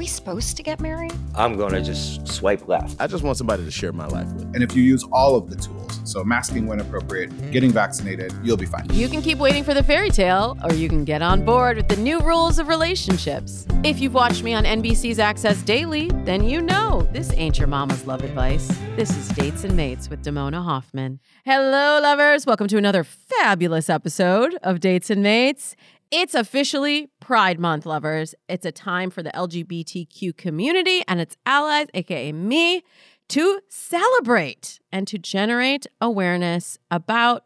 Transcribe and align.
Are 0.00 0.02
we 0.02 0.06
supposed 0.06 0.56
to 0.56 0.62
get 0.62 0.80
married? 0.80 1.12
I'm 1.34 1.58
going 1.58 1.74
to 1.74 1.82
just 1.82 2.26
swipe 2.26 2.66
left. 2.66 2.98
I 2.98 3.06
just 3.06 3.22
want 3.22 3.36
somebody 3.36 3.66
to 3.66 3.70
share 3.70 3.92
my 3.92 4.06
life 4.06 4.32
with. 4.32 4.44
And 4.54 4.62
if 4.62 4.74
you 4.74 4.82
use 4.82 5.04
all 5.12 5.36
of 5.36 5.50
the 5.50 5.56
tools, 5.56 6.00
so 6.04 6.24
masking 6.24 6.66
when 6.66 6.80
appropriate, 6.80 7.28
mm-hmm. 7.28 7.50
getting 7.50 7.70
vaccinated, 7.70 8.32
you'll 8.42 8.56
be 8.56 8.64
fine. 8.64 8.86
You 8.94 9.10
can 9.10 9.20
keep 9.20 9.36
waiting 9.36 9.62
for 9.62 9.74
the 9.74 9.82
fairy 9.82 10.08
tale, 10.08 10.56
or 10.64 10.72
you 10.72 10.88
can 10.88 11.04
get 11.04 11.20
on 11.20 11.44
board 11.44 11.76
with 11.76 11.88
the 11.88 11.98
new 11.98 12.18
rules 12.20 12.58
of 12.58 12.68
relationships. 12.68 13.66
If 13.84 14.00
you've 14.00 14.14
watched 14.14 14.42
me 14.42 14.54
on 14.54 14.64
NBC's 14.64 15.18
Access 15.18 15.60
Daily, 15.60 16.10
then 16.24 16.44
you 16.44 16.62
know 16.62 17.06
this 17.12 17.30
ain't 17.34 17.58
your 17.58 17.68
mama's 17.68 18.06
love 18.06 18.22
advice. 18.22 18.68
This 18.96 19.14
is 19.14 19.28
Dates 19.28 19.64
and 19.64 19.76
Mates 19.76 20.08
with 20.08 20.24
Damona 20.24 20.64
Hoffman. 20.64 21.20
Hello, 21.44 22.00
lovers. 22.00 22.46
Welcome 22.46 22.68
to 22.68 22.78
another 22.78 23.04
fabulous 23.04 23.90
episode 23.90 24.54
of 24.62 24.80
Dates 24.80 25.10
and 25.10 25.22
Mates. 25.22 25.76
It's 26.10 26.34
officially 26.34 27.08
Pride 27.20 27.60
Month, 27.60 27.86
lovers. 27.86 28.34
It's 28.48 28.66
a 28.66 28.72
time 28.72 29.10
for 29.10 29.22
the 29.22 29.30
LGBTQ 29.30 30.36
community 30.36 31.04
and 31.06 31.20
its 31.20 31.36
allies, 31.46 31.86
aka 31.94 32.32
me, 32.32 32.82
to 33.28 33.60
celebrate 33.68 34.80
and 34.90 35.06
to 35.06 35.18
generate 35.18 35.86
awareness 36.00 36.78
about 36.90 37.44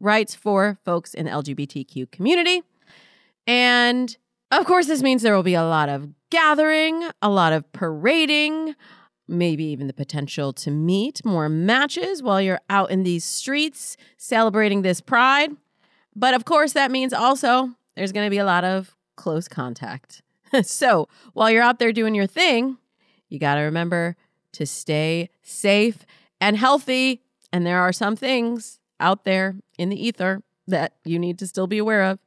rights 0.00 0.34
for 0.34 0.78
folks 0.82 1.12
in 1.12 1.26
the 1.26 1.30
LGBTQ 1.30 2.10
community. 2.10 2.62
And 3.46 4.16
of 4.50 4.64
course, 4.64 4.86
this 4.86 5.02
means 5.02 5.20
there 5.20 5.36
will 5.36 5.42
be 5.42 5.54
a 5.54 5.62
lot 5.62 5.90
of 5.90 6.08
gathering, 6.30 7.10
a 7.20 7.28
lot 7.28 7.52
of 7.52 7.70
parading, 7.72 8.76
maybe 9.28 9.64
even 9.64 9.88
the 9.88 9.92
potential 9.92 10.54
to 10.54 10.70
meet 10.70 11.22
more 11.22 11.50
matches 11.50 12.22
while 12.22 12.40
you're 12.40 12.60
out 12.70 12.90
in 12.90 13.02
these 13.02 13.24
streets 13.24 13.98
celebrating 14.16 14.80
this 14.80 15.02
pride. 15.02 15.50
But 16.14 16.32
of 16.32 16.46
course, 16.46 16.72
that 16.72 16.90
means 16.90 17.12
also 17.12 17.75
there's 17.96 18.12
going 18.12 18.26
to 18.26 18.30
be 18.30 18.38
a 18.38 18.44
lot 18.44 18.64
of 18.64 18.94
close 19.16 19.48
contact. 19.48 20.22
so 20.62 21.08
while 21.32 21.50
you're 21.50 21.62
out 21.62 21.78
there 21.78 21.92
doing 21.92 22.14
your 22.14 22.26
thing, 22.26 22.78
you 23.28 23.38
got 23.38 23.56
to 23.56 23.62
remember 23.62 24.16
to 24.52 24.66
stay 24.66 25.30
safe 25.42 26.06
and 26.40 26.56
healthy. 26.56 27.22
And 27.52 27.66
there 27.66 27.80
are 27.80 27.92
some 27.92 28.16
things 28.16 28.80
out 29.00 29.24
there 29.24 29.56
in 29.78 29.88
the 29.88 30.06
ether 30.06 30.42
that 30.66 30.94
you 31.04 31.18
need 31.18 31.38
to 31.38 31.46
still 31.46 31.66
be 31.66 31.78
aware 31.78 32.02
of. 32.04 32.18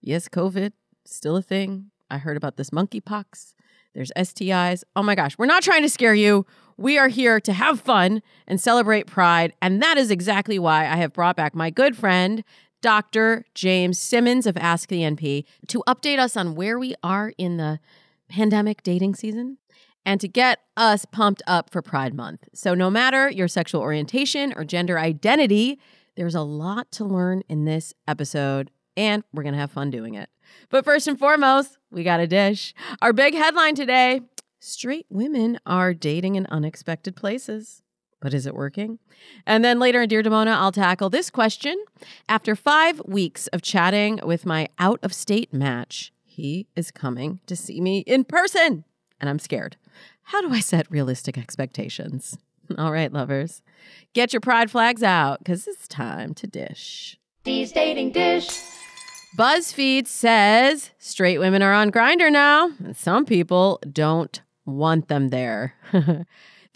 Yes, 0.00 0.28
COVID, 0.28 0.72
still 1.04 1.36
a 1.36 1.42
thing. 1.42 1.90
I 2.10 2.18
heard 2.18 2.36
about 2.36 2.56
this 2.56 2.70
monkeypox. 2.70 3.54
There's 3.94 4.12
STIs. 4.16 4.84
Oh 4.94 5.02
my 5.02 5.14
gosh, 5.14 5.38
we're 5.38 5.46
not 5.46 5.62
trying 5.62 5.82
to 5.82 5.88
scare 5.88 6.14
you. 6.14 6.46
We 6.76 6.98
are 6.98 7.08
here 7.08 7.40
to 7.40 7.52
have 7.54 7.80
fun 7.80 8.22
and 8.46 8.60
celebrate 8.60 9.06
pride. 9.06 9.54
And 9.62 9.82
that 9.82 9.96
is 9.96 10.10
exactly 10.10 10.58
why 10.58 10.82
I 10.82 10.96
have 10.96 11.14
brought 11.14 11.36
back 11.36 11.54
my 11.54 11.70
good 11.70 11.96
friend, 11.96 12.44
Dr. 12.86 13.44
James 13.52 13.98
Simmons 13.98 14.46
of 14.46 14.56
Ask 14.56 14.90
the 14.90 15.00
NP 15.00 15.44
to 15.66 15.82
update 15.88 16.20
us 16.20 16.36
on 16.36 16.54
where 16.54 16.78
we 16.78 16.94
are 17.02 17.32
in 17.36 17.56
the 17.56 17.80
pandemic 18.28 18.84
dating 18.84 19.16
season 19.16 19.58
and 20.04 20.20
to 20.20 20.28
get 20.28 20.60
us 20.76 21.04
pumped 21.04 21.42
up 21.48 21.68
for 21.68 21.82
Pride 21.82 22.14
Month. 22.14 22.48
So, 22.54 22.74
no 22.74 22.88
matter 22.88 23.28
your 23.28 23.48
sexual 23.48 23.80
orientation 23.80 24.52
or 24.54 24.64
gender 24.64 25.00
identity, 25.00 25.80
there's 26.14 26.36
a 26.36 26.42
lot 26.42 26.92
to 26.92 27.04
learn 27.04 27.42
in 27.48 27.64
this 27.64 27.92
episode, 28.06 28.70
and 28.96 29.24
we're 29.32 29.42
going 29.42 29.54
to 29.54 29.58
have 29.58 29.72
fun 29.72 29.90
doing 29.90 30.14
it. 30.14 30.30
But 30.68 30.84
first 30.84 31.08
and 31.08 31.18
foremost, 31.18 31.78
we 31.90 32.04
got 32.04 32.20
a 32.20 32.28
dish. 32.28 32.72
Our 33.02 33.12
big 33.12 33.34
headline 33.34 33.74
today 33.74 34.20
straight 34.60 35.06
women 35.10 35.58
are 35.66 35.92
dating 35.92 36.36
in 36.36 36.46
unexpected 36.52 37.16
places. 37.16 37.82
But 38.20 38.34
is 38.34 38.46
it 38.46 38.54
working? 38.54 38.98
And 39.46 39.64
then 39.64 39.78
later 39.78 40.02
in 40.02 40.08
Dear 40.08 40.22
Damona, 40.22 40.54
I'll 40.54 40.72
tackle 40.72 41.10
this 41.10 41.30
question. 41.30 41.76
After 42.28 42.56
five 42.56 43.00
weeks 43.04 43.46
of 43.48 43.62
chatting 43.62 44.20
with 44.24 44.46
my 44.46 44.68
out 44.78 44.98
of 45.02 45.12
state 45.12 45.52
match, 45.52 46.12
he 46.24 46.66
is 46.74 46.90
coming 46.90 47.40
to 47.46 47.54
see 47.56 47.80
me 47.80 47.98
in 48.00 48.24
person. 48.24 48.84
And 49.20 49.30
I'm 49.30 49.38
scared. 49.38 49.76
How 50.24 50.40
do 50.40 50.52
I 50.52 50.60
set 50.60 50.90
realistic 50.90 51.38
expectations? 51.38 52.36
All 52.78 52.92
right, 52.92 53.12
lovers, 53.12 53.62
get 54.12 54.32
your 54.32 54.40
pride 54.40 54.70
flags 54.70 55.02
out 55.02 55.38
because 55.40 55.66
it's 55.66 55.86
time 55.86 56.34
to 56.34 56.46
dish. 56.46 57.18
D's 57.44 57.70
dating 57.70 58.12
dish. 58.12 58.48
BuzzFeed 59.38 60.06
says 60.06 60.90
straight 60.98 61.38
women 61.38 61.62
are 61.62 61.72
on 61.72 61.92
Grindr 61.92 62.32
now, 62.32 62.70
and 62.82 62.96
some 62.96 63.24
people 63.24 63.80
don't 63.92 64.40
want 64.64 65.08
them 65.08 65.28
there. 65.28 65.74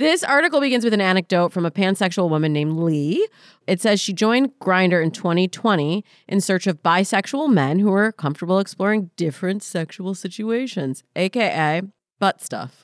This 0.01 0.25
article 0.25 0.63
begins 0.63 0.83
with 0.83 0.95
an 0.95 1.03
anecdote 1.03 1.53
from 1.53 1.67
a 1.67 1.71
pansexual 1.71 2.31
woman 2.31 2.55
named 2.55 2.79
Lee. 2.79 3.29
It 3.67 3.83
says 3.83 4.01
she 4.01 4.15
joined 4.15 4.59
Grindr 4.59 5.05
in 5.05 5.11
2020 5.11 6.03
in 6.27 6.41
search 6.41 6.67
of 6.67 6.83
bisexual 6.83 7.53
men 7.53 7.79
who 7.79 7.91
were 7.91 8.11
comfortable 8.11 8.61
exploring 8.61 9.11
different 9.17 9.63
sexual 9.63 10.15
situations, 10.15 11.05
aka 11.17 11.83
butt 12.19 12.41
stuff. 12.41 12.83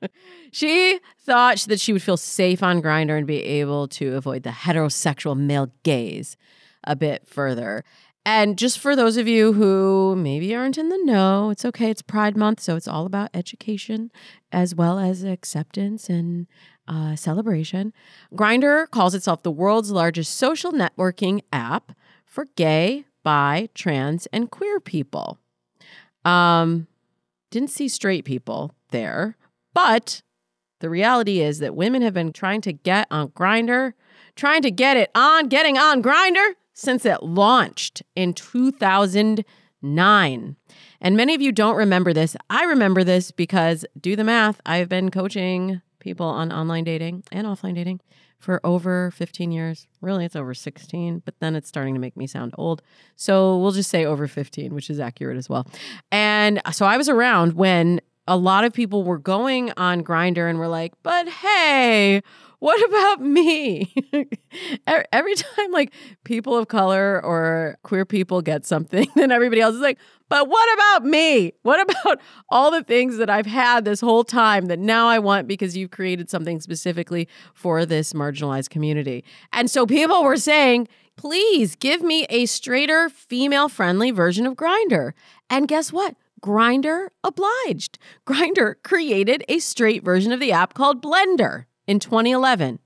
she 0.50 1.00
thought 1.18 1.58
that 1.68 1.80
she 1.80 1.92
would 1.92 2.02
feel 2.02 2.16
safe 2.16 2.62
on 2.62 2.80
Grindr 2.80 3.18
and 3.18 3.26
be 3.26 3.42
able 3.42 3.86
to 3.88 4.16
avoid 4.16 4.42
the 4.42 4.48
heterosexual 4.48 5.36
male 5.36 5.70
gaze 5.82 6.38
a 6.82 6.96
bit 6.96 7.28
further. 7.28 7.84
And 8.30 8.58
just 8.58 8.78
for 8.78 8.94
those 8.94 9.16
of 9.16 9.26
you 9.26 9.54
who 9.54 10.14
maybe 10.14 10.54
aren't 10.54 10.76
in 10.76 10.90
the 10.90 11.02
know, 11.02 11.48
it's 11.48 11.64
okay. 11.64 11.88
It's 11.88 12.02
Pride 12.02 12.36
Month, 12.36 12.60
so 12.60 12.76
it's 12.76 12.86
all 12.86 13.06
about 13.06 13.30
education 13.32 14.12
as 14.52 14.74
well 14.74 14.98
as 14.98 15.24
acceptance 15.24 16.10
and 16.10 16.46
uh, 16.86 17.16
celebration. 17.16 17.94
Grindr 18.34 18.90
calls 18.90 19.14
itself 19.14 19.42
the 19.42 19.50
world's 19.50 19.90
largest 19.90 20.36
social 20.36 20.72
networking 20.72 21.40
app 21.54 21.92
for 22.26 22.44
gay, 22.54 23.06
bi, 23.24 23.70
trans, 23.72 24.26
and 24.26 24.50
queer 24.50 24.78
people. 24.78 25.38
Um, 26.22 26.86
didn't 27.50 27.70
see 27.70 27.88
straight 27.88 28.26
people 28.26 28.74
there, 28.90 29.38
but 29.72 30.20
the 30.80 30.90
reality 30.90 31.40
is 31.40 31.60
that 31.60 31.74
women 31.74 32.02
have 32.02 32.12
been 32.12 32.34
trying 32.34 32.60
to 32.60 32.74
get 32.74 33.06
on 33.10 33.28
Grindr, 33.28 33.94
trying 34.36 34.60
to 34.60 34.70
get 34.70 34.98
it 34.98 35.10
on, 35.14 35.48
getting 35.48 35.78
on 35.78 36.02
Grindr 36.02 36.56
since 36.78 37.04
it 37.04 37.22
launched 37.24 38.04
in 38.14 38.32
2009. 38.32 40.56
And 41.00 41.16
many 41.16 41.34
of 41.34 41.42
you 41.42 41.50
don't 41.50 41.74
remember 41.74 42.12
this. 42.12 42.36
I 42.48 42.62
remember 42.64 43.02
this 43.02 43.32
because, 43.32 43.84
do 44.00 44.14
the 44.14 44.22
math, 44.22 44.60
I've 44.64 44.88
been 44.88 45.10
coaching 45.10 45.82
people 45.98 46.26
on 46.26 46.52
online 46.52 46.84
dating 46.84 47.24
and 47.32 47.48
offline 47.48 47.74
dating 47.74 47.98
for 48.38 48.60
over 48.62 49.10
15 49.10 49.50
years. 49.50 49.88
Really, 50.00 50.24
it's 50.24 50.36
over 50.36 50.54
16, 50.54 51.22
but 51.24 51.34
then 51.40 51.56
it's 51.56 51.68
starting 51.68 51.94
to 51.94 52.00
make 52.00 52.16
me 52.16 52.28
sound 52.28 52.54
old. 52.56 52.80
So 53.16 53.58
we'll 53.58 53.72
just 53.72 53.90
say 53.90 54.04
over 54.04 54.28
15, 54.28 54.72
which 54.72 54.88
is 54.88 55.00
accurate 55.00 55.36
as 55.36 55.48
well. 55.48 55.66
And 56.12 56.60
so 56.70 56.86
I 56.86 56.96
was 56.96 57.08
around 57.08 57.54
when 57.54 58.00
a 58.28 58.36
lot 58.36 58.64
of 58.64 58.72
people 58.72 59.02
were 59.02 59.18
going 59.18 59.72
on 59.76 60.04
Grindr 60.04 60.48
and 60.48 60.58
were 60.58 60.68
like, 60.68 60.92
but 61.02 61.28
hey, 61.28 62.22
what 62.58 62.88
about 62.88 63.24
me? 63.24 63.94
Every 64.86 65.34
time 65.34 65.72
like 65.72 65.92
people 66.24 66.56
of 66.56 66.68
color 66.68 67.24
or 67.24 67.78
queer 67.82 68.04
people 68.04 68.42
get 68.42 68.66
something, 68.66 69.06
then 69.16 69.32
everybody 69.32 69.62
else 69.62 69.74
is 69.74 69.80
like, 69.80 69.98
but 70.28 70.46
what 70.46 70.74
about 70.74 71.08
me? 71.08 71.54
What 71.62 71.80
about 71.80 72.20
all 72.50 72.70
the 72.70 72.84
things 72.84 73.16
that 73.16 73.30
I've 73.30 73.46
had 73.46 73.86
this 73.86 74.00
whole 74.00 74.24
time 74.24 74.66
that 74.66 74.78
now 74.78 75.08
I 75.08 75.18
want 75.18 75.48
because 75.48 75.74
you've 75.74 75.90
created 75.90 76.28
something 76.28 76.60
specifically 76.60 77.28
for 77.54 77.86
this 77.86 78.12
marginalized 78.12 78.68
community? 78.68 79.24
And 79.54 79.70
so 79.70 79.86
people 79.86 80.22
were 80.22 80.36
saying, 80.36 80.88
please 81.16 81.76
give 81.76 82.02
me 82.02 82.26
a 82.28 82.44
straighter, 82.44 83.08
female 83.08 83.70
friendly 83.70 84.10
version 84.10 84.46
of 84.46 84.54
Grindr. 84.54 85.12
And 85.48 85.66
guess 85.66 85.92
what? 85.94 86.14
Grindr 86.40 87.08
obliged. 87.24 87.98
Grindr 88.26 88.74
created 88.82 89.44
a 89.48 89.58
straight 89.58 90.02
version 90.02 90.32
of 90.32 90.40
the 90.40 90.52
app 90.52 90.74
called 90.74 91.02
Blendr 91.02 91.66
in 91.86 91.98
2011. 91.98 92.78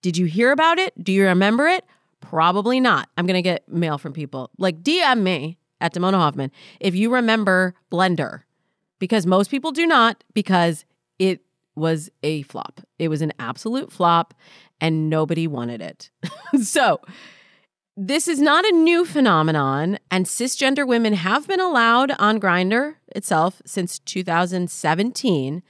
Did 0.00 0.16
you 0.16 0.26
hear 0.26 0.50
about 0.52 0.78
it? 0.78 0.92
Do 1.02 1.12
you 1.12 1.24
remember 1.24 1.68
it? 1.68 1.84
Probably 2.20 2.80
not. 2.80 3.08
I'm 3.16 3.26
going 3.26 3.34
to 3.34 3.42
get 3.42 3.68
mail 3.68 3.98
from 3.98 4.12
people. 4.12 4.50
Like, 4.58 4.82
DM 4.82 5.22
me 5.22 5.58
at 5.80 5.94
Damona 5.94 6.14
Hoffman 6.14 6.50
if 6.80 6.94
you 6.94 7.12
remember 7.12 7.74
Blendr, 7.90 8.42
because 8.98 9.26
most 9.26 9.50
people 9.50 9.72
do 9.72 9.86
not, 9.86 10.24
because 10.34 10.84
it 11.18 11.40
was 11.74 12.10
a 12.22 12.42
flop. 12.42 12.80
It 12.98 13.08
was 13.08 13.22
an 13.22 13.32
absolute 13.38 13.92
flop 13.92 14.34
and 14.80 15.08
nobody 15.08 15.46
wanted 15.46 15.80
it. 15.80 16.10
so, 16.62 17.00
this 17.96 18.26
is 18.26 18.40
not 18.40 18.64
a 18.64 18.72
new 18.72 19.04
phenomenon, 19.04 19.98
and 20.10 20.24
cisgender 20.24 20.86
women 20.86 21.12
have 21.12 21.46
been 21.46 21.60
allowed 21.60 22.12
on 22.12 22.40
Grindr 22.40 22.96
itself 23.08 23.60
since 23.66 23.98
2017. 23.98 25.62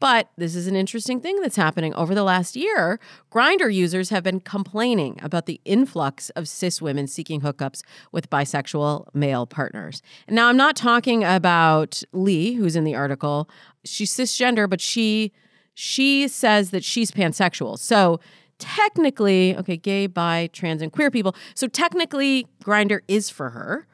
But 0.00 0.30
this 0.36 0.56
is 0.56 0.66
an 0.66 0.74
interesting 0.74 1.20
thing 1.20 1.40
that's 1.40 1.54
happening 1.54 1.94
over 1.94 2.12
the 2.12 2.24
last 2.24 2.56
year. 2.56 2.98
Grindr 3.30 3.72
users 3.72 4.10
have 4.10 4.24
been 4.24 4.40
complaining 4.40 5.20
about 5.22 5.46
the 5.46 5.60
influx 5.64 6.30
of 6.30 6.48
cis 6.48 6.82
women 6.82 7.06
seeking 7.06 7.42
hookups 7.42 7.82
with 8.10 8.28
bisexual 8.28 9.06
male 9.14 9.46
partners. 9.46 10.02
Now, 10.28 10.48
I'm 10.48 10.56
not 10.56 10.74
talking 10.74 11.22
about 11.22 12.02
Lee, 12.10 12.54
who's 12.54 12.74
in 12.74 12.82
the 12.82 12.96
article. 12.96 13.48
She's 13.84 14.12
cisgender, 14.12 14.68
but 14.68 14.80
she 14.80 15.30
she 15.74 16.26
says 16.26 16.70
that 16.70 16.84
she's 16.84 17.12
pansexual. 17.12 17.78
So 17.78 18.18
technically, 18.58 19.56
okay, 19.56 19.76
gay, 19.76 20.06
bi, 20.06 20.48
trans, 20.52 20.82
and 20.82 20.92
queer 20.92 21.10
people. 21.10 21.34
So 21.54 21.66
technically, 21.66 22.46
Grindr 22.62 23.00
is 23.08 23.30
for 23.30 23.50
her, 23.50 23.86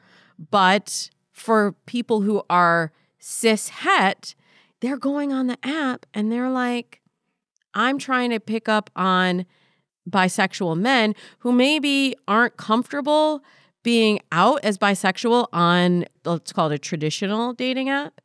but 0.51 1.09
for 1.31 1.73
people 1.85 2.21
who 2.21 2.43
are 2.49 2.91
cis 3.19 3.69
het, 3.69 4.35
they're 4.81 4.97
going 4.97 5.33
on 5.33 5.47
the 5.47 5.57
app 5.63 6.05
and 6.13 6.31
they're 6.31 6.49
like, 6.49 7.01
I'm 7.73 7.97
trying 7.97 8.29
to 8.31 8.39
pick 8.39 8.69
up 8.69 8.89
on 8.95 9.45
bisexual 10.09 10.77
men 10.77 11.15
who 11.39 11.51
maybe 11.51 12.15
aren't 12.27 12.57
comfortable 12.57 13.43
being 13.83 14.19
out 14.31 14.59
as 14.63 14.77
bisexual 14.77 15.47
on, 15.53 16.05
let's 16.25 16.51
call 16.51 16.71
it 16.71 16.75
a 16.75 16.79
traditional 16.79 17.53
dating 17.53 17.89
app, 17.89 18.21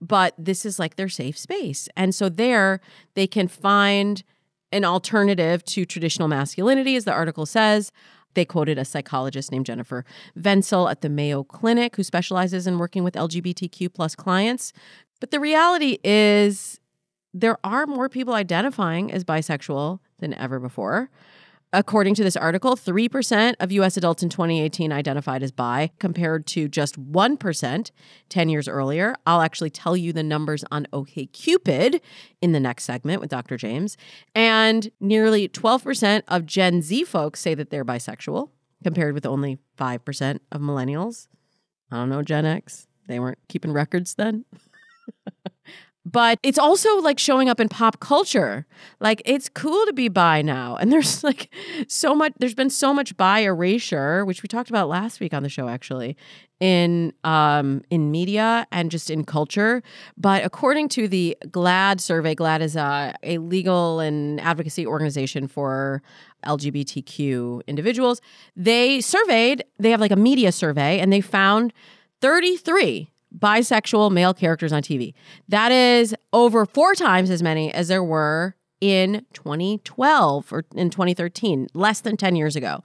but 0.00 0.34
this 0.38 0.64
is 0.64 0.78
like 0.78 0.96
their 0.96 1.08
safe 1.08 1.38
space. 1.38 1.88
And 1.96 2.14
so 2.14 2.28
there 2.28 2.80
they 3.14 3.26
can 3.26 3.48
find 3.48 4.22
an 4.72 4.84
alternative 4.84 5.64
to 5.66 5.84
traditional 5.84 6.28
masculinity, 6.28 6.96
as 6.96 7.04
the 7.04 7.12
article 7.12 7.46
says. 7.46 7.92
They 8.34 8.44
quoted 8.44 8.78
a 8.78 8.84
psychologist 8.84 9.50
named 9.50 9.66
Jennifer 9.66 10.04
Vencill 10.38 10.90
at 10.90 11.00
the 11.00 11.08
Mayo 11.08 11.42
Clinic 11.42 11.96
who 11.96 12.04
specializes 12.04 12.66
in 12.66 12.78
working 12.78 13.02
with 13.02 13.14
LGBTQ 13.14 13.92
plus 13.92 14.14
clients 14.14 14.72
but 15.20 15.30
the 15.30 15.40
reality 15.40 15.98
is, 16.04 16.80
there 17.34 17.58
are 17.64 17.86
more 17.86 18.08
people 18.08 18.34
identifying 18.34 19.12
as 19.12 19.24
bisexual 19.24 20.00
than 20.18 20.34
ever 20.34 20.58
before. 20.58 21.10
According 21.72 22.14
to 22.14 22.24
this 22.24 22.36
article, 22.36 22.76
3% 22.76 23.54
of 23.60 23.70
US 23.72 23.98
adults 23.98 24.22
in 24.22 24.30
2018 24.30 24.90
identified 24.90 25.42
as 25.42 25.52
bi, 25.52 25.90
compared 25.98 26.46
to 26.48 26.66
just 26.66 26.98
1% 26.98 27.90
10 28.30 28.48
years 28.48 28.68
earlier. 28.68 29.14
I'll 29.26 29.42
actually 29.42 29.68
tell 29.68 29.94
you 29.94 30.14
the 30.14 30.22
numbers 30.22 30.64
on 30.70 30.86
OKCupid 30.94 32.00
in 32.40 32.52
the 32.52 32.60
next 32.60 32.84
segment 32.84 33.20
with 33.20 33.28
Dr. 33.28 33.58
James. 33.58 33.98
And 34.34 34.90
nearly 34.98 35.46
12% 35.46 36.22
of 36.26 36.46
Gen 36.46 36.80
Z 36.80 37.04
folks 37.04 37.40
say 37.40 37.54
that 37.54 37.68
they're 37.68 37.84
bisexual, 37.84 38.48
compared 38.82 39.12
with 39.12 39.26
only 39.26 39.58
5% 39.76 40.38
of 40.50 40.60
millennials. 40.62 41.28
I 41.90 41.96
don't 41.96 42.08
know, 42.08 42.22
Gen 42.22 42.46
X. 42.46 42.86
They 43.08 43.20
weren't 43.20 43.38
keeping 43.48 43.72
records 43.72 44.14
then. 44.14 44.46
but 46.10 46.38
it's 46.42 46.58
also 46.58 46.96
like 47.00 47.18
showing 47.18 47.48
up 47.48 47.60
in 47.60 47.68
pop 47.68 48.00
culture. 48.00 48.66
Like 49.00 49.20
it's 49.24 49.48
cool 49.48 49.84
to 49.86 49.92
be 49.92 50.08
bi 50.08 50.42
now. 50.42 50.76
And 50.76 50.90
there's 50.92 51.22
like 51.22 51.52
so 51.86 52.14
much 52.14 52.32
there's 52.38 52.54
been 52.54 52.70
so 52.70 52.94
much 52.94 53.16
bi 53.16 53.40
erasure, 53.40 54.24
which 54.24 54.42
we 54.42 54.48
talked 54.48 54.70
about 54.70 54.88
last 54.88 55.20
week 55.20 55.34
on 55.34 55.42
the 55.42 55.48
show 55.48 55.68
actually, 55.68 56.16
in 56.60 57.12
um 57.24 57.82
in 57.90 58.10
media 58.10 58.66
and 58.72 58.90
just 58.90 59.10
in 59.10 59.24
culture. 59.24 59.82
But 60.16 60.44
according 60.44 60.88
to 60.90 61.08
the 61.08 61.36
GLAAD 61.46 62.00
survey, 62.00 62.34
GLAAD 62.34 62.60
is 62.60 62.76
a, 62.76 63.14
a 63.22 63.38
legal 63.38 64.00
and 64.00 64.40
advocacy 64.40 64.86
organization 64.86 65.46
for 65.46 66.02
LGBTQ 66.46 67.66
individuals. 67.66 68.20
They 68.56 69.00
surveyed, 69.00 69.64
they 69.78 69.90
have 69.90 70.00
like 70.00 70.12
a 70.12 70.16
media 70.16 70.52
survey, 70.52 71.00
and 71.00 71.12
they 71.12 71.20
found 71.20 71.72
33 72.20 73.10
bisexual 73.38 74.10
male 74.10 74.34
characters 74.34 74.72
on 74.72 74.82
TV. 74.82 75.14
That 75.48 75.72
is 75.72 76.14
over 76.32 76.66
four 76.66 76.94
times 76.94 77.30
as 77.30 77.42
many 77.42 77.72
as 77.72 77.88
there 77.88 78.04
were 78.04 78.54
in 78.80 79.26
2012 79.32 80.52
or 80.52 80.64
in 80.74 80.90
2013, 80.90 81.68
less 81.74 82.00
than 82.00 82.16
10 82.16 82.36
years 82.36 82.56
ago. 82.56 82.82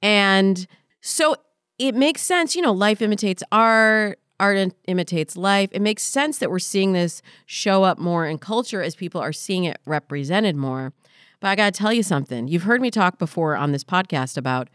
And 0.00 0.66
so 1.00 1.36
it 1.78 1.94
makes 1.94 2.22
sense, 2.22 2.54
you 2.54 2.62
know, 2.62 2.72
life 2.72 3.02
imitates 3.02 3.42
art, 3.50 4.18
art 4.38 4.72
imitates 4.86 5.36
life. 5.36 5.70
It 5.72 5.82
makes 5.82 6.02
sense 6.02 6.38
that 6.38 6.50
we're 6.50 6.58
seeing 6.58 6.92
this 6.92 7.22
show 7.46 7.84
up 7.84 7.98
more 7.98 8.26
in 8.26 8.38
culture 8.38 8.82
as 8.82 8.94
people 8.94 9.20
are 9.20 9.32
seeing 9.32 9.64
it 9.64 9.78
represented 9.86 10.56
more. 10.56 10.92
But 11.40 11.48
I 11.48 11.56
got 11.56 11.74
to 11.74 11.78
tell 11.78 11.92
you 11.92 12.02
something. 12.02 12.46
You've 12.46 12.62
heard 12.62 12.80
me 12.80 12.90
talk 12.90 13.18
before 13.18 13.56
on 13.56 13.72
this 13.72 13.84
podcast 13.84 14.36
about 14.36 14.68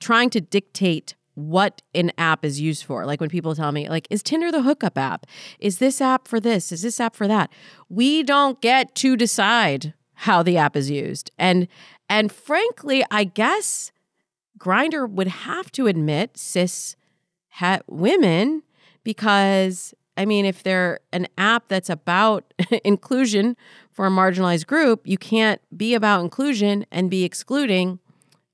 trying 0.00 0.28
to 0.30 0.40
dictate 0.40 1.14
what 1.34 1.82
an 1.94 2.12
app 2.16 2.44
is 2.44 2.60
used 2.60 2.84
for. 2.84 3.04
Like 3.06 3.20
when 3.20 3.30
people 3.30 3.54
tell 3.54 3.72
me, 3.72 3.88
like, 3.88 4.06
is 4.10 4.22
Tinder 4.22 4.52
the 4.52 4.62
hookup 4.62 4.96
app? 4.96 5.26
Is 5.58 5.78
this 5.78 6.00
app 6.00 6.28
for 6.28 6.40
this? 6.40 6.72
Is 6.72 6.82
this 6.82 7.00
app 7.00 7.16
for 7.16 7.26
that? 7.28 7.52
We 7.88 8.22
don't 8.22 8.60
get 8.60 8.94
to 8.96 9.16
decide 9.16 9.94
how 10.14 10.42
the 10.42 10.56
app 10.56 10.76
is 10.76 10.90
used. 10.90 11.30
And 11.38 11.68
and 12.08 12.30
frankly, 12.30 13.04
I 13.10 13.24
guess 13.24 13.90
Grindr 14.58 15.10
would 15.10 15.28
have 15.28 15.72
to 15.72 15.86
admit 15.86 16.36
cis 16.36 16.96
het 17.48 17.82
women 17.88 18.62
because 19.02 19.94
I 20.16 20.26
mean, 20.26 20.44
if 20.44 20.62
they're 20.62 21.00
an 21.12 21.26
app 21.36 21.68
that's 21.68 21.90
about 21.90 22.54
inclusion 22.84 23.56
for 23.90 24.06
a 24.06 24.10
marginalized 24.10 24.66
group, 24.66 25.06
you 25.06 25.18
can't 25.18 25.60
be 25.76 25.94
about 25.94 26.20
inclusion 26.20 26.86
and 26.92 27.10
be 27.10 27.24
excluding 27.24 27.98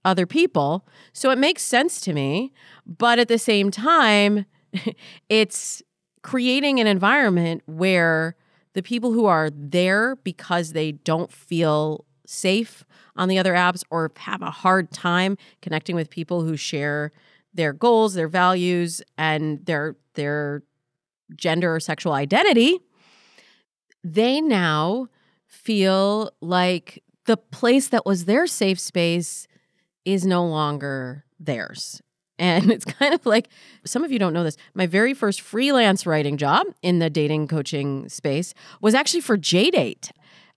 other 0.04 0.26
people. 0.26 0.86
So 1.12 1.30
it 1.30 1.38
makes 1.38 1.62
sense 1.62 2.00
to 2.02 2.12
me. 2.12 2.52
But 2.86 3.18
at 3.18 3.28
the 3.28 3.38
same 3.38 3.70
time, 3.70 4.46
it's 5.28 5.82
creating 6.22 6.80
an 6.80 6.86
environment 6.86 7.62
where 7.66 8.36
the 8.74 8.82
people 8.82 9.12
who 9.12 9.26
are 9.26 9.50
there 9.50 10.16
because 10.16 10.72
they 10.72 10.92
don't 10.92 11.32
feel 11.32 12.04
safe 12.26 12.84
on 13.16 13.28
the 13.28 13.38
other 13.38 13.54
apps 13.54 13.82
or 13.90 14.12
have 14.16 14.42
a 14.42 14.50
hard 14.50 14.90
time 14.92 15.36
connecting 15.60 15.96
with 15.96 16.08
people 16.08 16.42
who 16.42 16.56
share 16.56 17.10
their 17.52 17.72
goals, 17.72 18.14
their 18.14 18.28
values, 18.28 19.02
and 19.18 19.64
their 19.66 19.96
their 20.14 20.62
gender 21.36 21.74
or 21.74 21.80
sexual 21.80 22.12
identity, 22.12 22.80
they 24.02 24.40
now 24.40 25.08
feel 25.46 26.30
like 26.40 27.02
the 27.26 27.36
place 27.36 27.88
that 27.88 28.06
was 28.06 28.24
their 28.24 28.46
safe 28.46 28.80
space 28.80 29.46
is 30.12 30.26
no 30.26 30.46
longer 30.46 31.24
theirs. 31.38 32.02
And 32.38 32.70
it's 32.70 32.86
kind 32.86 33.12
of 33.12 33.24
like 33.26 33.48
some 33.84 34.02
of 34.02 34.10
you 34.10 34.18
don't 34.18 34.32
know 34.32 34.44
this. 34.44 34.56
My 34.74 34.86
very 34.86 35.12
first 35.12 35.40
freelance 35.42 36.06
writing 36.06 36.38
job 36.38 36.66
in 36.82 36.98
the 36.98 37.10
dating 37.10 37.48
coaching 37.48 38.08
space 38.08 38.54
was 38.80 38.94
actually 38.94 39.20
for 39.20 39.36
JDate. 39.36 40.10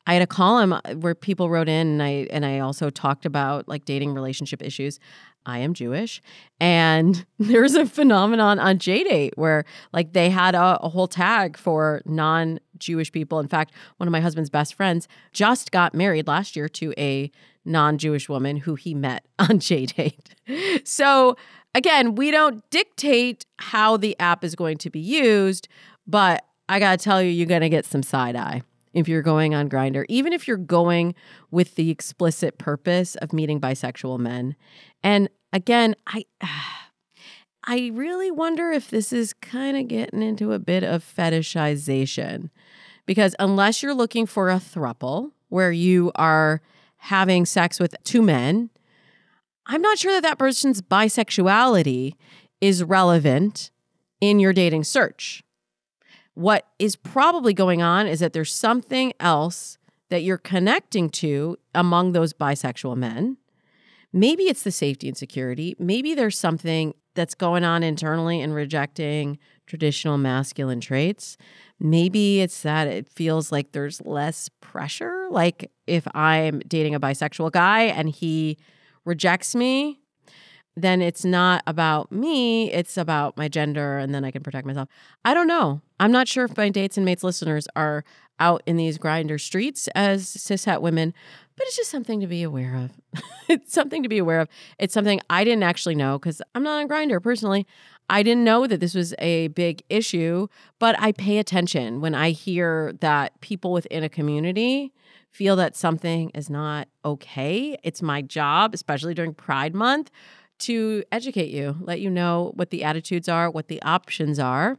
I 0.05 0.13
had 0.13 0.21
a 0.21 0.27
column 0.27 0.73
uh, 0.73 0.81
where 0.99 1.15
people 1.15 1.49
wrote 1.49 1.69
in 1.69 1.87
and 1.87 2.03
I 2.03 2.27
and 2.31 2.45
I 2.45 2.59
also 2.59 2.89
talked 2.89 3.25
about 3.25 3.67
like 3.67 3.85
dating 3.85 4.13
relationship 4.13 4.61
issues. 4.61 4.99
I 5.45 5.59
am 5.59 5.73
Jewish. 5.73 6.21
And 6.59 7.25
there's 7.39 7.75
a 7.75 7.85
phenomenon 7.85 8.59
on 8.59 8.77
JDate 8.77 9.31
where 9.35 9.65
like 9.91 10.13
they 10.13 10.29
had 10.29 10.55
a, 10.55 10.79
a 10.81 10.89
whole 10.89 11.07
tag 11.07 11.57
for 11.57 12.01
non-Jewish 12.05 13.11
people. 13.11 13.39
In 13.39 13.47
fact, 13.47 13.73
one 13.97 14.07
of 14.07 14.11
my 14.11 14.21
husband's 14.21 14.49
best 14.49 14.73
friends 14.73 15.07
just 15.31 15.71
got 15.71 15.93
married 15.93 16.27
last 16.27 16.55
year 16.55 16.69
to 16.69 16.93
a 16.97 17.31
non 17.65 17.97
Jewish 17.97 18.29
woman 18.29 18.57
who 18.57 18.75
he 18.75 18.93
met 18.93 19.25
on 19.39 19.59
JDate. 19.59 20.85
So, 20.85 21.37
again, 21.73 22.15
we 22.15 22.31
don't 22.31 22.67
dictate 22.69 23.45
how 23.57 23.97
the 23.97 24.17
app 24.19 24.43
is 24.43 24.55
going 24.55 24.77
to 24.79 24.89
be 24.89 24.99
used, 24.99 25.67
but 26.05 26.45
I 26.69 26.79
got 26.79 26.99
to 26.99 27.03
tell 27.03 27.21
you, 27.21 27.29
you're 27.29 27.47
going 27.47 27.61
to 27.61 27.69
get 27.69 27.85
some 27.85 28.03
side 28.03 28.35
eye 28.35 28.61
if 28.93 29.07
you're 29.07 29.21
going 29.21 29.55
on 29.55 29.69
Grindr, 29.69 30.05
even 30.07 30.33
if 30.33 30.47
you're 30.47 30.57
going 30.57 31.15
with 31.49 31.75
the 31.75 31.89
explicit 31.89 32.57
purpose 32.57 33.15
of 33.15 33.33
meeting 33.33 33.59
bisexual 33.59 34.19
men. 34.19 34.55
And 35.03 35.29
again, 35.51 35.95
I. 36.07 36.25
I 37.65 37.91
really 37.93 38.29
wonder 38.29 38.71
if 38.71 38.89
this 38.89 39.13
is 39.13 39.31
kind 39.31 39.77
of 39.77 39.87
getting 39.87 40.21
into 40.21 40.51
a 40.51 40.59
bit 40.59 40.83
of 40.83 41.01
fetishization 41.01 42.49
because 43.05 43.37
unless 43.39 43.81
you're 43.81 43.93
looking 43.93 44.25
for 44.25 44.49
a 44.49 44.55
thruple 44.55 45.31
where 45.47 45.71
you 45.71 46.11
are 46.15 46.61
having 47.03 47.45
sex 47.45 47.81
with 47.81 47.95
two 48.05 48.21
men, 48.21 48.69
I'm 49.65 49.81
not 49.81 49.97
sure 49.97 50.13
that 50.13 50.23
that 50.23 50.37
person's 50.37 50.81
bisexuality 50.81 52.13
is 52.61 52.81
relevant 52.81 53.71
in 54.21 54.39
your 54.39 54.53
dating 54.53 54.85
search. 54.85 55.43
What 56.33 56.65
is 56.79 56.95
probably 56.95 57.53
going 57.53 57.81
on 57.81 58.07
is 58.07 58.21
that 58.21 58.31
there's 58.31 58.53
something 58.53 59.11
else 59.19 59.77
that 60.09 60.23
you're 60.23 60.37
connecting 60.37 61.09
to 61.09 61.57
among 61.75 62.13
those 62.13 62.33
bisexual 62.33 62.95
men. 62.95 63.35
Maybe 64.13 64.43
it's 64.43 64.63
the 64.63 64.71
safety 64.71 65.09
and 65.09 65.17
security. 65.17 65.75
Maybe 65.77 66.13
there's 66.13 66.39
something 66.39 66.93
that's 67.15 67.35
going 67.35 67.65
on 67.65 67.83
internally 67.83 68.39
and 68.39 68.55
rejecting 68.55 69.39
traditional 69.67 70.17
masculine 70.17 70.79
traits. 70.79 71.35
Maybe 71.83 72.39
it's 72.39 72.61
that 72.61 72.87
it 72.87 73.09
feels 73.09 73.51
like 73.51 73.73
there's 73.73 74.01
less 74.05 74.49
pressure. 74.61 75.27
Like 75.29 75.69
if 75.85 76.07
I'm 76.15 76.59
dating 76.59 76.95
a 76.95 76.99
bisexual 76.99 77.51
guy 77.51 77.81
and 77.81 78.07
he 78.07 78.57
rejects 79.03 79.53
me, 79.53 79.99
then 80.75 81.01
it's 81.01 81.25
not 81.25 81.61
about 81.67 82.09
me, 82.09 82.71
it's 82.71 82.97
about 82.97 83.37
my 83.37 83.49
gender, 83.49 83.97
and 83.97 84.15
then 84.15 84.23
I 84.23 84.31
can 84.31 84.41
protect 84.41 84.65
myself. 84.65 84.87
I 85.25 85.33
don't 85.33 85.45
know. 85.45 85.81
I'm 85.99 86.11
not 86.11 86.27
sure 86.27 86.45
if 86.45 86.57
my 86.57 86.69
dates 86.69 86.97
and 86.97 87.05
mates 87.05 87.23
listeners 87.23 87.67
are 87.75 88.03
out 88.39 88.63
in 88.65 88.77
these 88.77 88.97
Grindr 88.97 89.39
streets 89.39 89.87
as 89.89 90.25
cishet 90.25 90.81
women, 90.81 91.13
but 91.55 91.67
it's 91.67 91.75
just 91.75 91.91
something 91.91 92.19
to 92.21 92.27
be 92.27 92.41
aware 92.41 92.75
of. 92.75 93.21
it's 93.49 93.73
something 93.73 94.01
to 94.03 94.09
be 94.09 94.17
aware 94.17 94.39
of. 94.39 94.47
It's 94.79 94.93
something 94.93 95.21
I 95.29 95.43
didn't 95.43 95.63
actually 95.63 95.95
know 95.95 96.17
because 96.17 96.41
I'm 96.55 96.63
not 96.63 96.81
on 96.81 96.87
Grindr 96.87 97.21
personally. 97.21 97.67
I 98.09 98.21
didn't 98.23 98.43
know 98.43 98.67
that 98.67 98.79
this 98.79 98.93
was 98.93 99.13
a 99.19 99.47
big 99.49 99.83
issue, 99.89 100.47
but 100.79 100.95
I 100.99 101.13
pay 101.13 101.37
attention 101.37 102.01
when 102.01 102.13
I 102.13 102.31
hear 102.31 102.93
that 102.99 103.39
people 103.41 103.71
within 103.71 104.03
a 104.03 104.09
community 104.09 104.93
feel 105.31 105.55
that 105.55 105.75
something 105.75 106.29
is 106.35 106.49
not 106.49 106.87
okay. 107.03 107.77
It's 107.83 108.01
my 108.01 108.21
job, 108.21 108.73
especially 108.73 109.13
during 109.13 109.33
Pride 109.33 109.73
Month, 109.73 110.11
to 110.59 111.03
educate 111.11 111.49
you, 111.49 111.75
let 111.81 111.99
you 111.99 112.09
know 112.09 112.51
what 112.55 112.69
the 112.69 112.83
attitudes 112.83 113.27
are, 113.27 113.49
what 113.49 113.67
the 113.67 113.81
options 113.81 114.37
are, 114.37 114.77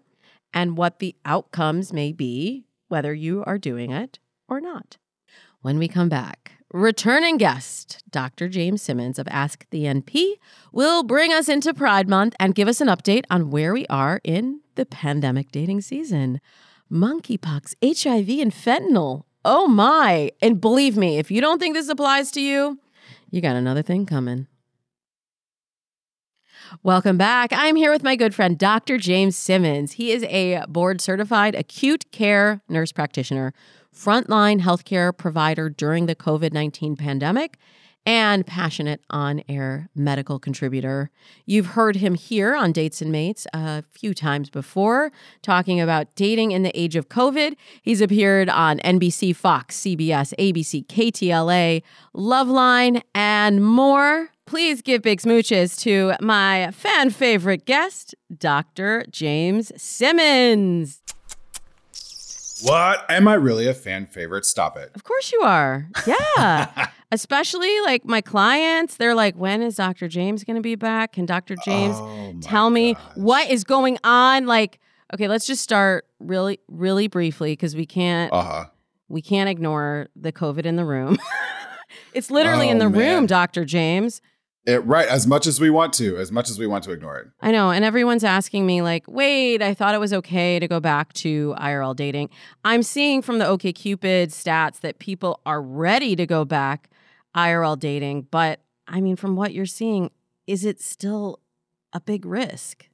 and 0.52 0.76
what 0.76 1.00
the 1.00 1.16
outcomes 1.24 1.92
may 1.92 2.12
be, 2.12 2.64
whether 2.88 3.12
you 3.12 3.42
are 3.44 3.58
doing 3.58 3.90
it 3.90 4.18
or 4.48 4.60
not. 4.60 4.96
When 5.60 5.78
we 5.78 5.88
come 5.88 6.08
back, 6.08 6.52
returning 6.74 7.36
guest, 7.36 8.02
Dr. 8.10 8.48
James 8.48 8.82
Simmons 8.82 9.20
of 9.20 9.28
Ask 9.30 9.64
the 9.70 9.84
NP, 9.84 10.32
will 10.72 11.04
bring 11.04 11.32
us 11.32 11.48
into 11.48 11.72
Pride 11.72 12.08
Month 12.08 12.34
and 12.40 12.52
give 12.52 12.66
us 12.66 12.80
an 12.80 12.88
update 12.88 13.24
on 13.30 13.50
where 13.50 13.72
we 13.72 13.86
are 13.86 14.20
in 14.24 14.60
the 14.74 14.84
pandemic 14.84 15.52
dating 15.52 15.82
season. 15.82 16.40
Monkeypox, 16.90 17.74
HIV, 17.80 18.40
and 18.40 18.52
fentanyl. 18.52 19.22
Oh 19.44 19.68
my. 19.68 20.32
And 20.42 20.60
believe 20.60 20.96
me, 20.96 21.18
if 21.18 21.30
you 21.30 21.40
don't 21.40 21.60
think 21.60 21.74
this 21.76 21.88
applies 21.88 22.32
to 22.32 22.40
you, 22.40 22.80
you 23.30 23.40
got 23.40 23.54
another 23.54 23.82
thing 23.82 24.04
coming. 24.04 24.48
Welcome 26.82 27.16
back. 27.16 27.50
I'm 27.52 27.76
here 27.76 27.92
with 27.92 28.02
my 28.02 28.16
good 28.16 28.34
friend, 28.34 28.58
Dr. 28.58 28.98
James 28.98 29.36
Simmons. 29.36 29.92
He 29.92 30.10
is 30.10 30.24
a 30.24 30.64
board 30.66 31.00
certified 31.00 31.54
acute 31.54 32.10
care 32.10 32.62
nurse 32.68 32.90
practitioner, 32.90 33.54
frontline 33.94 34.60
healthcare 34.60 35.16
provider 35.16 35.70
during 35.70 36.06
the 36.06 36.16
COVID 36.16 36.52
19 36.52 36.96
pandemic, 36.96 37.58
and 38.06 38.46
passionate 38.46 39.00
on 39.08 39.42
air 39.48 39.88
medical 39.94 40.38
contributor. 40.38 41.10
You've 41.46 41.66
heard 41.66 41.96
him 41.96 42.14
here 42.14 42.54
on 42.54 42.72
Dates 42.72 43.00
and 43.00 43.10
Mates 43.10 43.46
a 43.54 43.82
few 43.90 44.12
times 44.14 44.50
before, 44.50 45.10
talking 45.42 45.80
about 45.80 46.14
dating 46.14 46.52
in 46.52 46.62
the 46.62 46.78
age 46.78 46.96
of 46.96 47.08
COVID. 47.08 47.56
He's 47.82 48.00
appeared 48.00 48.48
on 48.48 48.78
NBC, 48.80 49.34
Fox, 49.34 49.80
CBS, 49.80 50.34
ABC, 50.38 50.86
KTLA, 50.86 51.82
Loveline, 52.14 53.02
and 53.14 53.64
more. 53.64 54.30
Please 54.46 54.82
give 54.82 55.00
big 55.00 55.20
smooches 55.20 55.78
to 55.80 56.12
my 56.20 56.70
fan 56.72 57.08
favorite 57.08 57.64
guest, 57.64 58.14
Dr. 58.36 59.06
James 59.10 59.72
Simmons. 59.80 61.03
What? 62.64 63.04
Am 63.10 63.28
I 63.28 63.34
really 63.34 63.66
a 63.66 63.74
fan 63.74 64.06
favorite? 64.06 64.44
Stop 64.44 64.76
it. 64.76 64.90
Of 64.94 65.04
course 65.04 65.32
you 65.32 65.40
are. 65.42 65.88
Yeah. 66.06 66.88
Especially 67.12 67.80
like 67.82 68.04
my 68.04 68.20
clients, 68.20 68.96
they're 68.96 69.14
like, 69.14 69.36
when 69.36 69.62
is 69.62 69.76
Dr. 69.76 70.08
James 70.08 70.42
going 70.42 70.56
to 70.56 70.62
be 70.62 70.74
back? 70.74 71.12
Can 71.12 71.26
Dr. 71.26 71.54
James 71.64 71.96
Oh 71.98 72.34
tell 72.40 72.70
me 72.70 72.94
gosh. 72.94 73.02
what 73.16 73.50
is 73.50 73.62
going 73.64 73.98
on? 74.02 74.46
Like, 74.46 74.80
okay, 75.12 75.28
let's 75.28 75.46
just 75.46 75.62
start 75.62 76.06
really, 76.18 76.58
really 76.68 77.06
briefly 77.06 77.52
because 77.52 77.76
we 77.76 77.86
can't 77.86 78.32
Uh 78.32 78.42
huh. 78.42 78.64
we 79.08 79.22
can't 79.22 79.48
ignore 79.48 80.08
the 80.16 80.32
COVID 80.32 80.64
in 80.66 80.74
the 80.76 80.84
room. 80.84 81.18
it's 82.14 82.30
literally 82.30 82.68
in 82.68 82.78
Oh, 82.78 82.80
the 82.80 82.88
room. 82.88 83.26
Dr. 83.26 83.64
James. 83.64 84.20
It 84.66 84.84
right 84.86 85.06
as 85.06 85.26
much 85.26 85.46
as 85.46 85.60
we 85.60 85.68
want 85.68 85.92
to, 85.94 86.16
as 86.16 86.32
much 86.32 86.48
as 86.48 86.58
we 86.58 86.66
want 86.66 86.84
to 86.84 86.92
ignore 86.92 87.18
it. 87.18 87.28
I 87.40 87.52
know. 87.52 87.70
And 87.70 87.84
everyone's 87.84 88.24
asking 88.24 88.64
me, 88.64 88.80
like, 88.80 89.04
wait, 89.06 89.60
I 89.60 89.74
thought 89.74 89.94
it 89.94 90.00
was 90.00 90.14
okay 90.14 90.58
to 90.58 90.66
go 90.66 90.80
back 90.80 91.12
to 91.14 91.54
IRL 91.58 91.94
dating. 91.94 92.30
I'm 92.64 92.82
seeing 92.82 93.20
from 93.20 93.38
the 93.38 93.44
OKCupid 93.44 94.28
stats 94.28 94.80
that 94.80 94.98
people 94.98 95.40
are 95.44 95.60
ready 95.60 96.16
to 96.16 96.26
go 96.26 96.46
back 96.46 96.88
IRL 97.36 97.78
dating. 97.78 98.28
But 98.30 98.60
I 98.88 99.00
mean, 99.00 99.16
from 99.16 99.36
what 99.36 99.52
you're 99.52 99.66
seeing, 99.66 100.10
is 100.46 100.64
it 100.64 100.80
still 100.80 101.40
a 101.92 102.00
big 102.00 102.24
risk? 102.24 102.88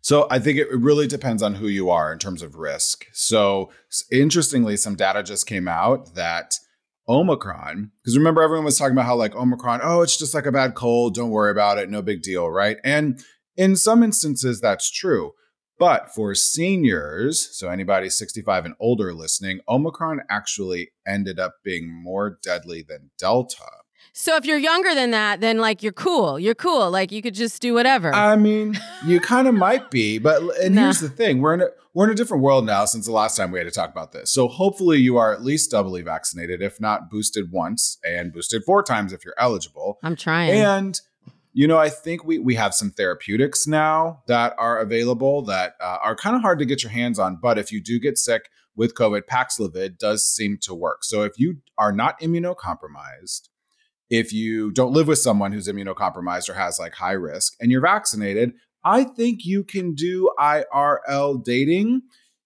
So 0.00 0.26
I 0.30 0.38
think 0.38 0.58
it 0.58 0.68
really 0.70 1.06
depends 1.06 1.42
on 1.42 1.56
who 1.56 1.66
you 1.68 1.90
are 1.90 2.12
in 2.12 2.18
terms 2.18 2.42
of 2.42 2.56
risk. 2.56 3.06
So 3.12 3.70
interestingly, 4.10 4.76
some 4.76 4.94
data 4.94 5.22
just 5.22 5.46
came 5.46 5.68
out 5.68 6.14
that 6.14 6.58
Omicron, 7.08 7.92
because 7.98 8.18
remember 8.18 8.42
everyone 8.42 8.64
was 8.64 8.78
talking 8.78 8.92
about 8.92 9.06
how 9.06 9.16
like 9.16 9.34
Omicron, 9.34 9.80
oh, 9.82 10.02
it's 10.02 10.18
just 10.18 10.34
like 10.34 10.46
a 10.46 10.52
bad 10.52 10.74
cold, 10.74 11.14
don't 11.14 11.30
worry 11.30 11.50
about 11.50 11.78
it, 11.78 11.88
no 11.88 12.02
big 12.02 12.22
deal, 12.22 12.48
right? 12.50 12.76
And 12.84 13.22
in 13.56 13.76
some 13.76 14.02
instances 14.02 14.60
that's 14.60 14.90
true. 14.90 15.32
But 15.78 16.12
for 16.12 16.34
seniors, 16.34 17.56
so 17.56 17.68
anybody 17.68 18.10
65 18.10 18.64
and 18.64 18.74
older 18.80 19.14
listening, 19.14 19.60
Omicron 19.68 20.22
actually 20.28 20.90
ended 21.06 21.38
up 21.38 21.54
being 21.62 21.88
more 21.88 22.38
deadly 22.42 22.84
than 22.86 23.10
Delta. 23.16 23.77
So 24.20 24.34
if 24.34 24.44
you're 24.44 24.58
younger 24.58 24.96
than 24.96 25.12
that, 25.12 25.40
then 25.40 25.58
like 25.58 25.80
you're 25.80 25.92
cool. 25.92 26.40
You're 26.40 26.56
cool. 26.56 26.90
Like 26.90 27.12
you 27.12 27.22
could 27.22 27.34
just 27.34 27.62
do 27.62 27.72
whatever. 27.72 28.12
I 28.12 28.34
mean, 28.34 28.76
you 29.06 29.20
kind 29.20 29.46
of 29.46 29.54
might 29.54 29.92
be, 29.92 30.18
but 30.18 30.42
and 30.58 30.74
Nah. 30.74 30.82
here's 30.82 30.98
the 30.98 31.08
thing: 31.08 31.40
we're 31.40 31.54
in 31.54 31.60
a 31.60 31.68
we're 31.94 32.06
in 32.06 32.10
a 32.10 32.16
different 32.16 32.42
world 32.42 32.66
now 32.66 32.84
since 32.84 33.06
the 33.06 33.12
last 33.12 33.36
time 33.36 33.52
we 33.52 33.60
had 33.60 33.68
to 33.68 33.70
talk 33.70 33.90
about 33.90 34.10
this. 34.10 34.32
So 34.32 34.48
hopefully, 34.48 34.98
you 34.98 35.18
are 35.18 35.32
at 35.32 35.44
least 35.44 35.70
doubly 35.70 36.02
vaccinated, 36.02 36.60
if 36.60 36.80
not 36.80 37.08
boosted 37.08 37.52
once, 37.52 37.98
and 38.04 38.32
boosted 38.32 38.64
four 38.64 38.82
times 38.82 39.12
if 39.12 39.24
you're 39.24 39.36
eligible. 39.38 40.00
I'm 40.02 40.16
trying. 40.16 40.50
And 40.50 41.00
you 41.52 41.68
know, 41.68 41.78
I 41.78 41.88
think 41.88 42.24
we 42.24 42.40
we 42.40 42.56
have 42.56 42.74
some 42.74 42.90
therapeutics 42.90 43.68
now 43.68 44.24
that 44.26 44.52
are 44.58 44.80
available 44.80 45.42
that 45.42 45.74
uh, 45.80 45.98
are 46.02 46.16
kind 46.16 46.34
of 46.34 46.42
hard 46.42 46.58
to 46.58 46.64
get 46.64 46.82
your 46.82 46.90
hands 46.90 47.20
on. 47.20 47.38
But 47.40 47.56
if 47.56 47.70
you 47.70 47.80
do 47.80 48.00
get 48.00 48.18
sick 48.18 48.50
with 48.74 48.96
COVID, 48.96 49.22
Paxlovid 49.30 49.96
does 49.96 50.26
seem 50.26 50.58
to 50.62 50.74
work. 50.74 51.04
So 51.04 51.22
if 51.22 51.38
you 51.38 51.58
are 51.78 51.92
not 51.92 52.20
immunocompromised, 52.20 53.48
if 54.10 54.32
you 54.32 54.70
don't 54.70 54.92
live 54.92 55.06
with 55.06 55.18
someone 55.18 55.52
who's 55.52 55.68
immunocompromised 55.68 56.48
or 56.48 56.54
has 56.54 56.78
like 56.78 56.94
high 56.94 57.12
risk, 57.12 57.54
and 57.60 57.70
you're 57.70 57.80
vaccinated, 57.80 58.52
I 58.84 59.04
think 59.04 59.44
you 59.44 59.64
can 59.64 59.94
do 59.94 60.30
IRL 60.38 61.42
dating. 61.42 62.02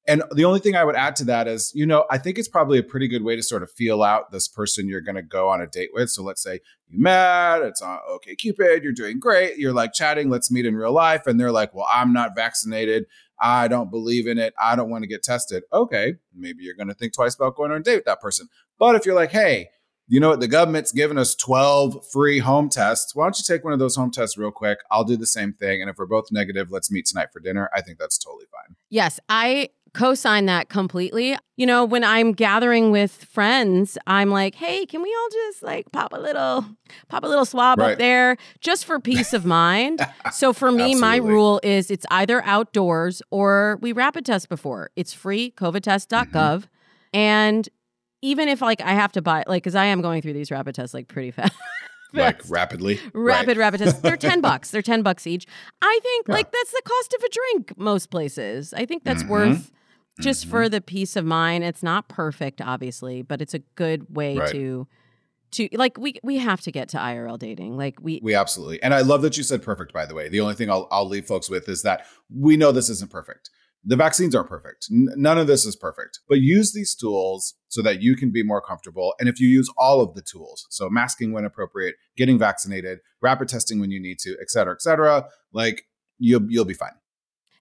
And 0.09 0.25
the 0.35 0.45
only 0.45 0.59
thing 0.59 0.75
I 0.75 0.83
would 0.83 0.97
add 0.97 1.15
to 1.17 1.25
that 1.27 1.47
is, 1.47 1.71
you 1.77 1.87
know, 1.87 2.07
I 2.11 2.19
think 2.19 2.37
it's 2.37 2.49
probably 2.49 2.79
a 2.79 2.83
pretty 2.83 3.07
good 3.07 3.23
way 3.23 3.37
to 3.37 3.43
sort 3.43 3.63
of 3.63 3.71
feel 3.71 4.03
out 4.03 4.33
this 4.33 4.49
person 4.49 4.89
you're 4.89 5.01
going 5.01 5.15
to 5.15 5.23
go 5.23 5.49
on 5.49 5.61
a 5.61 5.67
date 5.69 5.91
with. 5.93 6.11
So 6.11 6.25
let's 6.25 6.43
say 6.43 6.59
you 6.89 7.01
met, 7.01 7.63
it's 7.63 7.81
on 7.81 8.01
OK 8.09 8.35
Cupid, 8.35 8.83
you're 8.83 8.93
doing 8.93 9.21
great, 9.21 9.59
you're 9.59 9.73
like 9.73 9.93
chatting, 9.93 10.29
let's 10.29 10.51
meet 10.51 10.67
in 10.67 10.75
real 10.75 10.93
life, 10.93 11.29
and 11.29 11.39
they're 11.39 11.53
like, 11.53 11.73
well, 11.73 11.87
I'm 11.89 12.13
not 12.13 12.35
vaccinated, 12.35 13.05
I 13.41 13.69
don't 13.69 13.93
believe 13.93 14.27
in 14.27 14.39
it, 14.39 14.55
I 14.61 14.75
don't 14.75 14.91
want 14.91 15.05
to 15.05 15.09
get 15.09 15.23
tested. 15.23 15.63
Okay, 15.73 16.15
maybe 16.35 16.65
you're 16.65 16.75
going 16.75 16.89
to 16.89 16.95
think 16.95 17.15
twice 17.15 17.37
about 17.37 17.55
going 17.55 17.71
on 17.71 17.77
a 17.77 17.83
date 17.85 17.97
with 17.97 18.05
that 18.07 18.21
person. 18.21 18.49
But 18.81 18.97
if 18.97 19.07
you're 19.07 19.15
like, 19.15 19.31
hey, 19.31 19.69
you 20.13 20.21
know 20.21 20.29
what? 20.29 20.41
The 20.41 20.47
government's 20.49 20.93
giving 20.93 21.17
us 21.17 21.35
12 21.35 22.07
free 22.07 22.39
home 22.39 22.69
tests. 22.69 23.15
Why 23.15 23.25
don't 23.25 23.39
you 23.39 23.45
take 23.47 23.65
one 23.65 23.73
of 23.73 23.79
those 23.79 23.97
home 23.97 24.11
tests 24.11 24.37
real 24.37 24.51
quick? 24.51 24.81
I'll 24.91 25.05
do 25.05 25.17
the 25.17 25.27
same 25.27 25.55
thing. 25.55 25.81
And 25.81 25.89
if 25.89 25.97
we're 25.97 26.05
both 26.05 26.27
negative, 26.31 26.71
let's 26.71 26.91
meet 26.91 27.07
tonight 27.07 27.29
for 27.33 27.41
dinner. 27.41 27.71
I 27.75 27.81
think 27.81 27.99
that's 27.99 28.19
totally 28.19 28.45
fine. 28.53 28.77
Yes, 28.91 29.19
I 29.31 29.71
co 29.95 30.13
sign 30.13 30.45
that 30.47 30.69
completely. 30.69 31.39
You 31.57 31.65
know, 31.65 31.87
when 31.87 32.05
I'm 32.05 32.33
gathering 32.33 32.91
with 32.91 33.11
friends, 33.25 33.97
I'm 34.07 34.29
like, 34.29 34.55
hey, 34.55 34.85
can 34.85 35.01
we 35.01 35.09
all 35.09 35.29
just 35.31 35.63
like 35.63 35.91
pop 35.93 36.13
a 36.13 36.21
little, 36.21 36.67
pop 37.09 37.25
a 37.25 37.27
little 37.27 37.47
swab 37.47 37.79
Right. 37.79 37.93
up 37.93 37.99
there 37.99 38.37
just 38.61 38.85
for 38.85 39.01
peace 39.01 39.33
of 39.33 39.47
mind? 39.47 40.07
so 40.31 40.53
for 40.53 40.71
me, 40.71 40.95
my 40.95 41.17
rule 41.17 41.59
is 41.63 41.91
it's 41.91 42.05
either 42.11 42.45
outdoors 42.45 43.23
or 43.31 43.79
we 43.81 43.93
rapid 43.93 44.27
test 44.27 44.51
before. 44.51 44.91
It's 44.95 45.15
free, 45.15 45.53
covidtest.gov. 45.57 46.33
Mm-hmm. 46.33 46.67
And 47.15 47.69
even 48.23 48.49
if 48.49 48.63
like 48.63 48.81
I 48.81 48.93
have 48.93 49.13
to 49.13 49.23
buy, 49.23 49.45
like, 49.47 49.63
because 49.63 49.75
I 49.75 49.87
am 49.87 50.01
going 50.01 50.23
through 50.23 50.33
these 50.35 50.51
rapid 50.51 50.75
tests 50.75 50.95
like 50.95 51.09
pretty 51.09 51.31
fast. 51.39 51.53
Like 52.15 52.43
rapidly. 52.51 53.01
Rapid, 53.15 53.49
Right. 53.49 53.57
rapid 53.59 53.79
tests. 53.81 54.01
They're 54.01 54.17
10 54.17 54.41
bucks. 54.43 54.71
They're 54.71 54.83
10 54.83 55.03
bucks 55.03 55.27
each. 55.27 55.47
I 55.81 55.99
think 56.03 56.29
Yeah. 56.29 56.35
like 56.35 56.53
that's 56.53 56.71
the 56.71 56.83
cost 56.85 57.15
of 57.15 57.23
a 57.25 57.29
drink 57.29 57.79
most 57.79 58.11
places. 58.11 58.75
I 58.75 58.85
think 58.87 59.05
that's 59.05 59.23
Mhm. 59.23 59.29
worth 59.29 59.71
just 60.21 60.45
for 60.47 60.69
the 60.69 60.81
peace 60.83 61.17
of 61.17 61.25
mind. 61.25 61.65
It's 61.65 61.83
not 61.83 62.09
perfect, 62.09 62.61
obviously, 62.61 63.23
but 63.23 63.41
it's 63.41 63.55
a 63.55 63.61
good 63.77 64.15
way 64.15 64.37
Right. 64.37 64.51
to 64.53 64.87
to 65.53 65.69
like 65.73 65.99
we 65.99 66.15
we 66.23 66.39
have 66.39 66.61
to 66.63 66.73
get 66.73 66.89
to 66.91 66.99
IRL 66.99 67.39
dating. 67.39 67.77
Like 67.77 67.97
we, 68.01 68.21
We 68.23 68.35
absolutely. 68.35 68.83
And 68.83 68.95
I 68.95 69.01
love 69.03 69.21
that 69.23 69.37
you 69.37 69.43
said 69.43 69.63
perfect, 69.63 69.93
by 69.93 70.07
the 70.07 70.15
way. 70.15 70.29
The 70.31 70.41
only 70.41 70.55
thing 70.55 70.71
I'll, 70.71 70.89
I'll 70.91 71.07
leave 71.09 71.27
folks 71.27 71.51
with 71.51 71.69
is 71.69 71.83
that 71.83 72.07
we 72.35 72.57
know 72.57 72.73
this 72.73 72.89
isn't 72.89 73.11
perfect. 73.11 73.51
The 73.85 73.97
vaccines 73.97 74.35
aren't 74.35 74.49
perfect. 74.49 74.87
N- 74.93 75.09
none 75.17 75.39
of 75.39 75.47
this 75.49 75.67
is 75.67 75.75
perfect. 75.75 76.21
But 76.29 76.39
use 76.39 76.73
these 76.73 76.95
tools 76.95 77.55
so 77.69 77.83
that 77.83 78.01
you 78.01 78.15
can 78.15 78.31
be 78.31 78.43
more 78.45 78.61
comfortable. 78.61 79.15
And 79.19 79.29
if 79.29 79.41
you 79.41 79.49
use 79.49 79.69
all 79.77 80.01
of 80.01 80.15
the 80.15 80.23
tools, 80.23 80.67
so 80.71 80.89
masking 80.89 81.33
when 81.33 81.45
appropriate, 81.45 81.97
getting 82.17 82.39
vaccinated, 82.39 83.01
rapid 83.21 83.49
testing 83.49 83.81
when 83.81 83.91
you 83.91 84.01
need 84.01 84.19
to, 84.21 84.37
et 84.41 84.51
cetera, 84.51 84.75
et 84.75 84.83
cetera, 84.83 85.27
like 85.53 85.87
you'll 86.19 86.45
you'll 86.49 86.65
be 86.65 86.75
fine. 86.75 86.93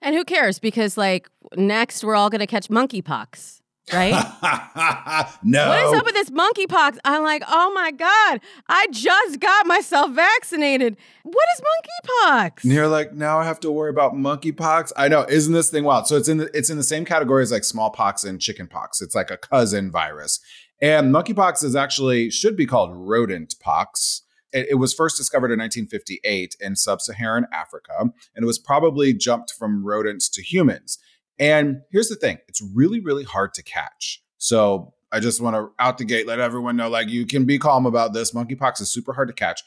and 0.02 0.16
who 0.16 0.24
cares? 0.24 0.60
Because 0.60 0.98
like 0.98 1.30
next 1.56 2.04
we're 2.04 2.16
all 2.16 2.30
gonna 2.30 2.46
catch 2.48 2.68
monkeypox. 2.68 3.61
Right? 3.94 4.14
no. 5.44 5.68
What 5.68 5.86
is 5.86 5.94
up 5.94 6.06
with 6.06 6.16
this 6.16 6.30
monkeypox? 6.30 6.98
I'm 7.04 7.24
like, 7.24 7.44
oh 7.48 7.72
my 7.74 7.92
God, 7.92 8.42
I 8.68 8.88
just 8.92 9.40
got 9.40 9.66
myself 9.66 10.12
vaccinated. 10.12 10.98
What 11.24 11.48
is 11.56 11.62
monkeypox? 11.62 12.64
And 12.64 12.74
you're 12.74 12.88
like, 12.88 13.14
now 13.14 13.40
I 13.40 13.46
have 13.46 13.60
to 13.62 13.72
worry 13.72 13.90
about 13.90 14.14
monkeypox. 14.14 14.92
I 14.96 15.08
know, 15.08 15.26
isn't 15.28 15.54
this 15.54 15.70
thing 15.70 15.84
wild? 15.84 16.08
So 16.08 16.18
it's 16.18 16.30
in 16.30 16.38
the 16.38 16.50
it's 16.58 16.70
in 16.70 16.78
the 16.78 16.84
same 16.84 17.06
category 17.06 17.44
as 17.44 17.52
like 17.52 17.64
smallpox 17.64 18.24
and 18.24 18.40
chickenpox. 18.40 19.02
It's 19.02 19.16
like 19.16 19.32
a 19.32 19.38
cousin 19.38 19.92
virus. 19.92 20.40
And 20.82 21.14
monkeypox 21.14 21.64
is 21.64 21.76
actually 21.76 22.32
should 22.32 22.58
be 22.58 22.66
called 22.66 22.92
rodent 22.96 23.56
pox. 23.60 24.24
It, 24.52 24.68
it 24.72 24.76
was 24.76 24.94
first 24.94 25.16
discovered 25.16 25.52
in 25.52 25.60
1958 25.60 26.58
in 26.60 26.76
sub-Saharan 26.76 27.46
Africa, 27.54 27.94
and 28.00 28.44
it 28.44 28.46
was 28.46 28.60
probably 28.60 29.14
jumped 29.14 29.54
from 29.54 29.86
rodents 29.86 30.28
to 30.30 30.42
humans. 30.42 30.98
And 31.40 31.82
here's 31.92 32.10
the 32.10 32.16
thing: 32.16 32.38
it's 32.48 32.62
really, 32.74 33.00
really 33.00 33.24
hard 33.24 33.54
to 33.56 33.64
catch. 33.64 34.22
So 34.38 34.94
I 35.12 35.20
just 35.20 35.42
want 35.42 35.56
to 35.56 35.70
out 35.78 35.98
the 35.98 36.06
gate 36.06 36.28
let 36.28 36.40
everyone 36.40 36.78
know, 36.78 36.90
like, 36.90 37.10
you 37.10 37.26
can 37.26 37.46
be 37.46 37.60
calm 37.60 37.86
about 37.86 38.14
this. 38.14 38.32
Monkeypox 38.32 38.82
is 38.82 38.92
super 38.92 39.14
hard 39.14 39.28
to 39.28 39.34
catch. 39.34 39.62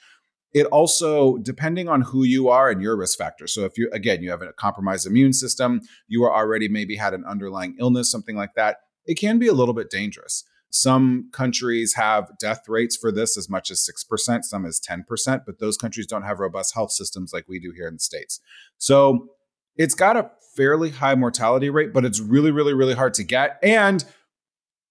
It 0.55 0.67
also, 0.67 1.37
depending 1.39 1.89
on 1.89 2.03
who 2.03 2.23
you 2.23 2.49
are 2.49 2.71
and 2.71 2.81
your 2.81 2.97
risk 2.97 3.19
factor. 3.19 3.47
So 3.49 3.65
if 3.65 3.77
you, 3.77 3.91
again, 3.93 4.23
you 4.23 4.31
have 4.31 4.41
a 4.41 4.53
compromised 4.53 5.07
immune 5.07 5.33
system, 5.33 5.81
you 6.07 6.23
are 6.23 6.35
already 6.35 6.69
maybe 6.69 6.97
had 6.97 7.13
an 7.13 7.25
underlying 7.25 7.77
illness, 7.81 8.11
something 8.11 8.37
like 8.37 8.55
that, 8.55 8.77
it 9.05 9.17
can 9.17 9.39
be 9.39 9.49
a 9.49 9.53
little 9.53 9.75
bit 9.75 9.91
dangerous. 9.91 10.45
Some 10.71 11.29
countries 11.33 11.95
have 11.95 12.31
death 12.41 12.69
rates 12.69 12.97
for 12.97 13.13
this 13.13 13.37
as 13.37 13.51
much 13.51 13.71
as 13.71 13.89
6%, 14.11 14.45
some 14.45 14.65
as 14.65 14.81
10%, 14.81 15.43
but 15.45 15.59
those 15.59 15.77
countries 15.77 16.07
don't 16.07 16.23
have 16.23 16.39
robust 16.41 16.75
health 16.75 16.93
systems 16.93 17.33
like 17.33 17.47
we 17.49 17.61
do 17.61 17.73
here 17.73 17.87
in 17.87 17.95
the 17.95 18.01
States. 18.01 18.41
So 18.79 19.29
it's 19.77 19.95
got 19.95 20.17
a 20.17 20.31
fairly 20.57 20.91
high 20.91 21.15
mortality 21.15 21.71
rate, 21.71 21.93
but 21.93 22.05
it's 22.05 22.21
really, 22.21 22.51
really, 22.51 22.75
really 22.75 22.95
hard 22.95 23.15
to 23.15 23.25
get. 23.25 23.59
And 23.63 24.05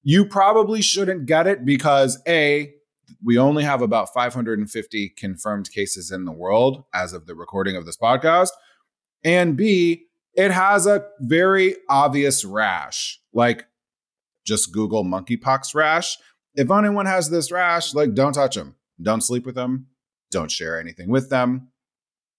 you 0.01 0.25
probably 0.25 0.81
shouldn't 0.81 1.25
get 1.25 1.47
it 1.47 1.65
because 1.65 2.21
A, 2.27 2.73
we 3.23 3.37
only 3.37 3.63
have 3.63 3.81
about 3.81 4.13
550 4.13 5.09
confirmed 5.17 5.71
cases 5.71 6.11
in 6.11 6.25
the 6.25 6.31
world 6.31 6.83
as 6.93 7.13
of 7.13 7.25
the 7.25 7.35
recording 7.35 7.75
of 7.75 7.85
this 7.85 7.97
podcast. 7.97 8.49
And 9.23 9.55
B, 9.55 10.07
it 10.33 10.51
has 10.51 10.85
a 10.85 11.05
very 11.19 11.75
obvious 11.89 12.43
rash. 12.43 13.19
Like 13.33 13.65
just 14.45 14.73
Google 14.73 15.05
monkeypox 15.05 15.73
rash. 15.73 16.17
If 16.55 16.69
anyone 16.69 17.05
has 17.05 17.29
this 17.29 17.51
rash, 17.51 17.93
like 17.93 18.13
don't 18.13 18.33
touch 18.33 18.55
them, 18.55 18.75
don't 19.01 19.21
sleep 19.21 19.45
with 19.45 19.55
them, 19.55 19.87
don't 20.31 20.51
share 20.51 20.79
anything 20.79 21.09
with 21.09 21.29
them. 21.29 21.69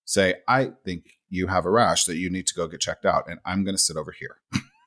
Say, 0.05 0.35
I 0.47 0.73
think 0.85 1.05
you 1.35 1.49
have 1.49 1.67
a 1.67 1.71
rash 1.71 2.05
that 2.05 2.17
you 2.17 2.31
need 2.31 2.47
to 2.47 2.55
go 2.55 2.67
get 2.67 2.81
checked 2.81 3.05
out, 3.05 3.25
and 3.29 3.41
I'm 3.45 3.65
going 3.65 3.75
to 3.75 3.83
sit 3.83 3.97
over 3.97 4.13
here. 4.13 4.39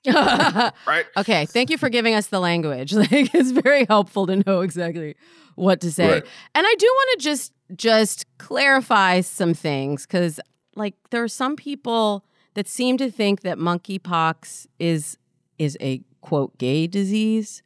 right? 0.87 1.05
Okay. 1.17 1.45
Thank 1.45 1.69
you 1.69 1.77
for 1.77 1.89
giving 1.89 2.13
us 2.13 2.27
the 2.27 2.39
language. 2.39 2.93
Like 2.97 3.33
it's 3.33 3.51
very 3.51 3.85
helpful 3.85 4.25
to 4.27 4.37
know 4.45 4.61
exactly 4.61 5.15
what 5.55 5.81
to 5.81 5.91
say. 5.91 6.11
Right. 6.11 6.25
And 6.55 6.65
I 6.67 6.75
do 6.77 6.85
want 6.85 7.19
to 7.19 7.23
just 7.23 7.53
just 7.75 8.25
clarify 8.37 9.21
some 9.21 9.53
things 9.53 10.05
cuz 10.05 10.39
like 10.75 10.95
there 11.09 11.23
are 11.23 11.27
some 11.27 11.55
people 11.55 12.25
that 12.53 12.67
seem 12.67 12.97
to 12.97 13.11
think 13.11 13.41
that 13.41 13.57
monkeypox 13.57 14.67
is 14.79 15.17
is 15.57 15.77
a 15.81 16.01
quote 16.21 16.57
gay 16.57 16.87
disease. 16.87 17.61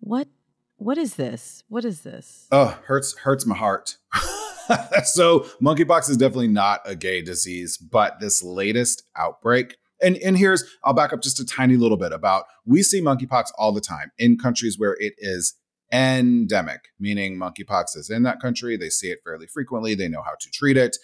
What 0.00 0.28
what 0.76 0.98
is 0.98 1.14
this? 1.14 1.64
What 1.68 1.84
is 1.84 2.00
this? 2.00 2.46
Oh, 2.50 2.78
hurts 2.86 3.16
hurts 3.18 3.46
my 3.46 3.56
heart. 3.56 3.96
so 5.04 5.40
monkeypox 5.62 6.10
is 6.10 6.16
definitely 6.16 6.48
not 6.48 6.80
a 6.84 6.94
gay 6.94 7.22
disease, 7.22 7.76
but 7.76 8.20
this 8.20 8.42
latest 8.42 9.02
outbreak, 9.16 9.76
and 10.02 10.16
and 10.18 10.36
here's 10.36 10.64
I'll 10.82 10.94
back 10.94 11.12
up 11.12 11.22
just 11.22 11.40
a 11.40 11.46
tiny 11.46 11.76
little 11.76 11.96
bit 11.96 12.12
about 12.12 12.44
we 12.64 12.82
see 12.82 13.00
monkeypox 13.00 13.46
all 13.58 13.72
the 13.72 13.80
time 13.80 14.12
in 14.18 14.38
countries 14.38 14.78
where 14.78 14.96
it 14.98 15.14
is 15.18 15.54
endemic, 15.92 16.88
meaning 16.98 17.36
monkeypox 17.36 17.96
is 17.96 18.10
in 18.10 18.22
that 18.24 18.40
country, 18.40 18.76
they 18.76 18.90
see 18.90 19.08
it 19.08 19.20
fairly 19.24 19.46
frequently, 19.46 19.94
they 19.94 20.08
know 20.08 20.22
how 20.22 20.34
to 20.40 20.50
treat 20.50 20.76
it, 20.76 20.96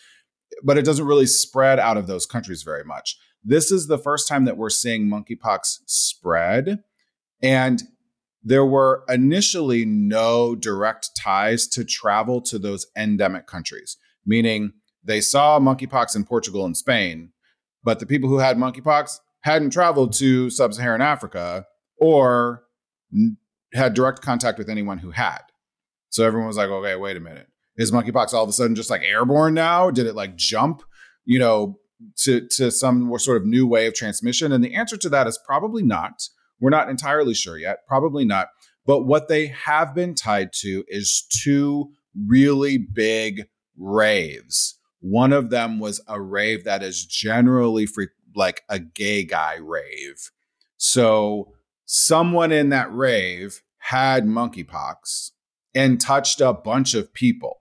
but 0.64 0.76
it 0.76 0.84
doesn't 0.84 1.06
really 1.06 1.26
spread 1.26 1.78
out 1.78 1.96
of 1.96 2.06
those 2.06 2.26
countries 2.26 2.62
very 2.62 2.84
much. 2.84 3.16
This 3.44 3.70
is 3.70 3.86
the 3.86 3.98
first 3.98 4.28
time 4.28 4.44
that 4.44 4.56
we're 4.56 4.70
seeing 4.70 5.08
monkeypox 5.08 5.80
spread 5.86 6.82
and 7.42 7.82
there 8.42 8.64
were 8.64 9.04
initially 9.08 9.84
no 9.84 10.54
direct 10.54 11.10
ties 11.16 11.66
to 11.68 11.84
travel 11.84 12.40
to 12.42 12.58
those 12.58 12.86
endemic 12.96 13.46
countries, 13.46 13.96
meaning 14.24 14.72
they 15.04 15.20
saw 15.20 15.58
monkeypox 15.58 16.16
in 16.16 16.24
Portugal 16.24 16.64
and 16.64 16.76
Spain, 16.76 17.32
but 17.82 18.00
the 18.00 18.06
people 18.06 18.28
who 18.28 18.38
had 18.38 18.56
monkeypox 18.56 19.18
hadn't 19.42 19.70
traveled 19.70 20.12
to 20.14 20.50
sub 20.50 20.74
Saharan 20.74 21.00
Africa 21.00 21.66
or 21.98 22.64
n- 23.12 23.36
had 23.74 23.94
direct 23.94 24.20
contact 24.22 24.58
with 24.58 24.68
anyone 24.68 24.98
who 24.98 25.10
had. 25.10 25.40
So 26.10 26.24
everyone 26.24 26.48
was 26.48 26.56
like, 26.56 26.70
okay, 26.70 26.96
wait 26.96 27.16
a 27.16 27.20
minute. 27.20 27.46
Is 27.76 27.92
monkeypox 27.92 28.34
all 28.34 28.42
of 28.42 28.48
a 28.48 28.52
sudden 28.52 28.74
just 28.74 28.90
like 28.90 29.02
airborne 29.02 29.54
now? 29.54 29.90
Did 29.90 30.06
it 30.06 30.14
like 30.14 30.36
jump, 30.36 30.82
you 31.24 31.38
know, 31.38 31.78
to, 32.18 32.46
to 32.48 32.70
some 32.70 33.16
sort 33.18 33.36
of 33.36 33.46
new 33.46 33.66
way 33.66 33.86
of 33.86 33.94
transmission? 33.94 34.52
And 34.52 34.62
the 34.62 34.74
answer 34.74 34.96
to 34.98 35.08
that 35.10 35.26
is 35.26 35.38
probably 35.46 35.82
not. 35.82 36.22
We're 36.60 36.70
not 36.70 36.88
entirely 36.88 37.34
sure 37.34 37.58
yet, 37.58 37.86
probably 37.86 38.24
not. 38.24 38.48
But 38.86 39.04
what 39.04 39.28
they 39.28 39.48
have 39.48 39.94
been 39.94 40.14
tied 40.14 40.52
to 40.54 40.84
is 40.88 41.22
two 41.22 41.92
really 42.14 42.78
big 42.78 43.46
raves. 43.78 44.78
One 45.00 45.32
of 45.32 45.50
them 45.50 45.78
was 45.78 46.00
a 46.06 46.20
rave 46.20 46.64
that 46.64 46.82
is 46.82 47.06
generally 47.06 47.86
free, 47.86 48.08
like 48.34 48.62
a 48.68 48.78
gay 48.78 49.24
guy 49.24 49.56
rave. 49.56 50.30
So 50.76 51.54
someone 51.84 52.52
in 52.52 52.68
that 52.70 52.92
rave 52.92 53.62
had 53.78 54.26
monkeypox 54.26 55.30
and 55.74 56.00
touched 56.00 56.40
a 56.40 56.52
bunch 56.52 56.94
of 56.94 57.14
people. 57.14 57.56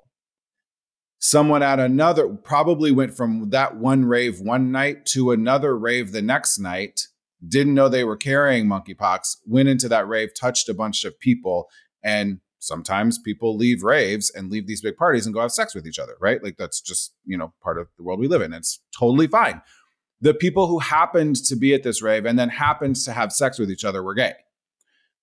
Someone 1.20 1.62
at 1.62 1.80
another 1.80 2.30
probably 2.30 2.92
went 2.92 3.16
from 3.16 3.50
that 3.50 3.76
one 3.76 4.06
rave 4.06 4.40
one 4.40 4.72
night 4.72 5.06
to 5.08 5.32
another 5.32 5.78
rave 5.78 6.12
the 6.12 6.22
next 6.22 6.60
night 6.60 7.08
didn't 7.48 7.74
know 7.74 7.88
they 7.88 8.04
were 8.04 8.18
carrying 8.18 8.68
monkeypox, 8.68 9.38
went 9.46 9.70
into 9.70 9.88
that 9.90 10.08
rave, 10.08 10.30
touched 10.34 10.70
a 10.70 10.74
bunch 10.74 11.06
of 11.06 11.20
people, 11.20 11.70
and 12.04 12.40
sometimes 12.60 13.18
people 13.18 13.56
leave 13.56 13.84
raves 13.84 14.30
and 14.30 14.52
leave 14.52 14.68
these 14.68 14.82
big 14.82 14.98
parties 14.98 15.26
and 15.26 15.34
go 15.34 15.42
have 15.42 15.52
sex 15.52 15.74
with 15.74 15.88
each 15.88 16.00
other, 16.00 16.16
right? 16.20 16.44
Like 16.44 16.58
that's 16.58 16.82
just, 16.82 17.14
you 17.26 17.38
know, 17.38 17.54
part 17.64 17.80
of 17.80 17.88
the 17.98 18.04
world 18.04 18.20
we 18.20 18.28
live 18.28 18.42
in. 18.42 18.54
It's 18.54 18.82
totally 18.98 19.28
fine. 19.28 19.62
The 20.22 20.34
people 20.34 20.68
who 20.68 20.80
happened 20.80 21.38
to 21.46 21.56
be 21.56 21.74
at 21.74 21.84
this 21.84 22.02
rave 22.02 22.26
and 22.26 22.38
then 22.38 22.50
happened 22.50 22.98
to 22.98 23.14
have 23.14 23.32
sex 23.32 23.58
with 23.58 23.72
each 23.72 23.86
other 23.86 24.04
were 24.04 24.14
gay. 24.14 24.34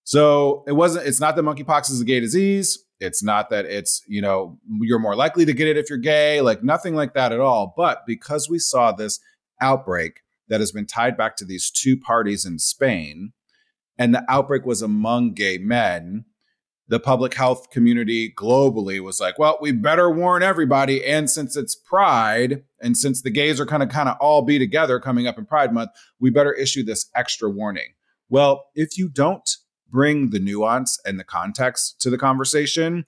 So 0.05 0.65
it 0.67 0.73
wasn't, 0.73 1.07
it's 1.07 1.21
not 1.21 1.37
that 1.37 1.43
monkeypox 1.43 1.91
is 1.91 2.01
a 2.01 2.05
gay 2.05 2.21
disease. 2.21 2.83
It's 2.99 3.23
not 3.23 3.51
that 3.51 3.67
it's, 3.67 4.03
you 4.09 4.23
know, 4.23 4.59
you're 4.81 4.99
more 4.99 5.15
likely 5.17 5.45
to 5.45 5.53
get 5.53 5.69
it 5.69 5.77
if 5.77 5.91
you're 5.91 5.99
gay, 5.99 6.41
like 6.41 6.65
nothing 6.65 6.95
like 6.95 7.13
that 7.13 7.33
at 7.33 7.41
all. 7.41 7.75
But 7.77 8.07
because 8.07 8.49
we 8.49 8.59
saw 8.59 8.93
this 8.93 9.21
outbreak, 9.61 10.21
that 10.49 10.61
has 10.61 10.73
been 10.73 10.87
tied 10.87 11.17
back 11.17 11.37
to 11.37 11.45
these 11.45 11.71
two 11.71 11.97
parties 11.97 12.45
in 12.45 12.59
Spain, 12.59 13.33
and 13.99 14.15
the 14.15 14.25
outbreak 14.29 14.65
was 14.65 14.83
among 14.83 15.33
gay 15.33 15.59
men, 15.59 16.25
the 16.89 17.01
public 17.01 17.35
health 17.35 17.71
community 17.71 18.33
globally 18.33 19.01
was 19.01 19.21
like, 19.21 19.39
well, 19.39 19.59
we 19.61 19.73
better 19.73 20.09
warn 20.09 20.43
everybody. 20.43 21.05
And 21.05 21.29
since 21.29 21.57
it's 21.57 21.75
Pride, 21.75 22.63
and 22.81 22.97
since 22.97 23.23
the 23.23 23.31
gays 23.31 23.59
are 23.61 23.67
kind 23.67 23.83
of 23.83 23.89
kind 23.89 24.09
of 24.09 24.17
all 24.21 24.43
be 24.43 24.59
together 24.59 25.01
coming 25.01 25.27
up 25.27 25.39
in 25.39 25.47
Pride 25.47 25.73
Month, 25.73 25.91
we 26.21 26.31
better 26.31 26.53
issue 26.53 26.85
this 26.85 27.11
extra 27.15 27.51
warning. 27.51 27.95
Well, 28.29 28.67
if 28.75 28.97
you 28.97 29.09
don't 29.09 29.49
bring 29.91 30.31
the 30.31 30.39
nuance 30.39 30.99
and 31.05 31.19
the 31.19 31.25
context 31.25 32.01
to 32.03 32.11
the 32.11 32.19
conversation, 32.19 33.05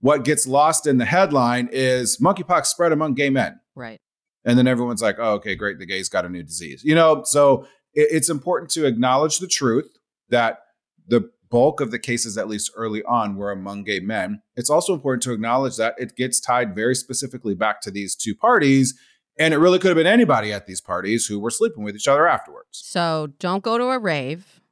what 0.00 0.24
gets 0.24 0.46
lost 0.46 0.86
in 0.86 0.98
the 0.98 1.04
headline 1.04 1.68
is 1.72 2.18
monkeypox 2.18 2.66
spread 2.66 2.92
among 2.92 3.14
gay 3.14 3.30
men 3.30 3.60
Right. 3.74 4.00
And 4.48 4.58
then 4.58 4.66
everyone's 4.66 5.02
like, 5.02 5.16
"Oh, 5.18 5.34
okay, 5.34 5.54
great, 5.54 5.78
the 5.78 5.86
gay's 5.86 6.08
got 6.08 6.24
a 6.24 6.28
new 6.28 6.42
disease." 6.42 6.82
You 6.82 6.94
know, 6.94 7.22
so 7.24 7.66
it, 7.92 8.08
it's 8.10 8.30
important 8.30 8.70
to 8.72 8.86
acknowledge 8.86 9.38
the 9.38 9.46
truth 9.46 9.98
that 10.30 10.60
the 11.06 11.30
bulk 11.50 11.80
of 11.82 11.90
the 11.90 11.98
cases, 11.98 12.38
at 12.38 12.48
least 12.48 12.72
early 12.74 13.02
on, 13.04 13.36
were 13.36 13.50
among 13.52 13.84
gay 13.84 14.00
men. 14.00 14.40
It's 14.56 14.70
also 14.70 14.94
important 14.94 15.22
to 15.24 15.32
acknowledge 15.32 15.76
that 15.76 15.94
it 15.98 16.16
gets 16.16 16.40
tied 16.40 16.74
very 16.74 16.94
specifically 16.94 17.54
back 17.54 17.82
to 17.82 17.90
these 17.90 18.16
two 18.16 18.34
parties, 18.34 18.98
and 19.38 19.52
it 19.52 19.58
really 19.58 19.78
could 19.78 19.88
have 19.88 19.96
been 19.96 20.06
anybody 20.06 20.50
at 20.50 20.66
these 20.66 20.80
parties 20.80 21.26
who 21.26 21.38
were 21.38 21.50
sleeping 21.50 21.84
with 21.84 21.94
each 21.94 22.08
other 22.08 22.26
afterwards. 22.26 22.68
So 22.72 23.28
don't 23.38 23.62
go 23.62 23.76
to 23.76 23.84
a 23.84 23.98
rave 23.98 24.62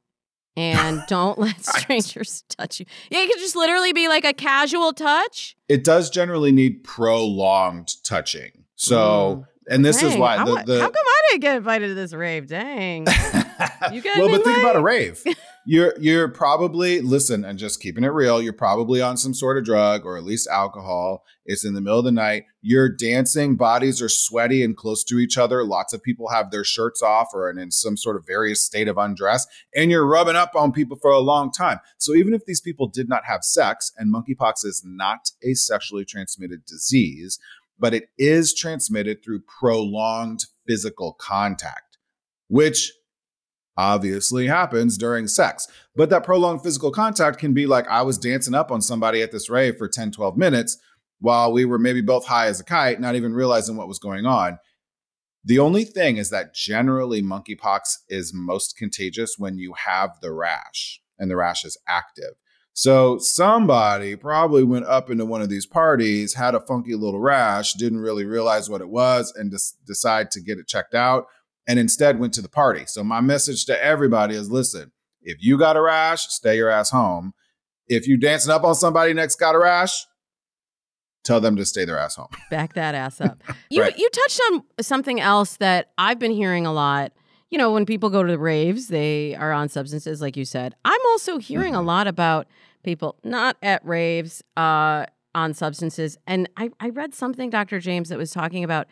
and 0.55 1.03
don't 1.07 1.37
let 1.37 1.63
strangers 1.63 2.43
touch 2.49 2.79
you. 2.79 2.87
Yeah, 3.11 3.19
it 3.19 3.29
could 3.29 3.39
just 3.39 3.55
literally 3.55 3.93
be 3.93 4.07
like 4.07 4.25
a 4.25 4.33
casual 4.33 4.91
touch. 4.91 5.55
It 5.69 5.83
does 5.83 6.09
generally 6.09 6.51
need 6.51 6.83
prolonged 6.83 8.03
touching. 8.03 8.63
So 8.75 9.45
mm. 9.45 9.56
And 9.69 9.83
this 9.83 10.01
is 10.01 10.15
why 10.15 10.37
the, 10.37 10.63
the 10.65 10.79
how 10.79 10.89
come 10.89 10.93
I 10.95 11.21
didn't 11.31 11.41
get 11.41 11.57
invited 11.57 11.89
to 11.89 11.93
this 11.93 12.13
rave? 12.13 12.47
Dang. 12.47 13.07
You 13.91 14.01
got 14.01 14.17
well, 14.17 14.29
but 14.29 14.43
think 14.43 14.59
about 14.59 14.75
a 14.75 14.81
rave. 14.81 15.23
You're 15.65 15.93
you're 15.99 16.29
probably 16.29 17.01
listen 17.01 17.43
and 17.43 17.59
just 17.59 17.81
keeping 17.81 18.05
it 18.05 18.07
real. 18.07 18.41
You're 18.41 18.53
probably 18.53 19.01
on 19.01 19.17
some 19.17 19.33
sort 19.33 19.57
of 19.57 19.65
drug 19.65 20.05
or 20.05 20.15
at 20.17 20.23
least 20.23 20.47
alcohol. 20.47 21.25
It's 21.45 21.65
in 21.65 21.73
the 21.73 21.81
middle 21.81 21.99
of 21.99 22.05
the 22.05 22.11
night. 22.11 22.43
You're 22.61 22.89
dancing. 22.89 23.55
Bodies 23.55 24.01
are 24.01 24.09
sweaty 24.09 24.63
and 24.63 24.77
close 24.77 25.03
to 25.05 25.19
each 25.19 25.37
other. 25.37 25.63
Lots 25.63 25.93
of 25.93 26.03
people 26.03 26.29
have 26.29 26.51
their 26.51 26.63
shirts 26.63 27.01
off 27.01 27.29
or 27.33 27.49
in 27.49 27.71
some 27.71 27.97
sort 27.97 28.15
of 28.15 28.25
various 28.25 28.61
state 28.61 28.87
of 28.87 28.97
undress, 28.97 29.45
and 29.75 29.91
you're 29.91 30.07
rubbing 30.07 30.35
up 30.35 30.51
on 30.55 30.71
people 30.71 30.97
for 31.01 31.11
a 31.11 31.19
long 31.19 31.51
time. 31.51 31.79
So 31.97 32.13
even 32.13 32.33
if 32.33 32.45
these 32.45 32.61
people 32.61 32.87
did 32.87 33.09
not 33.09 33.25
have 33.25 33.43
sex, 33.43 33.91
and 33.97 34.13
monkeypox 34.13 34.65
is 34.65 34.83
not 34.85 35.31
a 35.43 35.53
sexually 35.53 36.05
transmitted 36.05 36.65
disease, 36.65 37.39
but 37.79 37.93
it 37.93 38.09
is 38.17 38.53
transmitted 38.53 39.23
through 39.23 39.41
prolonged 39.59 40.45
physical 40.67 41.13
contact, 41.13 41.97
which 42.47 42.91
obviously 43.77 44.47
happens 44.47 44.97
during 44.97 45.27
sex. 45.27 45.67
But 45.95 46.09
that 46.09 46.23
prolonged 46.23 46.63
physical 46.63 46.91
contact 46.91 47.37
can 47.37 47.53
be 47.53 47.67
like 47.67 47.87
I 47.87 48.01
was 48.01 48.17
dancing 48.17 48.55
up 48.55 48.71
on 48.71 48.81
somebody 48.81 49.21
at 49.21 49.31
this 49.31 49.49
rave 49.49 49.77
for 49.77 49.87
10, 49.87 50.11
12 50.11 50.37
minutes 50.37 50.77
while 51.19 51.51
we 51.51 51.65
were 51.65 51.79
maybe 51.79 52.01
both 52.01 52.25
high 52.27 52.47
as 52.47 52.59
a 52.59 52.63
kite, 52.63 52.99
not 52.99 53.15
even 53.15 53.33
realizing 53.33 53.77
what 53.77 53.87
was 53.87 53.99
going 53.99 54.25
on. 54.25 54.59
The 55.43 55.59
only 55.59 55.85
thing 55.85 56.17
is 56.17 56.29
that 56.31 56.53
generally 56.53 57.21
monkeypox 57.21 57.99
is 58.09 58.33
most 58.33 58.75
contagious 58.77 59.35
when 59.37 59.57
you 59.57 59.73
have 59.85 60.19
the 60.21 60.33
rash 60.33 61.01
and 61.17 61.31
the 61.31 61.37
rash 61.37 61.63
is 61.63 61.77
active. 61.87 62.33
So 62.79 63.17
somebody 63.17 64.15
probably 64.15 64.63
went 64.63 64.85
up 64.85 65.09
into 65.09 65.25
one 65.25 65.41
of 65.41 65.49
these 65.49 65.65
parties, 65.65 66.35
had 66.35 66.53
a 66.53 66.59
funky 66.59 66.93
little 66.93 67.19
rash, 67.19 67.73
didn't 67.73 68.01
really 68.01 68.23
realize 68.23 68.69
what 68.69 68.81
it 68.81 68.89
was, 68.89 69.33
and 69.35 69.49
just 69.51 69.83
decide 69.87 70.29
to 70.29 70.41
get 70.41 70.59
it 70.59 70.67
checked 70.67 70.93
out, 70.93 71.25
and 71.67 71.79
instead 71.79 72.19
went 72.19 72.35
to 72.35 72.41
the 72.43 72.47
party. 72.47 72.85
So 72.85 73.03
my 73.03 73.19
message 73.19 73.65
to 73.65 73.83
everybody 73.83 74.35
is: 74.35 74.51
listen, 74.51 74.91
if 75.23 75.37
you 75.41 75.57
got 75.57 75.75
a 75.75 75.81
rash, 75.81 76.27
stay 76.27 76.55
your 76.57 76.69
ass 76.69 76.91
home. 76.91 77.33
If 77.87 78.07
you 78.07 78.15
dancing 78.15 78.51
up 78.51 78.63
on 78.63 78.75
somebody 78.75 79.11
next 79.11 79.37
got 79.39 79.55
a 79.55 79.59
rash, 79.59 80.05
tell 81.23 81.41
them 81.41 81.55
to 81.55 81.65
stay 81.65 81.83
their 81.83 81.97
ass 81.97 82.13
home. 82.15 82.27
Back 82.51 82.73
that 82.75 82.93
ass 82.93 83.19
up. 83.19 83.41
You 83.71 83.81
Right. 83.81 83.97
you 83.97 84.07
touched 84.11 84.41
on 84.51 84.63
something 84.81 85.19
else 85.19 85.57
that 85.57 85.89
I've 85.97 86.19
been 86.19 86.31
hearing 86.31 86.67
a 86.67 86.71
lot. 86.71 87.11
You 87.49 87.57
know, 87.57 87.71
when 87.71 87.87
people 87.87 88.11
go 88.11 88.21
to 88.21 88.31
the 88.31 88.37
raves, 88.37 88.89
they 88.89 89.33
are 89.33 89.51
on 89.51 89.67
substances, 89.67 90.21
like 90.21 90.37
you 90.37 90.45
said. 90.45 90.75
I'm 90.85 90.99
also 91.07 91.39
hearing 91.39 91.73
a 91.73 91.79
Mhm. 91.79 91.85
lot 91.85 92.05
about 92.07 92.45
people 92.83 93.17
not 93.23 93.57
at 93.61 93.85
raves, 93.85 94.43
uh, 94.55 95.05
on 95.35 95.53
substances. 95.53 96.17
And 96.25 96.49
I, 96.57 96.69
I 96.79 96.89
read 96.89 97.13
something, 97.13 97.49
Dr. 97.51 97.79
James, 97.79 98.09
that 98.09 98.17
was 98.17 98.31
talking 98.31 98.63
about 98.63 98.87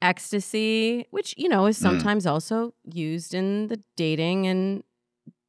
ecstasy, 0.00 1.06
which, 1.10 1.34
you 1.36 1.48
know, 1.48 1.66
is 1.66 1.78
Mm. 1.78 1.82
sometimes 1.82 2.26
also 2.26 2.72
used 2.92 3.34
in 3.34 3.68
the 3.68 3.78
dating 3.96 4.46
and 4.46 4.82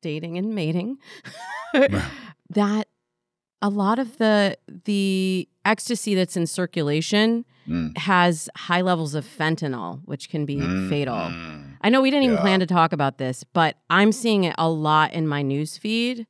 dating 0.01 0.37
and 0.37 0.53
mating. 0.53 0.97
that 2.49 2.87
a 3.61 3.69
lot 3.69 3.99
of 3.99 4.17
the 4.17 4.57
the 4.85 5.47
ecstasy 5.65 6.13
that's 6.15 6.35
in 6.37 6.45
circulation 6.47 7.45
Mm. 7.65 7.97
has 7.99 8.49
high 8.57 8.81
levels 8.81 9.15
of 9.15 9.23
fentanyl, 9.25 10.01
which 10.03 10.29
can 10.29 10.45
be 10.45 10.59
fatal. 10.89 11.15
Mm. 11.15 11.77
I 11.79 11.87
know 11.89 12.01
we 12.01 12.11
didn't 12.11 12.25
even 12.25 12.37
plan 12.39 12.59
to 12.59 12.65
talk 12.65 12.91
about 12.91 13.17
this, 13.19 13.45
but 13.53 13.77
I'm 13.89 14.11
seeing 14.11 14.43
it 14.43 14.53
a 14.57 14.69
lot 14.69 15.13
in 15.13 15.25
my 15.29 15.41
news 15.41 15.77
feed. 15.77 16.27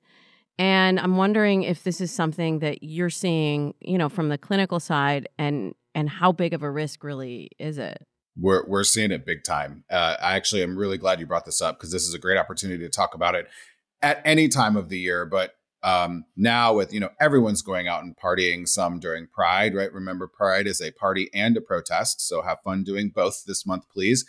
And 0.59 0.99
I'm 0.99 1.17
wondering 1.17 1.63
if 1.63 1.83
this 1.83 1.99
is 1.99 2.11
something 2.11 2.59
that 2.59 2.83
you're 2.83 3.09
seeing, 3.09 3.73
you 3.79 3.97
know, 3.97 4.09
from 4.09 4.29
the 4.29 4.37
clinical 4.37 4.79
side 4.79 5.27
and 5.37 5.73
and 5.95 6.09
how 6.09 6.31
big 6.31 6.53
of 6.53 6.63
a 6.63 6.71
risk 6.71 7.03
really 7.03 7.49
is 7.59 7.77
it? 7.77 8.05
We're 8.35 8.63
we're 8.67 8.83
seeing 8.83 9.11
it 9.11 9.25
big 9.25 9.43
time. 9.43 9.83
Uh, 9.91 10.15
I 10.21 10.35
actually 10.35 10.63
am 10.63 10.77
really 10.77 10.97
glad 10.97 11.19
you 11.19 11.27
brought 11.27 11.45
this 11.45 11.61
up 11.61 11.77
because 11.77 11.91
this 11.91 12.07
is 12.07 12.13
a 12.13 12.19
great 12.19 12.37
opportunity 12.37 12.83
to 12.83 12.89
talk 12.89 13.13
about 13.13 13.35
it 13.35 13.47
at 14.01 14.21
any 14.25 14.47
time 14.47 14.75
of 14.75 14.89
the 14.89 14.97
year. 14.97 15.25
But 15.25 15.51
um, 15.83 16.25
now 16.35 16.73
with 16.73 16.93
you 16.93 16.99
know 16.99 17.09
everyone's 17.19 17.61
going 17.61 17.87
out 17.87 18.03
and 18.03 18.15
partying 18.15 18.67
some 18.67 18.99
during 18.99 19.27
Pride, 19.27 19.75
right? 19.75 19.93
Remember, 19.93 20.27
Pride 20.27 20.65
is 20.65 20.81
a 20.81 20.91
party 20.91 21.29
and 21.33 21.55
a 21.57 21.61
protest, 21.61 22.21
so 22.27 22.41
have 22.41 22.59
fun 22.63 22.83
doing 22.83 23.11
both 23.13 23.43
this 23.45 23.65
month, 23.65 23.85
please. 23.89 24.25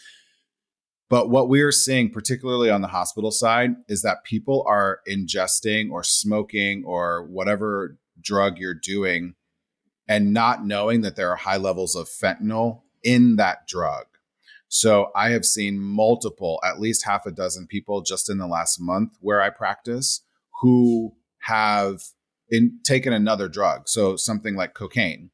But 1.11 1.29
what 1.29 1.49
we're 1.49 1.73
seeing, 1.73 2.11
particularly 2.11 2.71
on 2.71 2.81
the 2.81 2.89
hospital 2.89 3.31
side, 3.31 3.77
is 3.89 4.03
that 4.03 4.25
people 4.25 4.65
are 4.67 5.01
ingesting 5.09 5.91
or 5.91 6.03
smoking 6.03 6.83
or 6.85 7.25
whatever 7.25 7.99
drug 8.21 8.59
you're 8.59 8.75
doing 8.75 9.35
and 10.09 10.33
not 10.33 10.65
knowing 10.65 11.03
that 11.03 11.17
there 11.17 11.31
are 11.31 11.37
high 11.37 11.57
levels 11.57 11.95
of 11.95 12.09
fentanyl 12.09 12.83
in 13.03 13.37
that 13.37 13.67
drug. 13.67 14.07
So 14.69 15.11
I 15.15 15.31
have 15.31 15.45
seen 15.45 15.79
multiple, 15.79 16.59
at 16.65 16.81
least 16.81 17.05
half 17.05 17.27
a 17.27 17.31
dozen 17.31 17.67
people 17.67 18.03
just 18.03 18.29
in 18.29 18.39
the 18.39 18.47
last 18.47 18.81
month 18.81 19.17
where 19.21 19.41
I 19.41 19.51
practice 19.51 20.23
who 20.63 21.15
have 21.41 22.03
in, 22.51 22.81
taken 22.83 23.13
another 23.13 23.49
drug. 23.49 23.89
So 23.89 24.17
something 24.17 24.57
like 24.57 24.75
cocaine. 24.75 25.31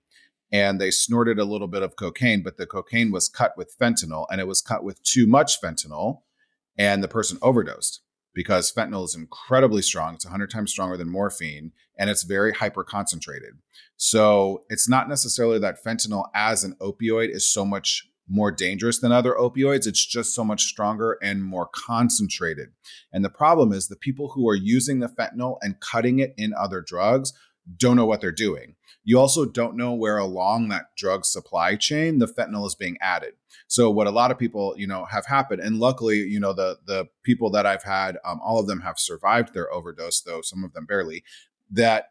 And 0.53 0.81
they 0.81 0.91
snorted 0.91 1.39
a 1.39 1.45
little 1.45 1.69
bit 1.69 1.83
of 1.83 1.97
cocaine, 1.97 2.43
but 2.43 2.57
the 2.57 2.67
cocaine 2.67 3.13
was 3.13 3.29
cut 3.29 3.57
with 3.57 3.77
fentanyl 3.79 4.27
and 4.31 4.41
it 4.41 4.49
was 4.49 4.61
cut 4.61 4.83
with 4.83 5.03
too 5.03 5.27
much 5.27 5.61
fentanyl. 5.61 6.23
And 6.77 7.03
the 7.03 7.09
person 7.09 7.39
overdosed 7.43 8.01
because 8.35 8.73
fentanyl 8.73 9.05
is 9.05 9.15
incredibly 9.15 9.83
strong. 9.83 10.15
It's 10.15 10.25
100 10.25 10.51
times 10.51 10.71
stronger 10.71 10.97
than 10.97 11.09
morphine 11.09 11.73
and 11.99 12.09
it's 12.09 12.23
very 12.23 12.53
hyper 12.53 12.83
concentrated. 12.83 13.55
So 13.97 14.65
it's 14.69 14.89
not 14.89 15.09
necessarily 15.09 15.59
that 15.59 15.85
fentanyl 15.85 16.29
as 16.35 16.65
an 16.65 16.77
opioid 16.81 17.31
is 17.31 17.47
so 17.47 17.65
much 17.65 18.07
more 18.31 18.53
dangerous 18.53 19.01
than 19.01 19.13
other 19.13 19.35
opioids. 19.35 19.87
It's 19.87 20.07
just 20.07 20.35
so 20.35 20.45
much 20.45 20.63
stronger 20.65 21.19
and 21.21 21.45
more 21.45 21.69
concentrated. 21.75 22.69
And 23.13 23.25
the 23.25 23.31
problem 23.31 23.73
is 23.73 23.89
the 23.89 23.97
people 23.97 24.29
who 24.29 24.49
are 24.49 24.55
using 24.55 25.01
the 25.01 25.09
fentanyl 25.09 25.59
and 25.61 25.81
cutting 25.81 26.21
it 26.21 26.33
in 26.39 26.55
other 26.59 26.81
drugs 26.81 27.33
don't 27.77 27.97
know 27.97 28.07
what 28.07 28.21
they're 28.21 28.33
doing. 28.33 28.77
You 29.05 29.19
also 29.19 29.45
don't 29.47 29.77
know 29.77 29.95
where 29.95 30.19
along 30.19 30.69
that 30.69 30.87
drug 30.97 31.25
supply 31.25 31.77
chain 31.77 32.19
the 32.19 32.27
fentanyl 32.27 32.67
is 32.67 32.75
being 32.75 32.99
added. 33.01 33.35
So 33.67 33.91
what 33.91 34.07
a 34.07 34.11
lot 34.11 34.31
of 34.31 34.39
people, 34.39 34.75
you 34.77 34.87
know, 34.87 35.05
have 35.07 35.27
happened, 35.27 35.61
and 35.61 35.79
luckily, 35.79 36.19
you 36.19 36.41
know, 36.41 36.53
the 36.53 36.79
the 36.87 37.07
people 37.23 37.51
that 37.51 37.67
I've 37.67 37.85
had, 37.85 38.19
um, 38.25 38.41
all 38.43 38.59
of 38.59 38.67
them 38.67 38.81
have 38.81 38.99
survived 38.99 39.55
their 39.55 39.73
overdose, 39.73 40.21
though 40.21 40.41
some 40.43 40.65
of 40.65 40.73
them 40.73 40.87
barely. 40.87 41.25
That 41.71 42.11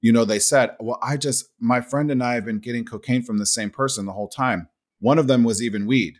you 0.00 0.12
know, 0.12 0.24
they 0.24 0.38
said, 0.38 0.76
well, 0.80 0.98
I 1.02 1.16
just 1.16 1.46
my 1.58 1.80
friend 1.80 2.10
and 2.10 2.22
I 2.22 2.34
have 2.34 2.44
been 2.44 2.58
getting 2.58 2.84
cocaine 2.84 3.22
from 3.22 3.38
the 3.38 3.46
same 3.46 3.70
person 3.70 4.06
the 4.06 4.12
whole 4.12 4.28
time. 4.28 4.68
One 5.00 5.18
of 5.18 5.26
them 5.26 5.44
was 5.44 5.62
even 5.62 5.86
weed. 5.86 6.18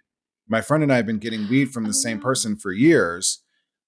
My 0.48 0.60
friend 0.60 0.82
and 0.82 0.92
I 0.92 0.96
have 0.96 1.06
been 1.06 1.18
getting 1.18 1.48
weed 1.48 1.70
from 1.70 1.84
the 1.84 1.90
Oh, 1.90 1.92
same 1.92 2.20
person 2.20 2.56
for 2.56 2.72
years. 2.72 3.42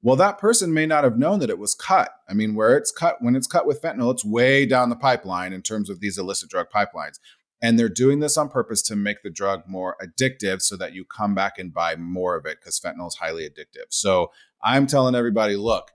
Well, 0.06 0.14
that 0.14 0.38
person 0.38 0.72
may 0.72 0.86
not 0.86 1.02
have 1.02 1.18
known 1.18 1.40
that 1.40 1.50
it 1.50 1.58
was 1.58 1.74
cut. 1.74 2.12
I 2.28 2.32
mean, 2.32 2.54
where 2.54 2.76
it's 2.76 2.92
cut, 2.92 3.16
when 3.18 3.34
it's 3.34 3.48
cut 3.48 3.66
with 3.66 3.82
fentanyl, 3.82 4.14
it's 4.14 4.24
way 4.24 4.64
down 4.64 4.88
the 4.88 4.94
pipeline 4.94 5.52
in 5.52 5.62
terms 5.62 5.90
of 5.90 5.98
these 5.98 6.16
illicit 6.16 6.48
drug 6.48 6.68
pipelines. 6.72 7.18
And 7.60 7.76
they're 7.76 7.88
doing 7.88 8.20
this 8.20 8.36
on 8.36 8.48
purpose 8.48 8.82
to 8.82 8.94
make 8.94 9.24
the 9.24 9.30
drug 9.30 9.64
more 9.66 9.96
addictive 10.00 10.62
so 10.62 10.76
that 10.76 10.92
you 10.92 11.04
come 11.04 11.34
back 11.34 11.58
and 11.58 11.74
buy 11.74 11.96
more 11.96 12.36
of 12.36 12.46
it 12.46 12.60
because 12.60 12.78
fentanyl 12.78 13.08
is 13.08 13.16
highly 13.16 13.50
addictive. 13.50 13.86
So 13.88 14.30
I'm 14.62 14.86
telling 14.86 15.16
everybody 15.16 15.56
look, 15.56 15.90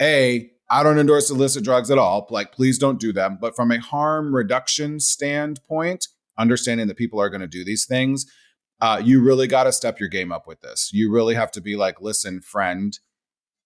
A, 0.00 0.50
I 0.68 0.82
don't 0.82 0.98
endorse 0.98 1.30
illicit 1.30 1.62
drugs 1.62 1.88
at 1.88 1.98
all. 1.98 2.26
Like, 2.30 2.50
please 2.50 2.80
don't 2.80 2.98
do 2.98 3.12
them. 3.12 3.38
But 3.40 3.54
from 3.54 3.70
a 3.70 3.78
harm 3.78 4.34
reduction 4.34 4.98
standpoint, 4.98 6.08
understanding 6.36 6.88
that 6.88 6.96
people 6.96 7.20
are 7.20 7.30
going 7.30 7.42
to 7.42 7.46
do 7.46 7.64
these 7.64 7.86
things, 7.86 8.26
uh, 8.80 9.00
you 9.04 9.22
really 9.22 9.46
got 9.46 9.64
to 9.64 9.72
step 9.72 10.00
your 10.00 10.08
game 10.08 10.32
up 10.32 10.48
with 10.48 10.62
this. 10.62 10.90
You 10.92 11.12
really 11.12 11.36
have 11.36 11.52
to 11.52 11.60
be 11.60 11.76
like, 11.76 12.00
listen, 12.00 12.40
friend, 12.40 12.98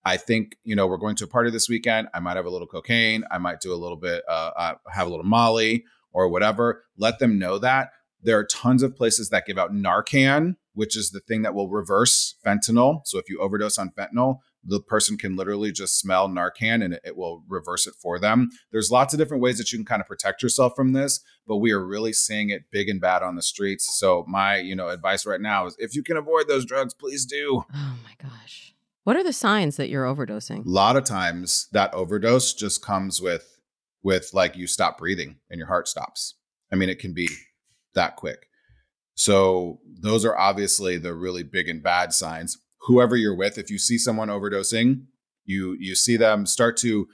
I 0.06 0.16
think 0.16 0.56
you 0.62 0.76
know 0.76 0.86
we're 0.86 0.98
going 0.98 1.16
to 1.16 1.24
a 1.24 1.28
party 1.28 1.50
this 1.50 1.68
weekend. 1.68 2.06
I 2.14 2.20
might 2.20 2.36
have 2.36 2.46
a 2.46 2.50
little 2.50 2.68
cocaine. 2.68 3.24
I 3.28 3.38
might 3.38 3.60
do 3.60 3.74
a 3.74 3.76
little 3.76 3.96
bit, 3.96 4.22
uh, 4.28 4.52
uh, 4.56 4.74
have 4.88 5.08
a 5.08 5.10
little 5.10 5.26
Molly 5.26 5.84
or 6.12 6.28
whatever. 6.28 6.84
Let 6.96 7.18
them 7.18 7.40
know 7.40 7.58
that 7.58 7.90
there 8.22 8.38
are 8.38 8.44
tons 8.44 8.84
of 8.84 8.94
places 8.94 9.30
that 9.30 9.46
give 9.46 9.58
out 9.58 9.72
Narcan, 9.72 10.54
which 10.74 10.96
is 10.96 11.10
the 11.10 11.18
thing 11.18 11.42
that 11.42 11.54
will 11.54 11.68
reverse 11.68 12.36
fentanyl. 12.46 13.00
So 13.04 13.18
if 13.18 13.28
you 13.28 13.40
overdose 13.40 13.78
on 13.78 13.90
fentanyl, 13.90 14.38
the 14.62 14.80
person 14.80 15.18
can 15.18 15.34
literally 15.34 15.72
just 15.72 15.98
smell 15.98 16.28
Narcan 16.28 16.84
and 16.84 16.94
it, 16.94 17.00
it 17.04 17.16
will 17.16 17.42
reverse 17.48 17.88
it 17.88 17.94
for 18.00 18.20
them. 18.20 18.50
There's 18.70 18.92
lots 18.92 19.12
of 19.12 19.18
different 19.18 19.42
ways 19.42 19.58
that 19.58 19.72
you 19.72 19.78
can 19.78 19.84
kind 19.84 20.00
of 20.00 20.06
protect 20.06 20.40
yourself 20.40 20.74
from 20.76 20.92
this, 20.92 21.20
but 21.48 21.56
we 21.56 21.72
are 21.72 21.84
really 21.84 22.12
seeing 22.12 22.50
it 22.50 22.70
big 22.70 22.88
and 22.88 23.00
bad 23.00 23.22
on 23.22 23.34
the 23.34 23.42
streets. 23.42 23.98
So 23.98 24.24
my, 24.28 24.58
you 24.58 24.76
know, 24.76 24.88
advice 24.88 25.26
right 25.26 25.40
now 25.40 25.66
is 25.66 25.74
if 25.80 25.96
you 25.96 26.04
can 26.04 26.16
avoid 26.16 26.46
those 26.46 26.64
drugs, 26.64 26.94
please 26.94 27.26
do. 27.26 27.64
Oh 27.74 27.96
my 28.04 28.14
gosh. 28.22 28.75
What 29.06 29.14
are 29.14 29.22
the 29.22 29.32
signs 29.32 29.76
that 29.76 29.88
you're 29.88 30.04
overdosing? 30.04 30.66
A 30.66 30.68
lot 30.68 30.96
of 30.96 31.04
times 31.04 31.68
that 31.70 31.94
overdose 31.94 32.52
just 32.52 32.84
comes 32.84 33.20
with 33.20 33.60
with 34.02 34.30
like 34.32 34.56
you 34.56 34.66
stop 34.66 34.98
breathing 34.98 35.36
and 35.48 35.58
your 35.58 35.68
heart 35.68 35.86
stops. 35.86 36.34
I 36.72 36.74
mean, 36.74 36.88
it 36.88 36.98
can 36.98 37.14
be 37.14 37.28
that 37.94 38.16
quick. 38.16 38.48
So 39.14 39.78
those 39.86 40.24
are 40.24 40.36
obviously 40.36 40.98
the 40.98 41.14
really 41.14 41.44
big 41.44 41.68
and 41.68 41.80
bad 41.80 42.14
signs. 42.14 42.58
Whoever 42.88 43.14
you're 43.14 43.36
with, 43.36 43.58
if 43.58 43.70
you 43.70 43.78
see 43.78 43.96
someone 43.96 44.26
overdosing, 44.26 45.04
you 45.44 45.76
you 45.78 45.94
see 45.94 46.16
them 46.16 46.44
start 46.44 46.76
to 46.78 47.06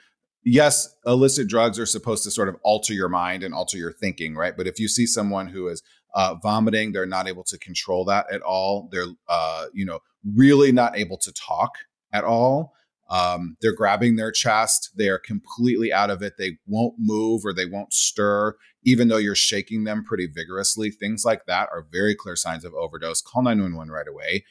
yes, 0.43 0.97
illicit 1.05 1.47
drugs 1.47 1.79
are 1.79 1.85
supposed 1.85 2.25
to 2.25 2.31
sort 2.31 2.49
of 2.49 2.57
alter 2.65 2.95
your 2.95 3.11
mind 3.11 3.43
and 3.43 3.53
alter 3.53 3.77
your 3.77 3.93
thinking, 3.93 4.35
right? 4.35 4.57
But 4.57 4.67
if 4.67 4.81
you 4.81 4.89
see 4.89 5.05
someone 5.05 5.49
who 5.49 5.69
is 5.69 5.83
uh, 6.15 6.35
vomiting. 6.43 6.93
They're 6.93 7.07
not 7.07 7.29
able 7.29 7.45
to 7.45 7.59
control 7.59 8.05
that 8.07 8.27
at 8.33 8.43
all. 8.43 8.89
They're, 8.93 9.09
uh, 9.29 9.67
you 9.73 9.85
know, 9.85 10.01
really 10.35 10.73
not 10.73 10.97
able 10.97 11.19
to 11.19 11.33
talk 11.33 11.73
at 12.13 12.25
all. 12.25 12.75
Um, 13.11 13.57
they're 13.61 13.75
grabbing 13.75 14.17
their 14.17 14.33
chest. 14.33 14.91
They 14.97 15.09
are 15.09 15.19
completely 15.19 15.93
out 15.93 16.09
of 16.09 16.23
it. 16.23 16.35
They 16.39 16.59
won't 16.67 16.95
move 16.99 17.45
or 17.45 17.53
they 17.53 17.67
won't 17.67 17.93
stir, 17.93 18.55
even 18.85 19.09
though 19.09 19.19
you're 19.19 19.35
shaking 19.35 19.85
them 19.85 20.03
pretty 20.03 20.27
vigorously. 20.27 20.91
Things 20.91 21.25
like 21.25 21.45
that 21.47 21.69
are 21.73 21.87
very 21.93 22.15
clear 22.15 22.37
signs 22.37 22.65
of 22.65 22.73
overdose. 22.73 23.21
Call 23.21 23.43
911 23.43 23.93
right 23.93 24.09
away. 24.09 24.45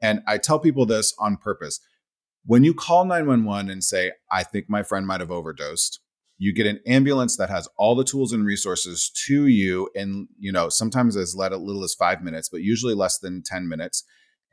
And 0.00 0.22
I 0.26 0.38
tell 0.38 0.58
people 0.58 0.84
this 0.84 1.14
on 1.18 1.36
purpose. 1.36 1.80
When 2.44 2.64
you 2.64 2.74
call 2.74 3.04
911 3.04 3.70
and 3.70 3.84
say, 3.84 4.12
I 4.30 4.42
think 4.42 4.68
my 4.68 4.82
friend 4.82 5.06
might 5.06 5.20
have 5.20 5.30
overdosed, 5.30 6.00
you 6.38 6.54
get 6.54 6.66
an 6.66 6.80
ambulance 6.86 7.36
that 7.36 7.50
has 7.50 7.68
all 7.76 7.96
the 7.96 8.04
tools 8.04 8.32
and 8.32 8.46
resources 8.46 9.10
to 9.26 9.46
you 9.46 9.90
in, 9.94 10.28
you 10.38 10.52
know, 10.52 10.68
sometimes 10.68 11.16
as 11.16 11.34
little 11.34 11.84
as 11.84 11.94
five 11.94 12.22
minutes, 12.22 12.48
but 12.48 12.62
usually 12.62 12.94
less 12.94 13.18
than 13.18 13.42
10 13.42 13.68
minutes. 13.68 14.04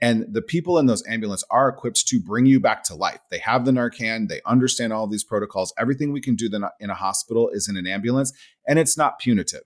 And 0.01 0.25
the 0.33 0.41
people 0.41 0.77
in 0.77 0.87
those 0.87 1.07
ambulance 1.07 1.43
are 1.49 1.69
equipped 1.69 2.07
to 2.07 2.19
bring 2.19 2.47
you 2.47 2.59
back 2.59 2.83
to 2.85 2.95
life. 2.95 3.19
They 3.29 3.37
have 3.37 3.65
the 3.65 3.71
Narcan, 3.71 4.27
they 4.27 4.41
understand 4.45 4.91
all 4.91 5.07
these 5.07 5.23
protocols. 5.23 5.73
Everything 5.77 6.11
we 6.11 6.21
can 6.21 6.35
do 6.35 6.49
in 6.79 6.89
a 6.89 6.95
hospital 6.95 7.49
is 7.49 7.69
in 7.69 7.77
an 7.77 7.87
ambulance, 7.87 8.33
and 8.67 8.77
it's 8.77 8.97
not 8.97 9.19
punitive. 9.19 9.63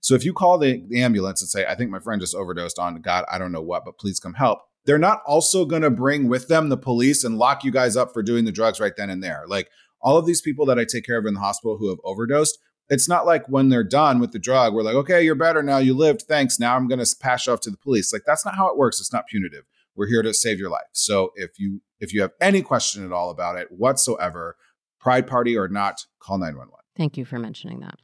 So 0.00 0.14
if 0.14 0.24
you 0.24 0.34
call 0.34 0.58
the, 0.58 0.84
the 0.88 1.00
ambulance 1.00 1.40
and 1.40 1.48
say, 1.48 1.64
I 1.64 1.74
think 1.74 1.90
my 1.90 1.98
friend 1.98 2.20
just 2.20 2.34
overdosed 2.34 2.78
on 2.78 3.00
God, 3.00 3.24
I 3.30 3.38
don't 3.38 3.52
know 3.52 3.62
what, 3.62 3.86
but 3.86 3.96
please 3.96 4.20
come 4.20 4.34
help, 4.34 4.58
they're 4.84 4.98
not 4.98 5.22
also 5.26 5.64
going 5.64 5.80
to 5.80 5.88
bring 5.88 6.28
with 6.28 6.48
them 6.48 6.68
the 6.68 6.76
police 6.76 7.24
and 7.24 7.38
lock 7.38 7.64
you 7.64 7.70
guys 7.70 7.96
up 7.96 8.12
for 8.12 8.22
doing 8.22 8.44
the 8.44 8.52
drugs 8.52 8.80
right 8.80 8.92
then 8.98 9.08
and 9.08 9.22
there. 9.22 9.44
Like 9.46 9.70
all 10.04 10.18
of 10.18 10.26
these 10.26 10.42
people 10.42 10.66
that 10.66 10.78
I 10.78 10.84
take 10.84 11.04
care 11.04 11.18
of 11.18 11.26
in 11.26 11.34
the 11.34 11.40
hospital 11.40 11.78
who 11.78 11.88
have 11.88 11.98
overdosed, 12.04 12.58
it's 12.90 13.08
not 13.08 13.24
like 13.24 13.48
when 13.48 13.70
they're 13.70 13.82
done 13.82 14.20
with 14.20 14.32
the 14.32 14.38
drug, 14.38 14.74
we're 14.74 14.82
like, 14.82 14.94
okay, 14.94 15.24
you're 15.24 15.34
better 15.34 15.62
now. 15.62 15.78
You 15.78 15.94
lived. 15.94 16.22
Thanks. 16.22 16.60
Now 16.60 16.76
I'm 16.76 16.86
going 16.86 17.02
to 17.02 17.16
pass 17.18 17.46
you 17.46 17.54
off 17.54 17.60
to 17.60 17.70
the 17.70 17.78
police. 17.78 18.12
Like 18.12 18.22
that's 18.26 18.44
not 18.44 18.54
how 18.54 18.68
it 18.68 18.76
works. 18.76 19.00
It's 19.00 19.12
not 19.12 19.26
punitive. 19.26 19.64
We're 19.96 20.06
here 20.06 20.22
to 20.22 20.34
save 20.34 20.58
your 20.58 20.70
life. 20.70 20.86
So 20.92 21.32
if 21.36 21.58
you 21.58 21.80
if 22.00 22.12
you 22.12 22.20
have 22.20 22.32
any 22.40 22.60
question 22.60 23.04
at 23.04 23.12
all 23.12 23.30
about 23.30 23.56
it 23.56 23.68
whatsoever, 23.72 24.56
Pride 25.00 25.26
Party 25.26 25.56
or 25.56 25.68
not, 25.68 26.04
call 26.18 26.36
911. 26.36 26.74
Thank 26.96 27.16
you 27.16 27.24
for 27.24 27.38
mentioning 27.38 27.80
that. 27.80 27.98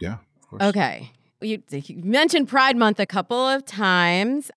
Yeah. 0.00 0.18
Okay. 0.60 1.10
You, 1.40 1.62
you 1.70 2.02
mentioned 2.04 2.48
Pride 2.48 2.76
Month 2.76 3.00
a 3.00 3.06
couple 3.06 3.36
of 3.36 3.64
times. 3.64 4.50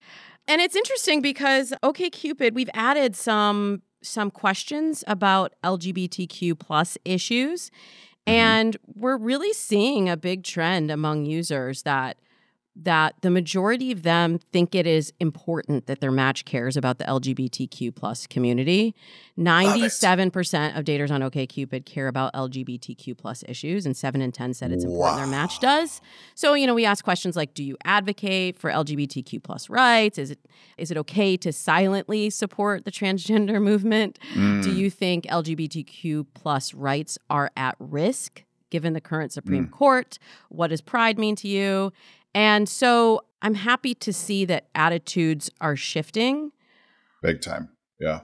And 0.48 0.62
it's 0.62 0.76
interesting 0.76 1.22
because 1.22 1.74
OK 1.82 2.10
Cupid, 2.10 2.54
we've 2.54 2.70
added 2.74 3.16
some 3.16 3.82
some 4.02 4.32
questions 4.32 5.04
about 5.08 5.54
LGBTQ 5.64 6.58
plus 6.58 6.98
issues. 7.06 7.70
Mm-hmm. 7.70 8.32
And 8.32 8.78
we're 8.96 9.18
really 9.18 9.54
seeing 9.54 10.10
a 10.10 10.18
big 10.18 10.44
trend 10.44 10.92
among 10.92 11.26
users 11.26 11.84
that 11.84 12.18
that 12.76 13.16
the 13.22 13.30
majority 13.30 13.92
of 13.92 14.04
them 14.04 14.40
think 14.52 14.74
it 14.74 14.88
is 14.88 15.12
important 15.20 15.88
that 15.88 16.00
their 16.00 16.12
match 16.12 16.46
cares 16.46 16.78
about 16.78 16.98
the 16.98 17.04
LGBTQ 17.06 17.94
plus 17.94 18.26
community. 18.28 18.96
97% 19.38 20.78
of 20.78 20.86
daters 20.86 21.12
on 21.12 21.22
OKCupid 21.22 21.86
care 21.86 22.08
about 22.08 22.34
LGBTQ 22.34 23.18
plus 23.18 23.44
issues, 23.48 23.86
and 23.86 23.98
7 23.98 24.22
in 24.22 24.32
10 24.32 24.54
said 24.54 24.72
it's 24.72 24.84
important 24.84 25.14
wow. 25.14 25.18
their 25.18 25.28
match 25.28 25.60
does. 25.60 26.00
So, 26.36 26.54
you 26.54 26.68
know, 26.68 26.74
we 26.74 26.86
ask 26.86 27.04
questions 27.04 27.36
like, 27.36 27.54
do 27.54 27.64
you 27.64 27.78
advocate 27.84 28.58
for 28.58 28.70
LGBTQ 28.70 29.44
plus 29.44 29.70
rights? 29.70 30.18
Is 30.18 30.32
it 30.32 30.40
is 30.78 30.92
it 30.92 30.98
okay 30.98 31.36
to 31.38 31.52
silently 31.52 32.30
support 32.30 32.86
the 32.86 32.92
transgender 32.92 33.62
movement? 33.70 34.20
Mm. 34.34 34.64
Do 34.64 34.72
you 34.72 34.90
think 34.90 35.26
LGBTQ 35.26 36.28
plus 36.34 36.74
rights 36.74 37.18
are 37.30 37.52
at 37.58 37.76
risk? 37.80 38.44
Given 38.70 38.94
the 38.94 39.02
current 39.02 39.32
Supreme 39.32 39.66
mm. 39.66 39.72
Court, 39.72 40.20
what 40.50 40.68
does 40.68 40.80
pride 40.80 41.18
mean 41.18 41.36
to 41.38 41.48
you? 41.48 41.92
And 42.34 42.68
so 42.70 43.22
I'm 43.42 43.56
happy 43.56 43.96
to 43.96 44.14
see 44.14 44.46
that 44.46 44.68
attitudes 44.76 45.50
are 45.62 45.76
shifting. 45.76 46.52
Big 47.22 47.42
time. 47.42 47.70
Yeah. 48.00 48.22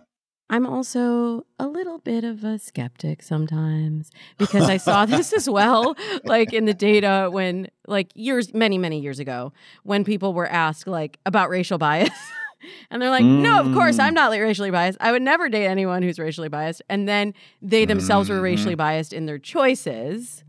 I'm 0.50 0.68
also 0.68 1.46
a 1.58 1.68
little 1.68 1.98
bit 1.98 2.24
of 2.24 2.44
a 2.44 2.60
skeptic 2.60 3.24
sometimes 3.24 4.12
because 4.38 4.70
I 4.70 4.78
saw 4.78 5.06
this 5.08 5.34
as 5.34 5.50
well, 5.50 5.96
like 6.24 6.54
in 6.54 6.66
the 6.66 6.74
data 6.74 7.30
when, 7.32 7.68
like, 7.88 8.12
years, 8.14 8.54
many, 8.54 8.78
many 8.78 9.00
years 9.00 9.18
ago, 9.18 9.54
when 9.84 10.04
people 10.04 10.34
were 10.34 10.48
asked, 10.48 10.88
like, 10.88 11.18
about 11.26 11.50
racial 11.50 11.80
bias. 11.80 12.12
and 12.92 13.02
they're 13.02 13.10
like, 13.10 13.24
mm. 13.24 13.42
no, 13.42 13.60
of 13.60 13.74
course, 13.74 13.98
I'm 13.98 14.14
not 14.14 14.32
racially 14.32 14.70
biased. 14.70 15.00
I 15.02 15.12
would 15.12 15.24
never 15.24 15.50
date 15.50 15.66
anyone 15.66 16.04
who's 16.04 16.20
racially 16.20 16.50
biased. 16.50 16.84
And 16.90 17.08
then 17.08 17.34
they 17.62 17.86
themselves 17.86 18.30
mm-hmm. 18.30 18.38
were 18.38 18.44
racially 18.44 18.74
mm-hmm. 18.74 18.80
biased 18.80 19.14
in 19.14 19.26
their 19.26 19.40
choices. 19.40 20.44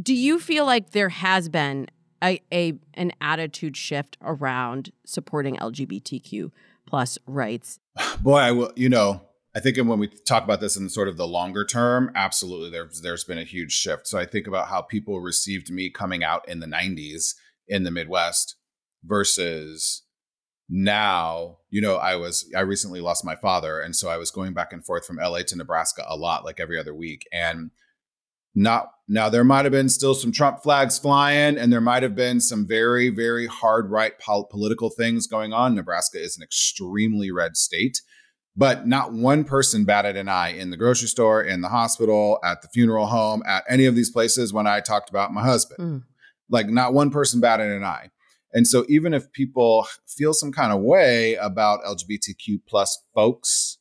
Do 0.00 0.14
you 0.14 0.40
feel 0.40 0.64
like 0.64 0.90
there 0.90 1.10
has 1.10 1.50
been 1.50 1.88
a, 2.22 2.40
a 2.52 2.74
an 2.94 3.12
attitude 3.20 3.76
shift 3.76 4.16
around 4.22 4.92
supporting 5.04 5.56
LGBTQ 5.56 6.50
plus 6.86 7.18
rights? 7.26 7.80
Boy, 8.20 8.38
I 8.38 8.52
will. 8.52 8.72
You 8.76 8.88
know, 8.88 9.22
I 9.54 9.60
think 9.60 9.76
when 9.76 9.98
we 9.98 10.08
talk 10.08 10.44
about 10.44 10.60
this 10.60 10.76
in 10.76 10.88
sort 10.88 11.08
of 11.08 11.16
the 11.16 11.26
longer 11.26 11.64
term, 11.64 12.10
absolutely, 12.14 12.70
there's 12.70 13.00
there's 13.00 13.24
been 13.24 13.38
a 13.38 13.44
huge 13.44 13.72
shift. 13.72 14.06
So 14.06 14.18
I 14.18 14.26
think 14.26 14.46
about 14.46 14.68
how 14.68 14.82
people 14.82 15.20
received 15.20 15.70
me 15.70 15.90
coming 15.90 16.24
out 16.24 16.48
in 16.48 16.60
the 16.60 16.66
'90s 16.66 17.34
in 17.68 17.84
the 17.84 17.90
Midwest 17.90 18.56
versus 19.04 20.02
now 20.74 21.58
you 21.68 21.82
know 21.82 21.96
i 21.96 22.16
was 22.16 22.48
i 22.56 22.60
recently 22.60 23.00
lost 23.00 23.26
my 23.26 23.36
father 23.36 23.80
and 23.80 23.94
so 23.94 24.08
i 24.08 24.16
was 24.16 24.30
going 24.30 24.54
back 24.54 24.72
and 24.72 24.86
forth 24.86 25.04
from 25.04 25.16
la 25.16 25.38
to 25.38 25.56
nebraska 25.56 26.02
a 26.08 26.16
lot 26.16 26.46
like 26.46 26.58
every 26.58 26.78
other 26.78 26.94
week 26.94 27.28
and 27.30 27.70
not 28.54 28.91
now 29.12 29.28
there 29.28 29.44
might 29.44 29.66
have 29.66 29.72
been 29.72 29.90
still 29.90 30.14
some 30.14 30.32
Trump 30.32 30.62
flags 30.62 30.98
flying, 30.98 31.58
and 31.58 31.70
there 31.70 31.82
might 31.82 32.02
have 32.02 32.14
been 32.14 32.40
some 32.40 32.66
very, 32.66 33.10
very 33.10 33.46
hard 33.46 33.90
right 33.90 34.18
pol- 34.18 34.46
political 34.46 34.88
things 34.88 35.26
going 35.26 35.52
on. 35.52 35.74
Nebraska 35.74 36.18
is 36.18 36.36
an 36.38 36.42
extremely 36.42 37.30
red 37.30 37.54
state, 37.54 38.00
but 38.56 38.86
not 38.86 39.12
one 39.12 39.44
person 39.44 39.84
batted 39.84 40.16
an 40.16 40.28
eye 40.28 40.48
in 40.48 40.70
the 40.70 40.78
grocery 40.78 41.08
store, 41.08 41.42
in 41.42 41.60
the 41.60 41.68
hospital, 41.68 42.38
at 42.42 42.62
the 42.62 42.68
funeral 42.68 43.06
home, 43.06 43.42
at 43.46 43.64
any 43.68 43.84
of 43.84 43.94
these 43.94 44.10
places 44.10 44.50
when 44.50 44.66
I 44.66 44.80
talked 44.80 45.10
about 45.10 45.30
my 45.30 45.42
husband. 45.42 45.78
Mm. 45.78 46.02
Like 46.48 46.68
not 46.68 46.94
one 46.94 47.10
person 47.10 47.38
batted 47.38 47.70
an 47.70 47.84
eye. 47.84 48.08
And 48.54 48.66
so 48.66 48.86
even 48.88 49.12
if 49.12 49.30
people 49.32 49.86
feel 50.08 50.32
some 50.32 50.52
kind 50.52 50.72
of 50.72 50.80
way 50.80 51.34
about 51.34 51.84
LGBTQ 51.84 52.60
plus 52.66 52.98
folks 53.14 53.76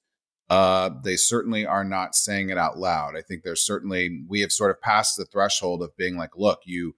uh, 0.51 0.89
they 1.05 1.15
certainly 1.15 1.65
are 1.65 1.85
not 1.85 2.13
saying 2.13 2.49
it 2.49 2.57
out 2.57 2.77
loud. 2.77 3.15
I 3.15 3.21
think 3.21 3.43
there's 3.43 3.65
certainly, 3.65 4.21
we 4.27 4.41
have 4.41 4.51
sort 4.51 4.69
of 4.69 4.81
passed 4.81 5.15
the 5.15 5.23
threshold 5.23 5.81
of 5.81 5.95
being 5.95 6.17
like, 6.17 6.31
look, 6.35 6.59
you, 6.65 6.93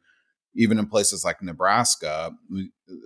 even 0.56 0.80
in 0.80 0.88
places 0.88 1.24
like 1.24 1.40
Nebraska, 1.40 2.32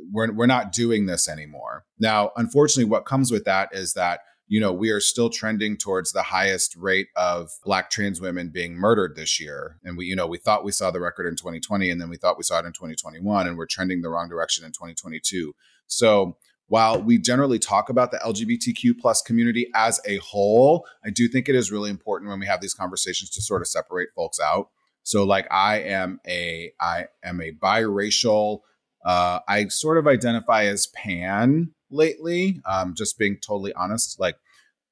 we're, 0.09 0.31
we're 0.31 0.45
not 0.45 0.71
doing 0.71 1.05
this 1.05 1.27
anymore. 1.27 1.83
Now, 1.99 2.31
unfortunately, 2.37 2.89
what 2.89 3.05
comes 3.05 3.29
with 3.29 3.43
that 3.43 3.75
is 3.75 3.93
that, 3.95 4.21
you 4.47 4.61
know, 4.61 4.71
we 4.71 4.89
are 4.89 5.01
still 5.01 5.29
trending 5.29 5.75
towards 5.75 6.13
the 6.13 6.23
highest 6.23 6.77
rate 6.77 7.09
of 7.17 7.51
Black 7.65 7.89
trans 7.89 8.21
women 8.21 8.47
being 8.47 8.73
murdered 8.73 9.17
this 9.17 9.41
year. 9.41 9.79
And 9.83 9.97
we, 9.97 10.05
you 10.05 10.15
know, 10.15 10.27
we 10.27 10.37
thought 10.37 10.63
we 10.63 10.71
saw 10.71 10.91
the 10.91 11.01
record 11.01 11.27
in 11.27 11.35
2020 11.35 11.91
and 11.91 11.99
then 11.99 12.09
we 12.09 12.15
thought 12.15 12.37
we 12.37 12.43
saw 12.43 12.59
it 12.59 12.65
in 12.65 12.71
2021 12.71 13.47
and 13.47 13.57
we're 13.57 13.65
trending 13.65 14.01
the 14.01 14.07
wrong 14.09 14.29
direction 14.29 14.63
in 14.63 14.71
2022. 14.71 15.53
So 15.87 16.37
while 16.67 17.01
we 17.01 17.17
generally 17.17 17.59
talk 17.59 17.89
about 17.89 18.11
the 18.11 18.17
LGBTQ 18.17 18.99
plus 18.99 19.21
community 19.21 19.69
as 19.73 20.01
a 20.05 20.17
whole, 20.17 20.85
I 21.03 21.09
do 21.09 21.27
think 21.27 21.47
it 21.47 21.55
is 21.55 21.71
really 21.71 21.89
important 21.89 22.29
when 22.29 22.39
we 22.39 22.45
have 22.45 22.61
these 22.61 22.73
conversations 22.73 23.29
to 23.31 23.41
sort 23.41 23.61
of 23.61 23.67
separate 23.67 24.09
folks 24.15 24.39
out. 24.39 24.69
So 25.03 25.23
like 25.23 25.47
I 25.49 25.79
am 25.79 26.19
a 26.27 26.73
I 26.81 27.05
am 27.23 27.39
a 27.39 27.53
biracial, 27.53 28.59
uh, 29.05 29.39
I 29.47 29.67
sort 29.69 29.97
of 29.97 30.07
identify 30.07 30.65
as 30.65 30.87
pan 30.87 31.71
lately. 31.89 32.61
Um, 32.65 32.93
just 32.93 33.17
being 33.17 33.37
totally 33.37 33.73
honest, 33.73 34.19
like 34.19 34.35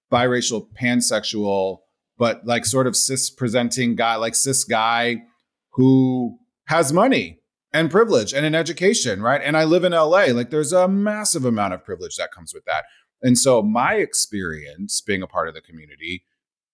biracial, 0.10 0.68
pansexual, 0.82 1.80
but 2.18 2.46
like 2.46 2.66
sort 2.66 2.88
of 2.88 2.96
cis 2.96 3.30
presenting 3.30 3.96
guy, 3.96 4.16
like 4.16 4.36
cis 4.36 4.64
guy 4.64 5.24
who 5.72 6.40
has 6.68 6.94
money 6.94 7.40
and 7.76 7.92
privilege 7.92 8.34
and 8.34 8.46
an 8.46 8.56
education, 8.56 9.22
right? 9.22 9.42
And 9.44 9.58
I 9.58 9.66
live 9.66 9.84
in 9.84 9.92
LA. 9.92 10.28
Like 10.28 10.50
there's 10.50 10.72
a 10.72 10.88
massive 10.88 11.44
amount 11.44 11.74
of 11.74 11.84
privilege 11.84 12.16
that 12.16 12.32
comes 12.32 12.54
with 12.54 12.64
that. 12.64 12.86
And 13.22 13.38
so 13.38 13.62
my 13.62 13.96
experience 13.96 15.02
being 15.02 15.22
a 15.22 15.28
part 15.28 15.50
of 15.50 15.56
the 15.56 15.62
community 15.62 16.24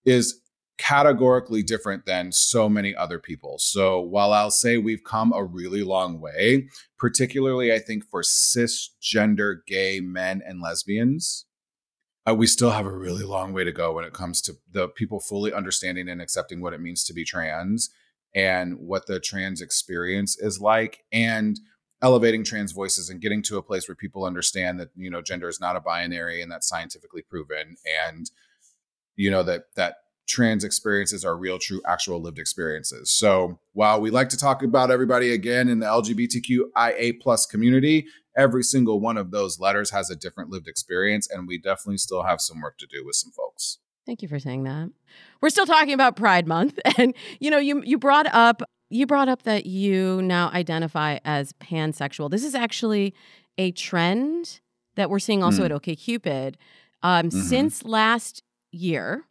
is 0.05 0.39
categorically 0.77 1.63
different 1.63 2.05
than 2.05 2.31
so 2.31 2.69
many 2.69 2.95
other 2.95 3.17
people. 3.17 3.57
So 3.57 3.99
while 3.99 4.31
I'll 4.31 4.51
say 4.51 4.77
we've 4.77 5.03
come 5.03 5.33
a 5.33 5.43
really 5.43 5.81
long 5.81 6.21
way, 6.21 6.67
particularly 6.99 7.73
I 7.73 7.79
think 7.79 8.05
for 8.05 8.21
cisgender 8.21 9.65
gay 9.65 10.01
men 10.01 10.43
and 10.45 10.61
lesbians, 10.61 11.45
uh, 12.29 12.35
we 12.35 12.45
still 12.45 12.71
have 12.71 12.85
a 12.85 12.95
really 12.95 13.23
long 13.23 13.53
way 13.53 13.63
to 13.63 13.71
go 13.71 13.91
when 13.91 14.05
it 14.05 14.13
comes 14.13 14.39
to 14.43 14.53
the 14.71 14.87
people 14.87 15.19
fully 15.19 15.51
understanding 15.51 16.07
and 16.07 16.21
accepting 16.21 16.61
what 16.61 16.73
it 16.73 16.81
means 16.81 17.03
to 17.05 17.13
be 17.13 17.25
trans 17.25 17.89
and 18.33 18.77
what 18.79 19.07
the 19.07 19.19
trans 19.19 19.61
experience 19.61 20.37
is 20.39 20.59
like 20.59 21.03
and 21.11 21.59
elevating 22.01 22.43
trans 22.43 22.71
voices 22.71 23.09
and 23.09 23.21
getting 23.21 23.43
to 23.43 23.57
a 23.57 23.63
place 23.63 23.87
where 23.87 23.95
people 23.95 24.25
understand 24.25 24.79
that 24.79 24.89
you 24.95 25.09
know 25.09 25.21
gender 25.21 25.47
is 25.47 25.59
not 25.59 25.75
a 25.75 25.81
binary 25.81 26.41
and 26.41 26.51
that's 26.51 26.67
scientifically 26.67 27.21
proven 27.21 27.75
and 28.07 28.31
you 29.15 29.29
know 29.29 29.43
that 29.43 29.65
that 29.75 29.95
trans 30.31 30.63
experiences 30.63 31.25
are 31.25 31.35
real, 31.35 31.59
true, 31.59 31.81
actual 31.85 32.21
lived 32.21 32.39
experiences. 32.39 33.11
So 33.11 33.59
while 33.73 33.99
we 33.99 34.09
like 34.09 34.29
to 34.29 34.37
talk 34.37 34.63
about 34.63 34.89
everybody 34.89 35.33
again 35.33 35.67
in 35.67 35.79
the 35.79 35.85
LGBTQIA 35.85 37.19
plus 37.19 37.45
community, 37.45 38.07
every 38.37 38.63
single 38.63 38.99
one 38.99 39.17
of 39.17 39.31
those 39.31 39.59
letters 39.59 39.91
has 39.91 40.09
a 40.09 40.15
different 40.15 40.49
lived 40.49 40.67
experience, 40.67 41.29
and 41.29 41.47
we 41.47 41.57
definitely 41.57 41.97
still 41.97 42.23
have 42.23 42.39
some 42.39 42.61
work 42.61 42.77
to 42.77 42.87
do 42.87 43.05
with 43.05 43.15
some 43.15 43.31
folks. 43.31 43.79
Thank 44.05 44.21
you 44.21 44.27
for 44.27 44.39
saying 44.39 44.63
that. 44.63 44.89
We're 45.41 45.49
still 45.49 45.65
talking 45.65 45.93
about 45.93 46.15
Pride 46.15 46.47
Month, 46.47 46.79
and 46.97 47.13
you 47.39 47.51
know, 47.51 47.59
you 47.59 47.81
you 47.83 47.97
brought 47.97 48.27
up 48.33 48.61
you 48.89 49.07
brought 49.07 49.29
up 49.29 49.43
that 49.43 49.65
you 49.65 50.21
now 50.21 50.49
identify 50.49 51.19
as 51.23 51.53
pansexual. 51.53 52.29
This 52.29 52.43
is 52.43 52.55
actually 52.55 53.13
a 53.57 53.71
trend 53.71 54.59
that 54.95 55.09
we're 55.09 55.19
seeing 55.19 55.43
also 55.43 55.63
mm. 55.63 55.65
at 55.65 55.71
OKCupid. 55.71 56.55
Um, 57.01 57.29
mm-hmm. 57.29 57.39
Since 57.39 57.85
last 57.85 58.43
year, 58.71 59.25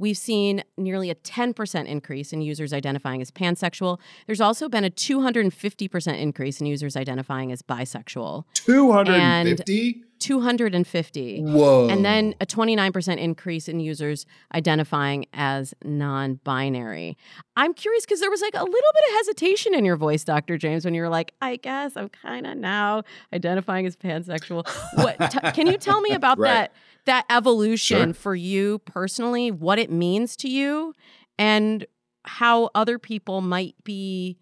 we've 0.00 0.16
seen 0.16 0.64
nearly 0.76 1.10
a 1.10 1.14
10% 1.14 1.86
increase 1.86 2.32
in 2.32 2.40
users 2.40 2.72
identifying 2.72 3.20
as 3.20 3.30
pansexual. 3.30 3.98
There's 4.26 4.40
also 4.40 4.68
been 4.68 4.84
a 4.84 4.90
250% 4.90 6.18
increase 6.18 6.60
in 6.60 6.66
users 6.66 6.96
identifying 6.96 7.52
as 7.52 7.62
bisexual. 7.62 8.44
250? 8.54 10.04
250. 10.20 11.40
Whoa. 11.42 11.88
And 11.88 12.04
then 12.04 12.34
a 12.40 12.46
29% 12.46 13.16
increase 13.16 13.68
in 13.68 13.80
users 13.80 14.26
identifying 14.54 15.26
as 15.32 15.74
non 15.82 16.34
binary. 16.44 17.16
I'm 17.56 17.74
curious 17.74 18.04
because 18.04 18.20
there 18.20 18.30
was 18.30 18.42
like 18.42 18.54
a 18.54 18.62
little 18.62 18.70
bit 18.70 19.04
of 19.08 19.14
hesitation 19.16 19.74
in 19.74 19.84
your 19.84 19.96
voice, 19.96 20.22
Dr. 20.22 20.58
James, 20.58 20.84
when 20.84 20.94
you 20.94 21.02
were 21.02 21.08
like, 21.08 21.34
I 21.40 21.56
guess 21.56 21.96
I'm 21.96 22.10
kind 22.10 22.46
of 22.46 22.56
now 22.58 23.02
identifying 23.32 23.86
as 23.86 23.96
pansexual. 23.96 24.68
What 24.94 25.30
t- 25.30 25.50
can 25.52 25.66
you 25.66 25.78
tell 25.78 26.00
me 26.00 26.12
about 26.12 26.38
right. 26.38 26.50
that? 26.50 26.72
That 27.10 27.26
evolution 27.28 28.10
sure. 28.10 28.14
for 28.14 28.34
you 28.36 28.78
personally, 28.86 29.50
what 29.50 29.80
it 29.80 29.90
means 29.90 30.36
to 30.36 30.48
you, 30.48 30.94
and 31.40 31.84
how 32.24 32.70
other 32.72 33.00
people 33.00 33.40
might 33.40 33.74
be 33.82 34.38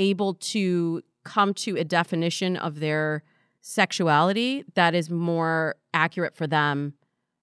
able 0.00 0.34
to 0.34 1.00
come 1.24 1.54
to 1.54 1.76
a 1.76 1.84
definition 1.84 2.56
of 2.56 2.80
their 2.80 3.22
sexuality 3.60 4.64
that 4.74 4.96
is 4.96 5.10
more 5.10 5.76
accurate 5.94 6.34
for 6.34 6.48
them 6.48 6.94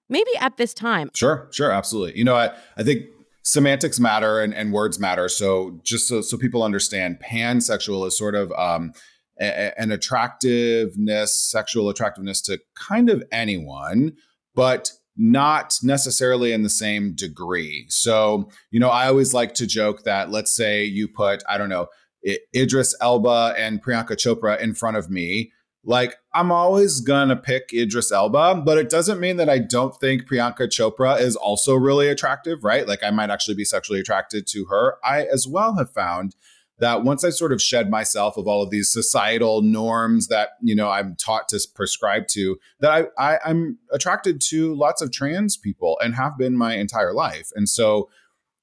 maybe 0.09 0.31
at 0.41 0.57
this 0.57 0.73
time. 0.73 1.09
Sure 1.13 1.47
sure 1.51 1.71
absolutely. 1.71 2.17
You 2.17 2.25
know 2.25 2.35
i, 2.35 2.49
I 2.75 2.83
think 2.83 3.05
semantics 3.43 3.97
matter 3.97 4.41
and, 4.41 4.53
and 4.53 4.73
words 4.73 4.99
matter. 4.99 5.29
So 5.29 5.79
just 5.83 6.07
so, 6.09 6.19
so 6.21 6.37
people 6.37 6.63
understand 6.63 7.21
pansexual 7.25 8.05
is 8.07 8.17
sort 8.17 8.35
of 8.35 8.51
um, 8.53 8.91
a, 9.39 9.79
an 9.79 9.91
attractiveness 9.91 11.33
sexual 11.33 11.87
attractiveness 11.87 12.41
to 12.41 12.59
kind 12.75 13.09
of 13.09 13.23
anyone 13.31 14.17
but 14.55 14.91
not 15.17 15.77
necessarily 15.81 16.51
in 16.51 16.63
the 16.63 16.69
same 16.69 17.13
degree. 17.15 17.85
So, 17.89 18.49
you 18.71 18.79
know, 18.79 18.89
I 18.89 19.07
always 19.07 19.33
like 19.33 19.53
to 19.55 19.67
joke 19.67 20.03
that 20.03 20.29
let's 20.29 20.55
say 20.55 20.83
you 20.83 21.07
put, 21.07 21.43
I 21.47 21.57
don't 21.57 21.69
know, 21.69 21.87
Idris 22.55 22.95
Elba 23.01 23.53
and 23.57 23.83
Priyanka 23.83 24.15
Chopra 24.17 24.59
in 24.59 24.73
front 24.73 24.97
of 24.97 25.09
me. 25.09 25.51
Like, 25.87 26.15
I'm 26.33 26.51
always 26.51 26.99
gonna 26.99 27.35
pick 27.35 27.69
Idris 27.71 28.11
Elba, 28.11 28.63
but 28.65 28.79
it 28.79 28.89
doesn't 28.89 29.19
mean 29.19 29.37
that 29.37 29.49
I 29.49 29.59
don't 29.59 29.95
think 29.99 30.27
Priyanka 30.27 30.67
Chopra 30.67 31.19
is 31.19 31.35
also 31.35 31.75
really 31.75 32.09
attractive, 32.09 32.63
right? 32.63 32.87
Like, 32.87 33.03
I 33.03 33.11
might 33.11 33.29
actually 33.29 33.53
be 33.53 33.65
sexually 33.65 33.99
attracted 33.99 34.47
to 34.47 34.65
her. 34.65 34.95
I 35.03 35.25
as 35.31 35.47
well 35.47 35.75
have 35.75 35.91
found 35.91 36.35
that 36.79 37.03
once 37.03 37.23
I 37.23 37.29
sort 37.29 37.53
of 37.53 37.61
shed 37.61 37.89
myself 37.89 38.37
of 38.37 38.47
all 38.47 38.61
of 38.61 38.69
these 38.69 38.89
societal 38.89 39.61
norms 39.61 40.27
that 40.27 40.49
you 40.61 40.75
know 40.75 40.89
I'm 40.89 41.15
taught 41.15 41.47
to 41.49 41.59
prescribe 41.73 42.27
to, 42.29 42.57
that 42.79 42.91
I, 42.91 43.33
I 43.33 43.39
I'm 43.45 43.77
attracted 43.91 44.41
to 44.49 44.73
lots 44.75 45.01
of 45.01 45.11
trans 45.11 45.57
people 45.57 45.97
and 46.03 46.15
have 46.15 46.37
been 46.37 46.57
my 46.57 46.75
entire 46.75 47.13
life. 47.13 47.49
And 47.55 47.69
so 47.69 48.09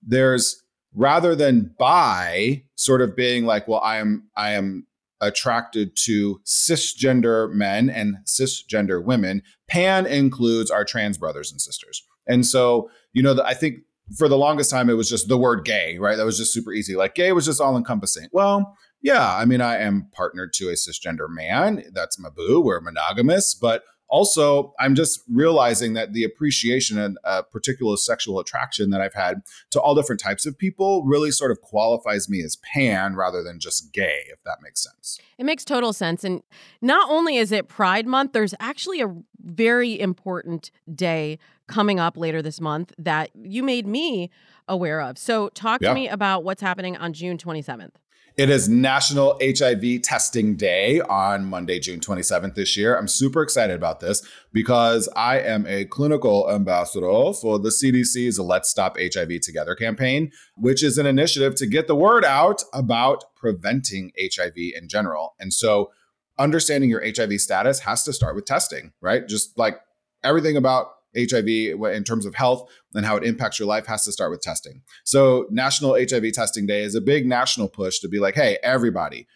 there's 0.02 0.62
rather 0.94 1.34
than 1.34 1.74
by 1.78 2.64
sort 2.74 3.00
of 3.00 3.16
being 3.16 3.44
like, 3.44 3.66
well, 3.66 3.80
I 3.80 3.96
am 3.96 4.28
I 4.36 4.50
am 4.52 4.86
attracted 5.20 5.96
to 5.96 6.40
cisgender 6.44 7.50
men 7.52 7.88
and 7.88 8.16
cisgender 8.26 9.02
women. 9.02 9.42
Pan 9.68 10.04
includes 10.04 10.70
our 10.70 10.84
trans 10.84 11.16
brothers 11.16 11.52
and 11.52 11.60
sisters. 11.60 12.02
And 12.26 12.44
so, 12.44 12.90
you 13.12 13.22
know, 13.22 13.40
I 13.44 13.54
think 13.54 13.80
for 14.16 14.28
the 14.28 14.38
longest 14.38 14.70
time, 14.70 14.90
it 14.90 14.94
was 14.94 15.08
just 15.08 15.28
the 15.28 15.38
word 15.38 15.64
gay, 15.64 15.98
right? 15.98 16.16
That 16.16 16.24
was 16.24 16.38
just 16.38 16.52
super 16.52 16.72
easy. 16.72 16.96
Like 16.96 17.14
gay 17.14 17.32
was 17.32 17.46
just 17.46 17.60
all 17.60 17.76
encompassing. 17.76 18.28
Well, 18.32 18.76
yeah, 19.00 19.34
I 19.34 19.44
mean, 19.44 19.60
I 19.60 19.78
am 19.78 20.08
partnered 20.12 20.52
to 20.54 20.68
a 20.68 20.72
cisgender 20.72 21.28
man. 21.28 21.84
That's 21.92 22.18
my 22.18 22.28
boo. 22.30 22.60
We're 22.60 22.80
monogamous, 22.80 23.54
but 23.54 23.84
also 24.12 24.74
i'm 24.78 24.94
just 24.94 25.22
realizing 25.32 25.94
that 25.94 26.12
the 26.12 26.22
appreciation 26.22 26.98
and 26.98 27.18
a 27.24 27.42
particular 27.42 27.96
sexual 27.96 28.38
attraction 28.38 28.90
that 28.90 29.00
i've 29.00 29.14
had 29.14 29.42
to 29.70 29.80
all 29.80 29.94
different 29.94 30.20
types 30.20 30.44
of 30.44 30.56
people 30.56 31.02
really 31.04 31.30
sort 31.30 31.50
of 31.50 31.60
qualifies 31.62 32.28
me 32.28 32.42
as 32.42 32.56
pan 32.56 33.16
rather 33.16 33.42
than 33.42 33.58
just 33.58 33.92
gay 33.92 34.20
if 34.30 34.38
that 34.44 34.58
makes 34.62 34.82
sense 34.82 35.18
it 35.38 35.44
makes 35.44 35.64
total 35.64 35.92
sense 35.92 36.22
and 36.22 36.42
not 36.82 37.10
only 37.10 37.38
is 37.38 37.50
it 37.50 37.68
pride 37.68 38.06
month 38.06 38.32
there's 38.32 38.54
actually 38.60 39.00
a 39.00 39.12
very 39.40 39.98
important 39.98 40.70
day 40.94 41.38
coming 41.72 41.98
up 41.98 42.16
later 42.16 42.42
this 42.42 42.60
month 42.60 42.92
that 42.98 43.30
you 43.34 43.62
made 43.62 43.86
me 43.86 44.30
aware 44.68 45.00
of 45.00 45.16
so 45.18 45.48
talk 45.50 45.80
yeah. 45.80 45.88
to 45.88 45.94
me 45.94 46.08
about 46.08 46.44
what's 46.44 46.62
happening 46.62 46.96
on 46.96 47.12
june 47.12 47.38
27th 47.38 47.92
it 48.34 48.48
is 48.48 48.66
National 48.66 49.38
HIV 49.42 50.00
Testing 50.00 50.56
Day 50.56 51.02
on 51.02 51.44
Monday, 51.44 51.78
June 51.78 52.00
27th 52.00 52.54
this 52.54 52.78
year. 52.78 52.96
I'm 52.96 53.06
super 53.06 53.42
excited 53.42 53.76
about 53.76 54.00
this 54.00 54.26
because 54.54 55.06
I 55.14 55.40
am 55.40 55.66
a 55.66 55.84
clinical 55.84 56.50
ambassador 56.50 57.34
for 57.34 57.58
the 57.58 57.68
CDC's 57.68 58.38
Let's 58.38 58.70
Stop 58.70 58.96
HIV 58.98 59.40
Together 59.42 59.74
campaign, 59.74 60.32
which 60.56 60.82
is 60.82 60.96
an 60.96 61.04
initiative 61.04 61.54
to 61.56 61.66
get 61.66 61.88
the 61.88 61.94
word 61.94 62.24
out 62.24 62.62
about 62.72 63.22
preventing 63.36 64.12
HIV 64.18 64.54
in 64.56 64.88
general. 64.88 65.34
And 65.38 65.52
so, 65.52 65.90
understanding 66.38 66.88
your 66.88 67.04
HIV 67.04 67.38
status 67.38 67.80
has 67.80 68.02
to 68.04 68.14
start 68.14 68.34
with 68.34 68.46
testing, 68.46 68.92
right? 69.02 69.28
Just 69.28 69.58
like 69.58 69.78
everything 70.24 70.56
about 70.56 70.92
HIV 71.16 71.46
in 71.46 72.04
terms 72.04 72.26
of 72.26 72.34
health 72.34 72.68
and 72.94 73.04
how 73.04 73.16
it 73.16 73.24
impacts 73.24 73.58
your 73.58 73.68
life 73.68 73.86
has 73.86 74.04
to 74.04 74.12
start 74.12 74.30
with 74.30 74.40
testing. 74.40 74.82
So, 75.04 75.46
National 75.50 75.94
HIV 75.94 76.32
Testing 76.32 76.66
Day 76.66 76.82
is 76.82 76.94
a 76.94 77.00
big 77.00 77.26
national 77.26 77.68
push 77.68 77.98
to 78.00 78.08
be 78.08 78.18
like, 78.18 78.34
hey, 78.34 78.58
everybody, 78.62 79.26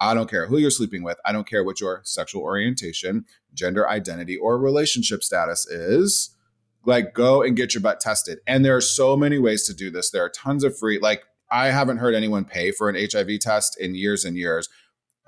I 0.00 0.14
don't 0.14 0.28
care 0.28 0.46
who 0.46 0.58
you're 0.58 0.70
sleeping 0.70 1.02
with, 1.02 1.18
I 1.24 1.32
don't 1.32 1.48
care 1.48 1.64
what 1.64 1.80
your 1.80 2.02
sexual 2.04 2.42
orientation, 2.42 3.24
gender 3.54 3.88
identity, 3.88 4.36
or 4.36 4.58
relationship 4.58 5.22
status 5.22 5.66
is. 5.66 6.36
Like, 6.84 7.14
go 7.14 7.42
and 7.42 7.56
get 7.56 7.74
your 7.74 7.80
butt 7.80 8.00
tested. 8.00 8.40
And 8.46 8.64
there 8.64 8.76
are 8.76 8.80
so 8.80 9.16
many 9.16 9.38
ways 9.38 9.62
to 9.64 9.74
do 9.74 9.88
this. 9.88 10.10
There 10.10 10.24
are 10.24 10.28
tons 10.28 10.64
of 10.64 10.76
free, 10.76 10.98
like, 10.98 11.22
I 11.48 11.66
haven't 11.66 11.98
heard 11.98 12.14
anyone 12.14 12.44
pay 12.44 12.72
for 12.72 12.88
an 12.88 12.96
HIV 12.96 13.38
test 13.40 13.78
in 13.78 13.94
years 13.94 14.24
and 14.24 14.36
years, 14.36 14.68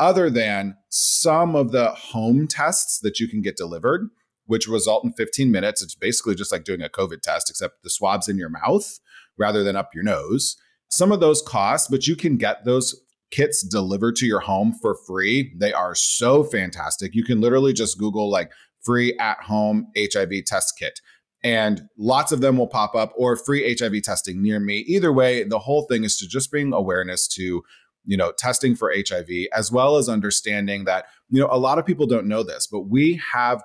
other 0.01 0.31
than 0.31 0.77
some 0.89 1.55
of 1.55 1.71
the 1.71 1.91
home 1.91 2.49
tests 2.49 2.99
that 3.01 3.21
you 3.21 3.29
can 3.29 3.43
get 3.43 3.57
delivered 3.57 4.09
which 4.47 4.69
result 4.69 5.05
in 5.05 5.13
15 5.13 5.51
minutes. 5.51 5.83
It's 5.83 5.95
basically 5.95 6.35
just 6.35 6.53
like 6.53 6.65
doing 6.65 6.83
a 6.83 6.89
COVID 6.89 7.23
test, 7.23 7.51
except 7.51 7.83
the 7.83 7.91
swab's 7.91 8.29
in 8.29 8.39
your 8.39 8.51
mouth 8.51 8.99
rather 9.39 9.63
than 9.63 9.77
up 9.77 9.95
your 9.95 10.05
nose. 10.05 10.57
Some 10.89 11.13
of 11.13 11.21
those 11.21 11.43
cost, 11.43 11.91
but 11.91 12.07
you 12.07 12.17
can 12.17 12.37
get 12.37 12.65
those 12.65 12.95
kits 13.31 13.63
delivered 13.63 14.17
to 14.17 14.27
your 14.27 14.41
home 14.41 14.75
for 14.81 14.95
free. 15.07 15.53
They 15.59 15.73
are 15.73 15.95
so 15.95 16.45
fantastic. 16.45 17.15
You 17.15 17.25
can 17.25 17.41
literally 17.41 17.73
just 17.73 17.99
Google 17.99 18.31
like 18.31 18.53
free 18.83 19.17
at 19.19 19.43
home 19.43 19.89
HIV 19.99 20.45
test 20.47 20.75
kit. 20.79 21.01
And 21.43 21.89
lots 21.99 22.33
of 22.33 22.41
them 22.41 22.57
will 22.57 22.69
pop 22.69 22.95
up 22.95 23.13
or 23.17 23.37
free 23.37 23.77
HIV 23.79 24.03
testing 24.03 24.41
near 24.43 24.61
me. 24.61 24.79
Either 24.87 25.13
way, 25.13 25.43
the 25.43 25.59
whole 25.59 25.83
thing 25.83 26.05
is 26.05 26.17
to 26.19 26.29
just 26.29 26.51
bring 26.51 26.73
awareness 26.73 27.27
to 27.29 27.63
you 28.05 28.17
know 28.17 28.33
testing 28.33 28.77
for 28.77 28.93
hiv 28.95 29.29
as 29.53 29.73
well 29.73 29.97
as 29.97 30.09
understanding 30.09 30.85
that 30.85 31.07
you 31.31 31.41
know 31.41 31.49
a 31.51 31.59
lot 31.59 31.79
of 31.79 31.87
people 31.87 32.07
don't 32.07 32.27
know 32.27 32.43
this 32.43 32.67
but 32.67 32.81
we 32.81 33.21
have 33.33 33.63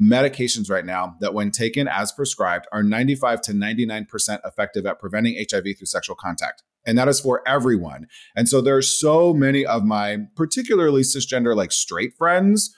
medications 0.00 0.70
right 0.70 0.86
now 0.86 1.16
that, 1.20 1.34
when 1.34 1.50
taken 1.50 1.86
as 1.86 2.10
prescribed, 2.12 2.66
are 2.72 2.82
95 2.82 3.40
to 3.42 3.52
99% 3.52 4.40
effective 4.44 4.86
at 4.86 4.98
preventing 4.98 5.36
HIV 5.36 5.76
through 5.76 5.86
sexual 5.86 6.16
contact. 6.16 6.62
And 6.86 6.96
that 6.96 7.08
is 7.08 7.20
for 7.20 7.46
everyone. 7.46 8.06
And 8.34 8.48
so 8.48 8.60
there 8.60 8.76
are 8.76 8.82
so 8.82 9.34
many 9.34 9.66
of 9.66 9.84
my, 9.84 10.18
particularly 10.34 11.02
cisgender, 11.02 11.54
like 11.54 11.72
straight 11.72 12.14
friends 12.16 12.74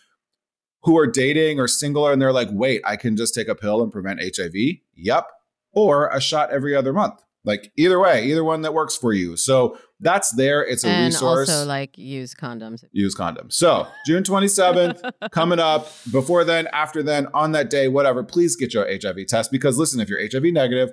who 0.82 0.98
are 0.98 1.06
dating 1.06 1.60
or 1.60 1.68
single, 1.68 2.08
and 2.08 2.20
they're 2.20 2.32
like, 2.32 2.48
wait, 2.50 2.82
I 2.84 2.96
can 2.96 3.16
just 3.16 3.34
take 3.34 3.46
a 3.46 3.54
pill 3.54 3.82
and 3.82 3.92
prevent 3.92 4.20
HIV? 4.20 4.54
Yep. 4.96 5.26
Or 5.72 6.08
a 6.08 6.20
shot 6.20 6.50
every 6.50 6.74
other 6.74 6.92
month. 6.92 7.22
Like 7.44 7.72
either 7.76 7.98
way, 7.98 8.24
either 8.26 8.44
one 8.44 8.62
that 8.62 8.72
works 8.72 8.96
for 8.96 9.12
you. 9.12 9.36
So 9.36 9.76
that's 9.98 10.32
there. 10.34 10.62
It's 10.62 10.84
a 10.84 10.88
and 10.88 11.06
resource. 11.06 11.48
Also, 11.48 11.66
like 11.66 11.98
use 11.98 12.34
condoms. 12.34 12.84
Use 12.92 13.16
condoms. 13.16 13.54
So 13.54 13.88
June 14.06 14.22
27th 14.22 15.10
coming 15.32 15.58
up. 15.58 15.88
Before 16.12 16.44
then, 16.44 16.68
after 16.72 17.02
then, 17.02 17.26
on 17.34 17.52
that 17.52 17.68
day, 17.68 17.88
whatever. 17.88 18.22
Please 18.22 18.54
get 18.54 18.72
your 18.72 18.86
HIV 18.86 19.26
test 19.26 19.50
because 19.50 19.76
listen, 19.76 20.00
if 20.00 20.08
you're 20.08 20.20
HIV 20.20 20.52
negative, 20.52 20.90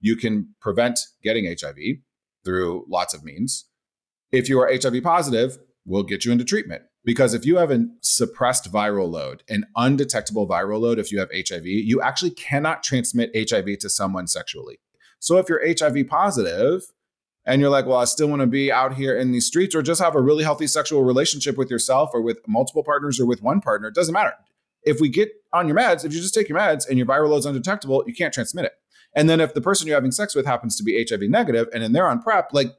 you 0.00 0.16
can 0.16 0.54
prevent 0.60 0.98
getting 1.22 1.44
HIV 1.46 1.76
through 2.44 2.84
lots 2.88 3.14
of 3.14 3.22
means. 3.22 3.66
If 4.32 4.48
you 4.48 4.60
are 4.60 4.70
HIV 4.72 5.02
positive, 5.02 5.58
we'll 5.84 6.02
get 6.02 6.24
you 6.24 6.32
into 6.32 6.44
treatment. 6.44 6.82
Because 7.04 7.34
if 7.34 7.44
you 7.44 7.56
have 7.56 7.70
a 7.70 7.84
suppressed 8.00 8.72
viral 8.72 9.10
load, 9.10 9.42
an 9.48 9.64
undetectable 9.76 10.48
viral 10.48 10.80
load, 10.80 10.98
if 10.98 11.10
you 11.10 11.18
have 11.18 11.30
HIV, 11.32 11.66
you 11.66 12.00
actually 12.00 12.30
cannot 12.30 12.82
transmit 12.82 13.30
HIV 13.34 13.78
to 13.80 13.90
someone 13.90 14.26
sexually. 14.26 14.78
So 15.22 15.38
if 15.38 15.48
you're 15.48 15.62
HIV 15.64 16.08
positive 16.08 16.82
and 17.46 17.60
you're 17.60 17.70
like, 17.70 17.86
well, 17.86 17.98
I 17.98 18.06
still 18.06 18.26
want 18.26 18.40
to 18.40 18.46
be 18.46 18.72
out 18.72 18.94
here 18.94 19.16
in 19.16 19.30
these 19.30 19.46
streets 19.46 19.72
or 19.72 19.80
just 19.80 20.02
have 20.02 20.16
a 20.16 20.20
really 20.20 20.42
healthy 20.42 20.66
sexual 20.66 21.04
relationship 21.04 21.56
with 21.56 21.70
yourself 21.70 22.10
or 22.12 22.20
with 22.20 22.40
multiple 22.48 22.82
partners 22.82 23.20
or 23.20 23.26
with 23.26 23.40
one 23.40 23.60
partner, 23.60 23.86
it 23.86 23.94
doesn't 23.94 24.12
matter. 24.12 24.34
If 24.82 25.00
we 25.00 25.08
get 25.08 25.30
on 25.52 25.68
your 25.68 25.76
meds, 25.76 26.04
if 26.04 26.12
you 26.12 26.20
just 26.20 26.34
take 26.34 26.48
your 26.48 26.58
meds 26.58 26.88
and 26.88 26.98
your 26.98 27.06
viral 27.06 27.28
load 27.28 27.36
is 27.36 27.46
undetectable, 27.46 28.02
you 28.04 28.12
can't 28.12 28.34
transmit 28.34 28.64
it. 28.64 28.72
And 29.14 29.30
then 29.30 29.40
if 29.40 29.54
the 29.54 29.60
person 29.60 29.86
you're 29.86 29.96
having 29.96 30.10
sex 30.10 30.34
with 30.34 30.44
happens 30.44 30.76
to 30.76 30.82
be 30.82 31.06
HIV 31.08 31.22
negative 31.30 31.68
and 31.72 31.84
then 31.84 31.92
they're 31.92 32.08
on 32.08 32.20
PrEP, 32.20 32.52
like 32.52 32.72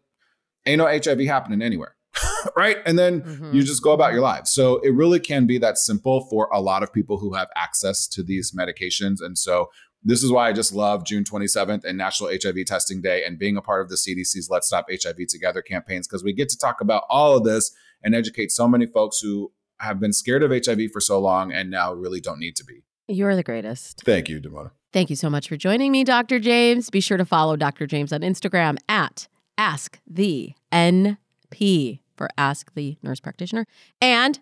ain't 0.65 0.79
no 0.79 0.85
HIV 0.85 1.21
happening 1.21 1.61
anywhere. 1.61 1.95
right. 2.57 2.77
And 2.85 2.99
then 2.99 3.21
mm-hmm. 3.21 3.55
you 3.55 3.63
just 3.63 3.81
go 3.81 3.93
about 3.93 4.11
your 4.11 4.21
lives. 4.21 4.51
So 4.51 4.79
it 4.79 4.93
really 4.93 5.21
can 5.21 5.47
be 5.47 5.57
that 5.59 5.77
simple 5.77 6.27
for 6.29 6.49
a 6.51 6.59
lot 6.59 6.83
of 6.83 6.91
people 6.91 7.19
who 7.19 7.35
have 7.35 7.47
access 7.55 8.05
to 8.09 8.21
these 8.21 8.51
medications. 8.51 9.21
And 9.21 9.37
so 9.37 9.69
this 10.03 10.23
is 10.23 10.31
why 10.31 10.49
I 10.49 10.53
just 10.53 10.73
love 10.73 11.05
June 11.05 11.23
27th 11.23 11.85
and 11.85 11.97
National 11.97 12.29
HIV 12.29 12.65
Testing 12.65 13.01
Day 13.01 13.23
and 13.23 13.39
being 13.39 13.57
a 13.57 13.61
part 13.61 13.81
of 13.81 13.89
the 13.89 13.95
CDC's 13.95 14.49
Let's 14.49 14.67
Stop 14.67 14.87
HIV 14.89 15.27
Together 15.29 15.61
campaigns 15.61 16.07
because 16.07 16.23
we 16.23 16.33
get 16.33 16.49
to 16.49 16.57
talk 16.57 16.81
about 16.81 17.03
all 17.09 17.37
of 17.37 17.43
this 17.43 17.71
and 18.03 18.13
educate 18.13 18.51
so 18.51 18.67
many 18.67 18.85
folks 18.85 19.19
who 19.19 19.51
have 19.79 19.99
been 19.99 20.13
scared 20.13 20.43
of 20.43 20.51
HIV 20.51 20.91
for 20.91 20.99
so 20.99 21.19
long 21.19 21.51
and 21.51 21.69
now 21.69 21.93
really 21.93 22.19
don't 22.19 22.39
need 22.39 22.55
to 22.57 22.65
be. 22.65 22.83
You're 23.07 23.35
the 23.35 23.43
greatest. 23.43 24.01
Thank 24.05 24.29
you, 24.29 24.39
Damona. 24.39 24.71
Thank 24.91 25.09
you 25.09 25.15
so 25.15 25.29
much 25.29 25.49
for 25.49 25.57
joining 25.57 25.91
me, 25.91 26.03
Dr. 26.03 26.39
James. 26.39 26.89
Be 26.89 27.01
sure 27.01 27.17
to 27.17 27.25
follow 27.25 27.55
Dr. 27.55 27.87
James 27.87 28.13
on 28.13 28.21
Instagram 28.21 28.77
at 28.87 29.27
Ask 29.57 29.99
the 30.07 30.53
NP 30.71 31.99
for 32.15 32.29
Ask 32.37 32.73
the 32.75 32.97
Nurse 33.01 33.19
Practitioner 33.19 33.65
and 33.99 34.39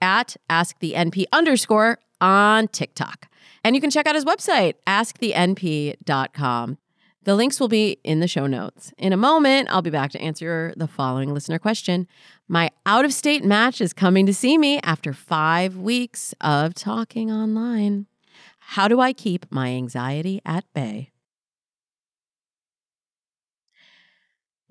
at 0.00 0.36
Ask 0.50 0.78
the 0.80 0.92
NP 0.94 1.24
underscore 1.32 1.98
on 2.24 2.68
TikTok. 2.68 3.28
And 3.62 3.76
you 3.76 3.80
can 3.80 3.90
check 3.90 4.06
out 4.06 4.14
his 4.14 4.24
website, 4.24 4.74
askthenp.com. 4.86 6.78
The 7.24 7.34
links 7.34 7.58
will 7.58 7.68
be 7.68 7.98
in 8.04 8.20
the 8.20 8.28
show 8.28 8.46
notes. 8.46 8.92
In 8.98 9.12
a 9.12 9.16
moment, 9.16 9.68
I'll 9.70 9.82
be 9.82 9.90
back 9.90 10.10
to 10.12 10.20
answer 10.20 10.74
the 10.76 10.86
following 10.86 11.32
listener 11.32 11.58
question. 11.58 12.06
My 12.48 12.70
out 12.84 13.04
of 13.04 13.14
state 13.14 13.44
match 13.44 13.80
is 13.80 13.94
coming 13.94 14.26
to 14.26 14.34
see 14.34 14.58
me 14.58 14.78
after 14.82 15.14
five 15.14 15.76
weeks 15.76 16.34
of 16.42 16.74
talking 16.74 17.30
online. 17.30 18.06
How 18.58 18.88
do 18.88 19.00
I 19.00 19.12
keep 19.12 19.46
my 19.50 19.68
anxiety 19.68 20.40
at 20.44 20.64
bay? 20.74 21.13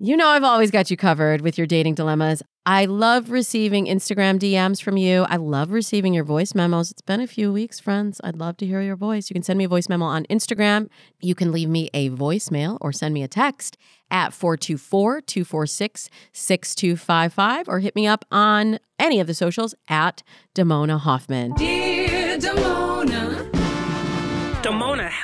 You 0.00 0.16
know, 0.16 0.26
I've 0.26 0.42
always 0.42 0.72
got 0.72 0.90
you 0.90 0.96
covered 0.96 1.40
with 1.40 1.56
your 1.56 1.68
dating 1.68 1.94
dilemmas. 1.94 2.42
I 2.66 2.84
love 2.86 3.30
receiving 3.30 3.86
Instagram 3.86 4.40
DMs 4.40 4.82
from 4.82 4.96
you. 4.96 5.22
I 5.28 5.36
love 5.36 5.70
receiving 5.70 6.12
your 6.12 6.24
voice 6.24 6.52
memos. 6.52 6.90
It's 6.90 7.00
been 7.00 7.20
a 7.20 7.28
few 7.28 7.52
weeks, 7.52 7.78
friends. 7.78 8.20
I'd 8.24 8.34
love 8.36 8.56
to 8.56 8.66
hear 8.66 8.80
your 8.80 8.96
voice. 8.96 9.30
You 9.30 9.34
can 9.34 9.44
send 9.44 9.56
me 9.56 9.64
a 9.64 9.68
voice 9.68 9.88
memo 9.88 10.06
on 10.06 10.24
Instagram. 10.24 10.88
You 11.20 11.36
can 11.36 11.52
leave 11.52 11.68
me 11.68 11.90
a 11.94 12.10
voicemail 12.10 12.76
or 12.80 12.90
send 12.90 13.14
me 13.14 13.22
a 13.22 13.28
text 13.28 13.76
at 14.10 14.32
424 14.32 15.20
246 15.20 16.10
6255 16.32 17.68
or 17.68 17.78
hit 17.78 17.94
me 17.94 18.08
up 18.08 18.24
on 18.32 18.80
any 18.98 19.20
of 19.20 19.28
the 19.28 19.34
socials 19.34 19.76
at 19.86 20.24
Damona 20.56 20.98
Hoffman. 20.98 21.52
Dear 21.52 22.36
Damona. 22.38 23.33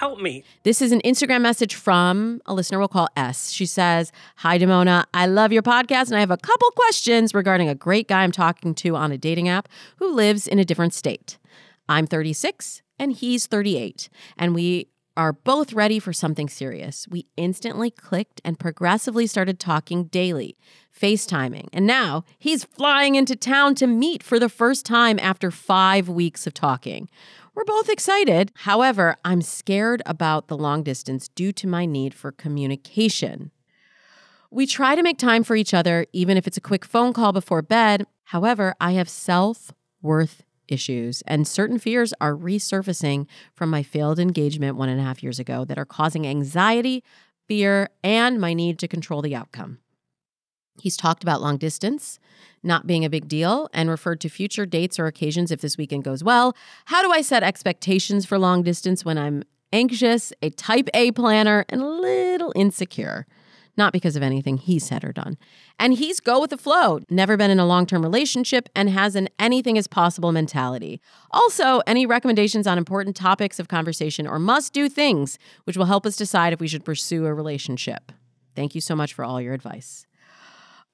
Help 0.00 0.18
me. 0.18 0.44
This 0.62 0.80
is 0.80 0.92
an 0.92 1.02
Instagram 1.02 1.42
message 1.42 1.74
from 1.74 2.40
a 2.46 2.54
listener 2.54 2.78
we'll 2.78 2.88
call 2.88 3.08
S. 3.18 3.50
She 3.50 3.66
says, 3.66 4.12
Hi, 4.36 4.58
Damona. 4.58 5.04
I 5.12 5.26
love 5.26 5.52
your 5.52 5.62
podcast 5.62 6.06
and 6.06 6.16
I 6.16 6.20
have 6.20 6.30
a 6.30 6.38
couple 6.38 6.70
questions 6.70 7.34
regarding 7.34 7.68
a 7.68 7.74
great 7.74 8.08
guy 8.08 8.22
I'm 8.22 8.32
talking 8.32 8.74
to 8.76 8.96
on 8.96 9.12
a 9.12 9.18
dating 9.18 9.50
app 9.50 9.68
who 9.98 10.10
lives 10.10 10.46
in 10.46 10.58
a 10.58 10.64
different 10.64 10.94
state. 10.94 11.36
I'm 11.86 12.06
36 12.06 12.80
and 12.98 13.12
he's 13.12 13.46
38, 13.46 14.08
and 14.38 14.54
we 14.54 14.88
are 15.18 15.34
both 15.34 15.74
ready 15.74 15.98
for 15.98 16.14
something 16.14 16.48
serious. 16.48 17.06
We 17.10 17.26
instantly 17.36 17.90
clicked 17.90 18.40
and 18.42 18.58
progressively 18.58 19.26
started 19.26 19.60
talking 19.60 20.04
daily, 20.04 20.56
FaceTiming, 20.98 21.68
and 21.74 21.86
now 21.86 22.24
he's 22.38 22.64
flying 22.64 23.16
into 23.16 23.36
town 23.36 23.74
to 23.74 23.86
meet 23.86 24.22
for 24.22 24.38
the 24.38 24.48
first 24.48 24.86
time 24.86 25.18
after 25.20 25.50
five 25.50 26.08
weeks 26.08 26.46
of 26.46 26.54
talking. 26.54 27.10
We're 27.60 27.64
both 27.64 27.90
excited. 27.90 28.52
However, 28.54 29.16
I'm 29.22 29.42
scared 29.42 30.00
about 30.06 30.48
the 30.48 30.56
long 30.56 30.82
distance 30.82 31.28
due 31.28 31.52
to 31.52 31.66
my 31.66 31.84
need 31.84 32.14
for 32.14 32.32
communication. 32.32 33.50
We 34.50 34.66
try 34.66 34.94
to 34.94 35.02
make 35.02 35.18
time 35.18 35.44
for 35.44 35.54
each 35.54 35.74
other, 35.74 36.06
even 36.14 36.38
if 36.38 36.46
it's 36.46 36.56
a 36.56 36.62
quick 36.62 36.86
phone 36.86 37.12
call 37.12 37.34
before 37.34 37.60
bed. 37.60 38.06
However, 38.24 38.74
I 38.80 38.92
have 38.92 39.10
self 39.10 39.74
worth 40.00 40.42
issues, 40.68 41.20
and 41.26 41.46
certain 41.46 41.78
fears 41.78 42.14
are 42.18 42.34
resurfacing 42.34 43.26
from 43.52 43.68
my 43.68 43.82
failed 43.82 44.18
engagement 44.18 44.78
one 44.78 44.88
and 44.88 44.98
a 44.98 45.04
half 45.04 45.22
years 45.22 45.38
ago 45.38 45.66
that 45.66 45.78
are 45.78 45.84
causing 45.84 46.26
anxiety, 46.26 47.04
fear, 47.46 47.90
and 48.02 48.40
my 48.40 48.54
need 48.54 48.78
to 48.78 48.88
control 48.88 49.20
the 49.20 49.36
outcome. 49.36 49.80
He's 50.80 50.96
talked 50.96 51.22
about 51.22 51.40
long 51.40 51.56
distance 51.56 52.18
not 52.62 52.86
being 52.86 53.04
a 53.04 53.10
big 53.10 53.28
deal 53.28 53.68
and 53.72 53.88
referred 53.88 54.20
to 54.20 54.28
future 54.28 54.66
dates 54.66 54.98
or 54.98 55.06
occasions 55.06 55.50
if 55.50 55.60
this 55.60 55.76
weekend 55.76 56.04
goes 56.04 56.22
well. 56.22 56.56
How 56.86 57.02
do 57.02 57.10
I 57.10 57.22
set 57.22 57.42
expectations 57.42 58.26
for 58.26 58.38
long 58.38 58.62
distance 58.62 59.04
when 59.04 59.18
I'm 59.18 59.44
anxious, 59.72 60.32
a 60.42 60.50
type 60.50 60.88
A 60.94 61.12
planner, 61.12 61.64
and 61.68 61.80
a 61.80 61.86
little 61.86 62.52
insecure? 62.54 63.26
Not 63.76 63.92
because 63.92 64.16
of 64.16 64.22
anything 64.22 64.58
he 64.58 64.78
said 64.78 65.04
or 65.04 65.12
done. 65.12 65.38
And 65.78 65.94
he's 65.94 66.20
go 66.20 66.40
with 66.40 66.50
the 66.50 66.58
flow, 66.58 67.00
never 67.08 67.36
been 67.36 67.50
in 67.50 67.58
a 67.58 67.66
long 67.66 67.86
term 67.86 68.02
relationship, 68.02 68.68
and 68.74 68.90
has 68.90 69.14
an 69.14 69.28
anything 69.38 69.76
is 69.76 69.86
possible 69.86 70.32
mentality. 70.32 71.00
Also, 71.30 71.80
any 71.86 72.04
recommendations 72.04 72.66
on 72.66 72.76
important 72.76 73.16
topics 73.16 73.58
of 73.58 73.68
conversation 73.68 74.26
or 74.26 74.38
must 74.38 74.72
do 74.72 74.88
things, 74.88 75.38
which 75.64 75.76
will 75.76 75.86
help 75.86 76.04
us 76.04 76.16
decide 76.16 76.52
if 76.52 76.60
we 76.60 76.68
should 76.68 76.84
pursue 76.84 77.24
a 77.24 77.32
relationship. 77.32 78.12
Thank 78.54 78.74
you 78.74 78.80
so 78.80 78.94
much 78.94 79.14
for 79.14 79.24
all 79.24 79.40
your 79.40 79.54
advice. 79.54 80.04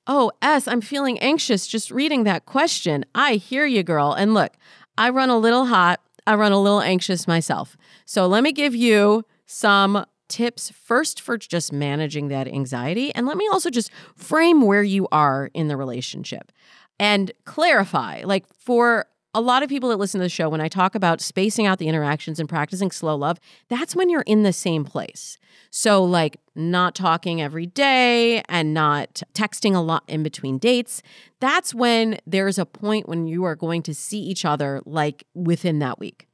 Oh, 0.06 0.30
S, 0.40 0.68
I'm 0.68 0.80
feeling 0.80 1.18
anxious 1.18 1.66
just 1.66 1.90
reading 1.90 2.24
that 2.24 2.46
question. 2.46 3.04
I 3.14 3.34
hear 3.34 3.66
you, 3.66 3.82
girl. 3.82 4.12
And 4.12 4.34
look, 4.34 4.52
I 4.96 5.10
run 5.10 5.30
a 5.30 5.38
little 5.38 5.66
hot, 5.66 6.00
I 6.26 6.34
run 6.36 6.52
a 6.52 6.60
little 6.60 6.80
anxious 6.80 7.26
myself. 7.26 7.76
So 8.04 8.26
let 8.26 8.42
me 8.42 8.52
give 8.52 8.74
you 8.74 9.24
some 9.46 10.06
tips 10.28 10.70
first 10.70 11.20
for 11.20 11.36
just 11.36 11.72
managing 11.72 12.28
that 12.28 12.48
anxiety. 12.48 13.14
And 13.14 13.26
let 13.26 13.36
me 13.36 13.48
also 13.52 13.70
just 13.70 13.90
frame 14.14 14.62
where 14.62 14.82
you 14.82 15.08
are 15.12 15.50
in 15.54 15.68
the 15.68 15.76
relationship 15.76 16.52
and 16.98 17.30
clarify 17.44 18.22
like 18.24 18.46
for 18.48 19.06
a 19.36 19.40
lot 19.40 19.62
of 19.62 19.68
people 19.68 19.90
that 19.90 19.98
listen 19.98 20.18
to 20.18 20.24
the 20.24 20.30
show, 20.30 20.48
when 20.48 20.62
I 20.62 20.68
talk 20.68 20.94
about 20.94 21.20
spacing 21.20 21.66
out 21.66 21.78
the 21.78 21.88
interactions 21.88 22.40
and 22.40 22.48
practicing 22.48 22.90
slow 22.90 23.14
love, 23.14 23.38
that's 23.68 23.94
when 23.94 24.08
you're 24.08 24.22
in 24.22 24.44
the 24.44 24.52
same 24.52 24.82
place. 24.82 25.36
So, 25.70 26.02
like, 26.02 26.38
not 26.54 26.94
talking 26.94 27.42
every 27.42 27.66
day 27.66 28.42
and 28.48 28.72
not 28.72 29.22
texting 29.34 29.74
a 29.74 29.80
lot 29.80 30.04
in 30.08 30.22
between 30.22 30.56
dates, 30.56 31.02
that's 31.38 31.74
when 31.74 32.18
there's 32.26 32.58
a 32.58 32.64
point 32.64 33.10
when 33.10 33.26
you 33.26 33.44
are 33.44 33.54
going 33.54 33.82
to 33.82 33.94
see 33.94 34.20
each 34.20 34.46
other 34.46 34.80
like 34.86 35.24
within 35.34 35.80
that 35.80 35.98
week. 35.98 36.28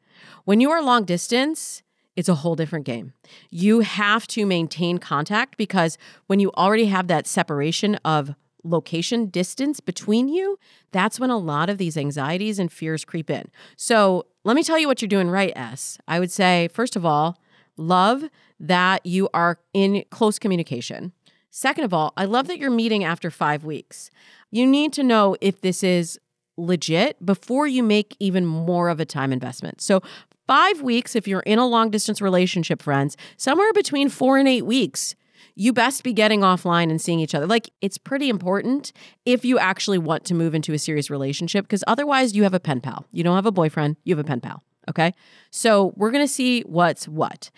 When 0.45 0.61
you 0.61 0.71
are 0.71 0.81
long 0.81 1.05
distance, 1.05 1.83
it's 2.15 2.29
a 2.29 2.37
whole 2.37 2.55
different 2.55 2.87
game. 2.87 3.15
You 3.51 3.81
have 3.81 4.29
to 4.29 4.47
maintain 4.47 4.99
contact 4.99 5.57
because 5.57 5.99
when 6.29 6.39
you 6.39 6.53
already 6.53 6.87
have 6.87 7.09
that 7.09 7.27
separation 7.27 7.97
of 8.05 8.37
location 8.65 9.27
distance 9.27 9.81
between 9.81 10.29
you, 10.29 10.59
that's 10.91 11.19
when 11.19 11.31
a 11.31 11.39
lot 11.39 11.69
of 11.69 11.79
these 11.79 11.97
anxieties 11.97 12.59
and 12.59 12.71
fears 12.71 13.05
creep 13.05 13.31
in. 13.31 13.51
So, 13.77 14.27
let 14.45 14.57
me 14.57 14.65
tell 14.65 14.79
you 14.79 14.89
what 14.89 15.01
you're 15.01 15.09
doing 15.09 15.31
right, 15.31 15.53
S. 15.55 15.99
I 16.09 16.19
would 16.19 16.33
say, 16.33 16.69
first 16.73 16.97
of 16.97 17.07
all, 17.07 17.39
love 17.77 18.25
that 18.59 19.05
you 19.07 19.29
are 19.33 19.59
in 19.73 20.05
close 20.11 20.39
communication. 20.39 21.13
Second 21.51 21.85
of 21.85 21.95
all, 21.95 22.13
I 22.17 22.25
love 22.25 22.49
that 22.49 22.59
you're 22.59 22.71
meeting 22.71 23.05
after 23.05 23.31
five 23.31 23.65
weeks. 23.65 24.11
You 24.51 24.67
need 24.67 24.93
to 24.95 25.03
know 25.03 25.37
if 25.41 25.61
this 25.61 25.85
is 25.85 26.19
legit 26.57 27.25
before 27.25 27.67
you 27.67 27.83
make 27.83 28.17
even 28.19 28.47
more 28.47 28.89
of 28.89 29.01
a 29.01 29.05
time 29.05 29.33
investment. 29.33 29.81
So, 29.81 30.03
five 30.47 30.83
weeks, 30.83 31.15
if 31.15 31.29
you're 31.29 31.41
in 31.41 31.59
a 31.59 31.67
long 31.67 31.91
distance 31.91 32.21
relationship, 32.21 32.83
friends, 32.83 33.17
somewhere 33.37 33.73
between 33.73 34.09
four 34.09 34.39
and 34.39 34.49
eight 34.49 34.67
weeks 34.67 35.15
you 35.55 35.73
best 35.73 36.03
be 36.03 36.13
getting 36.13 36.41
offline 36.41 36.91
and 36.91 37.01
seeing 37.01 37.21
each 37.21 37.35
other. 37.35 37.47
Like 37.47 37.71
it's 37.81 37.99
pretty 37.99 38.29
important 38.29 38.93
if 39.25 39.45
you 39.45 39.59
actually 39.59 39.99
want 39.99 40.25
to 40.27 40.35
move 40.35 40.55
into 40.55 40.73
a 40.73 40.79
serious 40.79 41.11
relationship 41.11 41.65
because 41.65 41.85
otherwise 41.87 42.35
you 42.35 42.43
have 42.43 42.55
a 42.55 42.61
pen 42.61 42.81
pal. 42.81 43.07
You 43.13 43.25
don't 43.25 43.37
have 43.37 43.47
a 43.47 43.53
boyfriend, 43.53 43.97
you 44.05 44.15
have 44.15 44.25
a 44.25 44.29
pen 44.29 44.41
pal. 44.41 44.63
Okay. 44.89 45.13
So 45.51 45.93
we're 45.97 46.11
going 46.11 46.25
to 46.25 46.33
see 46.33 46.63
what's 46.63 47.07
what, 47.07 47.51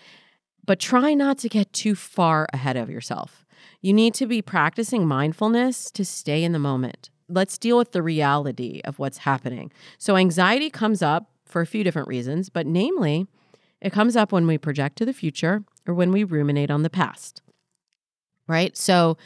but 0.65 0.79
try 0.79 1.13
not 1.13 1.37
to 1.39 1.49
get 1.49 1.73
too 1.73 1.95
far 1.95 2.47
ahead 2.53 2.77
of 2.77 2.89
yourself. 2.89 3.45
You 3.81 3.93
need 3.93 4.13
to 4.15 4.27
be 4.27 4.41
practicing 4.41 5.07
mindfulness 5.07 5.91
to 5.91 6.05
stay 6.05 6.43
in 6.43 6.51
the 6.51 6.59
moment. 6.59 7.09
Let's 7.27 7.57
deal 7.57 7.77
with 7.77 7.91
the 7.91 8.03
reality 8.03 8.81
of 8.85 8.99
what's 8.99 9.19
happening. 9.19 9.71
So, 9.97 10.15
anxiety 10.15 10.69
comes 10.69 11.01
up 11.01 11.31
for 11.45 11.61
a 11.61 11.65
few 11.65 11.83
different 11.83 12.07
reasons, 12.07 12.49
but 12.49 12.67
namely, 12.67 13.27
it 13.81 13.91
comes 13.91 14.15
up 14.15 14.31
when 14.31 14.45
we 14.45 14.59
project 14.59 14.97
to 14.97 15.05
the 15.05 15.13
future 15.13 15.63
or 15.87 15.93
when 15.95 16.11
we 16.11 16.23
ruminate 16.23 16.69
on 16.69 16.83
the 16.83 16.89
past 16.89 17.41
right? 18.47 18.75
So 18.77 19.17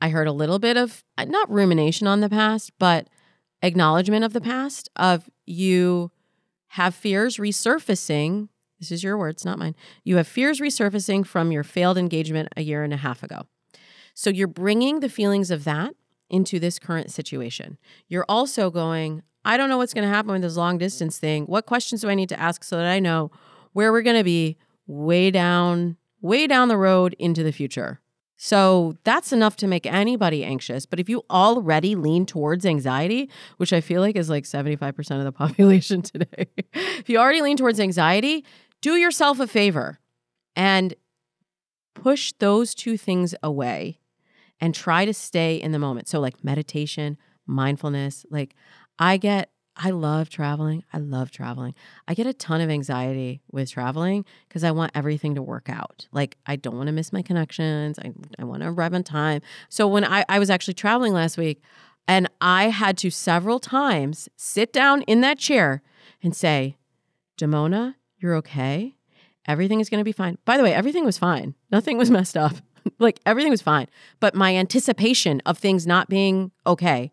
I 0.00 0.08
heard 0.08 0.26
a 0.26 0.32
little 0.32 0.58
bit 0.58 0.76
of 0.76 1.04
uh, 1.16 1.24
not 1.24 1.50
rumination 1.50 2.06
on 2.06 2.20
the 2.20 2.28
past, 2.28 2.72
but 2.78 3.08
acknowledgement 3.62 4.24
of 4.24 4.32
the 4.32 4.40
past 4.40 4.88
of 4.96 5.30
you 5.46 6.10
have 6.68 6.94
fears 6.94 7.36
resurfacing 7.36 8.48
This 8.80 8.90
is 8.90 9.02
your 9.04 9.16
words, 9.16 9.44
not 9.44 9.58
mine. 9.58 9.74
You 10.02 10.16
have 10.16 10.26
fears 10.26 10.60
resurfacing 10.60 11.26
from 11.26 11.52
your 11.52 11.62
failed 11.62 11.96
engagement 11.96 12.48
a 12.56 12.62
year 12.62 12.82
and 12.82 12.92
a 12.92 12.98
half 12.98 13.22
ago. 13.22 13.46
So 14.12 14.30
you're 14.30 14.46
bringing 14.46 15.00
the 15.00 15.08
feelings 15.08 15.50
of 15.50 15.64
that 15.64 15.94
into 16.28 16.58
this 16.58 16.78
current 16.78 17.10
situation. 17.10 17.78
You're 18.08 18.26
also 18.28 18.70
going, 18.70 19.22
I 19.44 19.56
don't 19.56 19.68
know 19.68 19.78
what's 19.78 19.94
going 19.94 20.06
to 20.06 20.14
happen 20.14 20.32
with 20.32 20.42
this 20.42 20.56
long 20.56 20.78
distance 20.78 21.18
thing. 21.18 21.44
What 21.44 21.66
questions 21.66 22.00
do 22.00 22.08
I 22.08 22.14
need 22.14 22.28
to 22.30 22.40
ask 22.40 22.64
so 22.64 22.76
that 22.76 22.86
I 22.86 22.98
know 22.98 23.30
where 23.72 23.92
we're 23.92 24.02
going 24.02 24.16
to 24.16 24.24
be 24.24 24.56
way 24.86 25.30
down, 25.30 25.96
way 26.20 26.46
down 26.46 26.68
the 26.68 26.76
road 26.76 27.14
into 27.18 27.42
the 27.42 27.52
future? 27.52 28.00
So 28.36 28.96
that's 29.04 29.32
enough 29.32 29.56
to 29.58 29.66
make 29.66 29.86
anybody 29.86 30.44
anxious. 30.44 30.86
But 30.86 30.98
if 31.00 31.08
you 31.08 31.22
already 31.30 31.94
lean 31.94 32.26
towards 32.26 32.66
anxiety, 32.66 33.30
which 33.58 33.72
I 33.72 33.80
feel 33.80 34.00
like 34.00 34.16
is 34.16 34.28
like 34.28 34.44
75% 34.44 35.18
of 35.18 35.24
the 35.24 35.32
population 35.44 36.02
today, 36.02 36.46
if 36.74 37.08
you 37.08 37.18
already 37.18 37.42
lean 37.42 37.56
towards 37.56 37.78
anxiety, 37.78 38.44
do 38.80 38.96
yourself 38.96 39.40
a 39.40 39.46
favor 39.46 40.00
and 40.56 40.94
push 41.94 42.32
those 42.38 42.74
two 42.74 42.96
things 42.96 43.34
away 43.42 44.00
and 44.60 44.74
try 44.74 45.04
to 45.04 45.14
stay 45.14 45.56
in 45.56 45.72
the 45.72 45.78
moment. 45.78 46.08
So, 46.08 46.20
like 46.20 46.44
meditation, 46.44 47.16
mindfulness, 47.46 48.26
like 48.30 48.54
I 48.98 49.16
get 49.16 49.50
I 49.76 49.90
love 49.90 50.30
traveling. 50.30 50.84
I 50.92 50.98
love 50.98 51.32
traveling. 51.32 51.74
I 52.06 52.14
get 52.14 52.26
a 52.26 52.32
ton 52.32 52.60
of 52.60 52.70
anxiety 52.70 53.40
with 53.50 53.70
traveling 53.70 54.24
because 54.48 54.62
I 54.62 54.70
want 54.70 54.92
everything 54.94 55.34
to 55.34 55.42
work 55.42 55.68
out. 55.68 56.06
Like, 56.12 56.36
I 56.46 56.56
don't 56.56 56.76
want 56.76 56.86
to 56.86 56.92
miss 56.92 57.12
my 57.12 57.22
connections. 57.22 57.98
I, 57.98 58.12
I 58.38 58.44
want 58.44 58.62
to 58.62 58.68
arrive 58.68 58.94
on 58.94 59.02
time. 59.02 59.42
So, 59.68 59.88
when 59.88 60.04
I, 60.04 60.24
I 60.28 60.38
was 60.38 60.48
actually 60.48 60.74
traveling 60.74 61.12
last 61.12 61.36
week, 61.36 61.60
and 62.06 62.28
I 62.40 62.68
had 62.68 62.96
to 62.98 63.10
several 63.10 63.58
times 63.58 64.28
sit 64.36 64.72
down 64.72 65.02
in 65.02 65.22
that 65.22 65.38
chair 65.38 65.82
and 66.22 66.36
say, 66.36 66.76
Damona, 67.38 67.94
you're 68.18 68.36
okay. 68.36 68.96
Everything 69.46 69.80
is 69.80 69.90
going 69.90 70.00
to 70.00 70.04
be 70.04 70.12
fine. 70.12 70.38
By 70.44 70.56
the 70.56 70.62
way, 70.62 70.72
everything 70.72 71.04
was 71.04 71.18
fine. 71.18 71.54
Nothing 71.70 71.98
was 71.98 72.10
messed 72.10 72.36
up. 72.36 72.56
like, 72.98 73.20
everything 73.26 73.50
was 73.50 73.62
fine. 73.62 73.88
But 74.20 74.34
my 74.34 74.54
anticipation 74.54 75.42
of 75.46 75.58
things 75.58 75.86
not 75.86 76.08
being 76.08 76.52
okay 76.66 77.12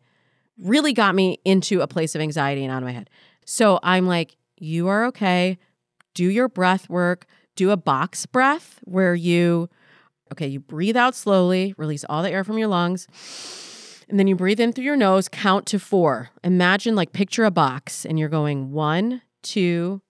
really 0.57 0.93
got 0.93 1.15
me 1.15 1.39
into 1.45 1.81
a 1.81 1.87
place 1.87 2.15
of 2.15 2.21
anxiety 2.21 2.63
and 2.63 2.71
out 2.71 2.83
of 2.83 2.85
my 2.85 2.91
head. 2.91 3.09
So 3.45 3.79
I'm 3.83 4.07
like, 4.07 4.35
you 4.57 4.87
are 4.87 5.05
okay. 5.05 5.57
Do 6.13 6.25
your 6.25 6.47
breath 6.47 6.89
work. 6.89 7.25
Do 7.55 7.71
a 7.71 7.77
box 7.77 8.25
breath 8.25 8.79
where 8.83 9.15
you, 9.15 9.69
okay, 10.31 10.47
you 10.47 10.59
breathe 10.59 10.95
out 10.95 11.15
slowly, 11.15 11.73
release 11.77 12.05
all 12.07 12.23
the 12.23 12.31
air 12.31 12.43
from 12.43 12.57
your 12.57 12.67
lungs. 12.67 13.07
And 14.07 14.19
then 14.19 14.27
you 14.27 14.35
breathe 14.35 14.59
in 14.59 14.73
through 14.73 14.83
your 14.83 14.97
nose, 14.97 15.27
count 15.29 15.65
to 15.67 15.79
four. 15.79 16.29
Imagine, 16.43 16.95
like, 16.95 17.13
picture 17.13 17.45
a 17.45 17.51
box 17.51 18.05
and 18.05 18.19
you're 18.19 18.29
going 18.29 18.71
one, 18.71 19.21
two, 19.41 20.01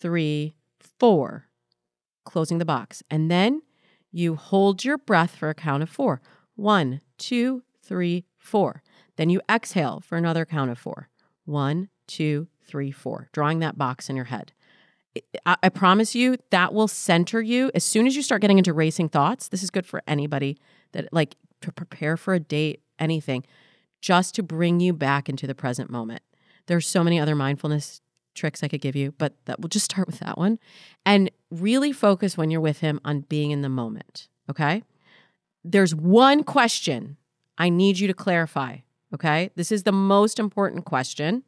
three, 0.00 0.54
four, 0.98 1.46
closing 2.24 2.58
the 2.58 2.64
box. 2.64 3.02
And 3.10 3.30
then 3.30 3.62
you 4.12 4.36
hold 4.36 4.84
your 4.84 4.98
breath 4.98 5.34
for 5.34 5.48
a 5.48 5.54
count 5.54 5.82
of 5.82 5.90
four. 5.90 6.20
One, 6.54 7.00
two, 7.18 7.62
three, 7.82 8.24
four. 8.38 8.82
Then 9.20 9.28
you 9.28 9.42
exhale 9.50 10.00
for 10.00 10.16
another 10.16 10.46
count 10.46 10.70
of 10.70 10.78
four. 10.78 11.10
One, 11.44 11.90
two, 12.06 12.48
three, 12.64 12.90
four, 12.90 13.28
drawing 13.34 13.58
that 13.58 13.76
box 13.76 14.08
in 14.08 14.16
your 14.16 14.24
head. 14.24 14.52
I, 15.44 15.56
I 15.62 15.68
promise 15.68 16.14
you 16.14 16.38
that 16.48 16.72
will 16.72 16.88
center 16.88 17.42
you 17.42 17.70
as 17.74 17.84
soon 17.84 18.06
as 18.06 18.16
you 18.16 18.22
start 18.22 18.40
getting 18.40 18.56
into 18.56 18.72
racing 18.72 19.10
thoughts. 19.10 19.48
This 19.48 19.62
is 19.62 19.68
good 19.68 19.84
for 19.84 20.02
anybody 20.06 20.56
that 20.92 21.12
like 21.12 21.36
to 21.60 21.70
prepare 21.70 22.16
for 22.16 22.32
a 22.32 22.40
date, 22.40 22.80
anything, 22.98 23.44
just 24.00 24.34
to 24.36 24.42
bring 24.42 24.80
you 24.80 24.94
back 24.94 25.28
into 25.28 25.46
the 25.46 25.54
present 25.54 25.90
moment. 25.90 26.22
There's 26.64 26.86
so 26.86 27.04
many 27.04 27.20
other 27.20 27.34
mindfulness 27.34 28.00
tricks 28.34 28.62
I 28.62 28.68
could 28.68 28.80
give 28.80 28.96
you, 28.96 29.12
but 29.18 29.34
that 29.44 29.60
we'll 29.60 29.68
just 29.68 29.84
start 29.84 30.06
with 30.06 30.20
that 30.20 30.38
one. 30.38 30.58
And 31.04 31.30
really 31.50 31.92
focus 31.92 32.38
when 32.38 32.50
you're 32.50 32.58
with 32.62 32.80
him 32.80 32.98
on 33.04 33.20
being 33.28 33.50
in 33.50 33.60
the 33.60 33.68
moment. 33.68 34.28
Okay. 34.48 34.82
There's 35.62 35.94
one 35.94 36.42
question 36.42 37.18
I 37.58 37.68
need 37.68 37.98
you 37.98 38.06
to 38.06 38.14
clarify 38.14 38.78
Okay. 39.14 39.50
This 39.56 39.72
is 39.72 39.82
the 39.82 39.92
most 39.92 40.38
important 40.38 40.84
question. 40.84 41.42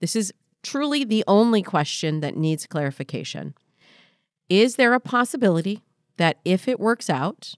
This 0.00 0.16
is 0.16 0.32
truly 0.62 1.04
the 1.04 1.24
only 1.26 1.62
question 1.62 2.20
that 2.20 2.36
needs 2.36 2.66
clarification. 2.66 3.54
Is 4.48 4.76
there 4.76 4.94
a 4.94 5.00
possibility 5.00 5.82
that 6.16 6.38
if 6.44 6.66
it 6.68 6.80
works 6.80 7.10
out, 7.10 7.54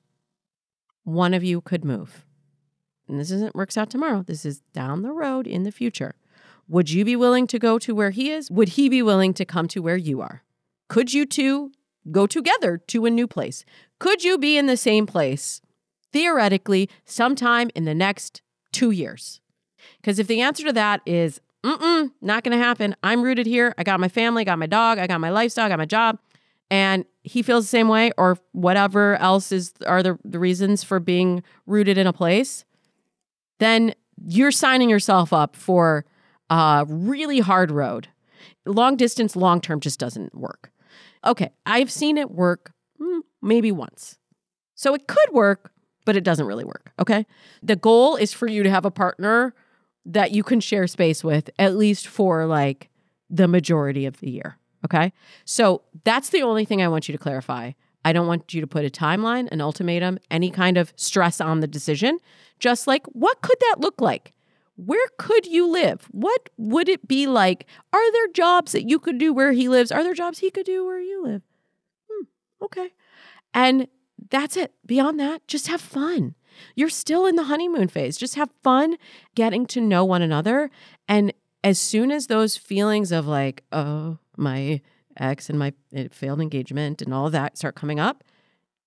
one 1.04 1.34
of 1.34 1.44
you 1.44 1.60
could 1.60 1.84
move? 1.84 2.26
And 3.08 3.18
this 3.18 3.30
isn't 3.30 3.54
works 3.54 3.76
out 3.76 3.90
tomorrow. 3.90 4.22
This 4.22 4.44
is 4.44 4.60
down 4.72 5.02
the 5.02 5.12
road 5.12 5.46
in 5.46 5.64
the 5.64 5.72
future. 5.72 6.14
Would 6.68 6.90
you 6.90 7.04
be 7.04 7.16
willing 7.16 7.48
to 7.48 7.58
go 7.58 7.78
to 7.80 7.94
where 7.94 8.10
he 8.10 8.30
is? 8.30 8.50
Would 8.50 8.70
he 8.70 8.88
be 8.88 9.02
willing 9.02 9.34
to 9.34 9.44
come 9.44 9.66
to 9.68 9.80
where 9.80 9.96
you 9.96 10.20
are? 10.20 10.44
Could 10.88 11.12
you 11.12 11.26
two 11.26 11.72
go 12.10 12.26
together 12.26 12.78
to 12.78 13.06
a 13.06 13.10
new 13.10 13.26
place? 13.26 13.64
Could 13.98 14.22
you 14.22 14.38
be 14.38 14.56
in 14.56 14.66
the 14.66 14.76
same 14.76 15.06
place 15.06 15.60
theoretically 16.12 16.88
sometime 17.04 17.70
in 17.74 17.84
the 17.84 17.94
next 17.94 18.42
two 18.72 18.90
years. 18.90 19.40
Because 20.00 20.18
if 20.18 20.26
the 20.26 20.40
answer 20.40 20.64
to 20.64 20.72
that 20.72 21.00
is, 21.06 21.40
mm 21.64 22.10
not 22.20 22.44
going 22.44 22.56
to 22.56 22.62
happen, 22.62 22.96
I'm 23.02 23.22
rooted 23.22 23.46
here. 23.46 23.74
I 23.76 23.82
got 23.82 24.00
my 24.00 24.08
family, 24.08 24.44
got 24.44 24.58
my 24.58 24.66
dog, 24.66 24.98
I 24.98 25.06
got 25.06 25.20
my 25.20 25.30
lifestyle, 25.30 25.66
I 25.66 25.68
got 25.68 25.78
my 25.78 25.84
job, 25.84 26.18
and 26.70 27.04
he 27.22 27.42
feels 27.42 27.64
the 27.64 27.68
same 27.68 27.88
way, 27.88 28.12
or 28.16 28.38
whatever 28.52 29.16
else 29.16 29.52
is 29.52 29.74
are 29.86 30.02
the, 30.02 30.18
the 30.24 30.38
reasons 30.38 30.82
for 30.82 31.00
being 31.00 31.42
rooted 31.66 31.98
in 31.98 32.06
a 32.06 32.12
place, 32.12 32.64
then 33.58 33.94
you're 34.26 34.50
signing 34.50 34.88
yourself 34.88 35.32
up 35.32 35.56
for 35.56 36.04
a 36.48 36.84
really 36.88 37.40
hard 37.40 37.70
road. 37.70 38.08
Long 38.66 38.96
distance, 38.96 39.36
long 39.36 39.60
term 39.60 39.80
just 39.80 39.98
doesn't 39.98 40.34
work. 40.34 40.70
Okay, 41.24 41.50
I've 41.66 41.90
seen 41.90 42.16
it 42.16 42.30
work 42.30 42.72
mm, 43.00 43.20
maybe 43.42 43.72
once. 43.72 44.18
So 44.74 44.94
it 44.94 45.06
could 45.06 45.32
work, 45.32 45.72
but 46.10 46.16
it 46.16 46.24
doesn't 46.24 46.46
really 46.46 46.64
work. 46.64 46.90
Okay. 46.98 47.24
The 47.62 47.76
goal 47.76 48.16
is 48.16 48.32
for 48.32 48.48
you 48.48 48.64
to 48.64 48.70
have 48.70 48.84
a 48.84 48.90
partner 48.90 49.54
that 50.04 50.32
you 50.32 50.42
can 50.42 50.58
share 50.58 50.88
space 50.88 51.22
with 51.22 51.48
at 51.56 51.76
least 51.76 52.08
for 52.08 52.46
like 52.46 52.90
the 53.28 53.46
majority 53.46 54.06
of 54.06 54.18
the 54.18 54.28
year. 54.28 54.58
Okay. 54.84 55.12
So 55.44 55.82
that's 56.02 56.30
the 56.30 56.42
only 56.42 56.64
thing 56.64 56.82
I 56.82 56.88
want 56.88 57.08
you 57.08 57.12
to 57.12 57.22
clarify. 57.22 57.70
I 58.04 58.12
don't 58.12 58.26
want 58.26 58.52
you 58.52 58.60
to 58.60 58.66
put 58.66 58.84
a 58.84 58.90
timeline, 58.90 59.46
an 59.52 59.60
ultimatum, 59.60 60.18
any 60.32 60.50
kind 60.50 60.76
of 60.76 60.92
stress 60.96 61.40
on 61.40 61.60
the 61.60 61.68
decision. 61.68 62.18
Just 62.58 62.88
like, 62.88 63.06
what 63.06 63.40
could 63.40 63.58
that 63.60 63.76
look 63.78 64.00
like? 64.00 64.32
Where 64.74 65.06
could 65.16 65.46
you 65.46 65.68
live? 65.68 66.08
What 66.10 66.50
would 66.56 66.88
it 66.88 67.06
be 67.06 67.28
like? 67.28 67.66
Are 67.92 68.12
there 68.12 68.32
jobs 68.34 68.72
that 68.72 68.88
you 68.88 68.98
could 68.98 69.18
do 69.18 69.32
where 69.32 69.52
he 69.52 69.68
lives? 69.68 69.92
Are 69.92 70.02
there 70.02 70.14
jobs 70.14 70.40
he 70.40 70.50
could 70.50 70.66
do 70.66 70.84
where 70.84 70.98
you 70.98 71.22
live? 71.22 71.42
Hmm, 72.10 72.24
okay. 72.64 72.88
And 73.54 73.86
that's 74.30 74.56
it. 74.56 74.72
Beyond 74.86 75.18
that, 75.20 75.46
just 75.46 75.68
have 75.68 75.80
fun. 75.80 76.34
You're 76.74 76.88
still 76.88 77.26
in 77.26 77.36
the 77.36 77.44
honeymoon 77.44 77.88
phase. 77.88 78.16
Just 78.16 78.34
have 78.36 78.50
fun 78.62 78.96
getting 79.34 79.66
to 79.66 79.80
know 79.80 80.04
one 80.04 80.22
another. 80.22 80.70
And 81.08 81.32
as 81.62 81.78
soon 81.78 82.10
as 82.10 82.26
those 82.26 82.56
feelings 82.56 83.12
of 83.12 83.26
like, 83.26 83.62
oh, 83.72 84.18
my 84.36 84.80
ex 85.18 85.50
and 85.50 85.58
my 85.58 85.72
eh, 85.94 86.08
failed 86.10 86.40
engagement 86.40 87.02
and 87.02 87.12
all 87.12 87.26
of 87.26 87.32
that 87.32 87.58
start 87.58 87.74
coming 87.74 88.00
up, 88.00 88.24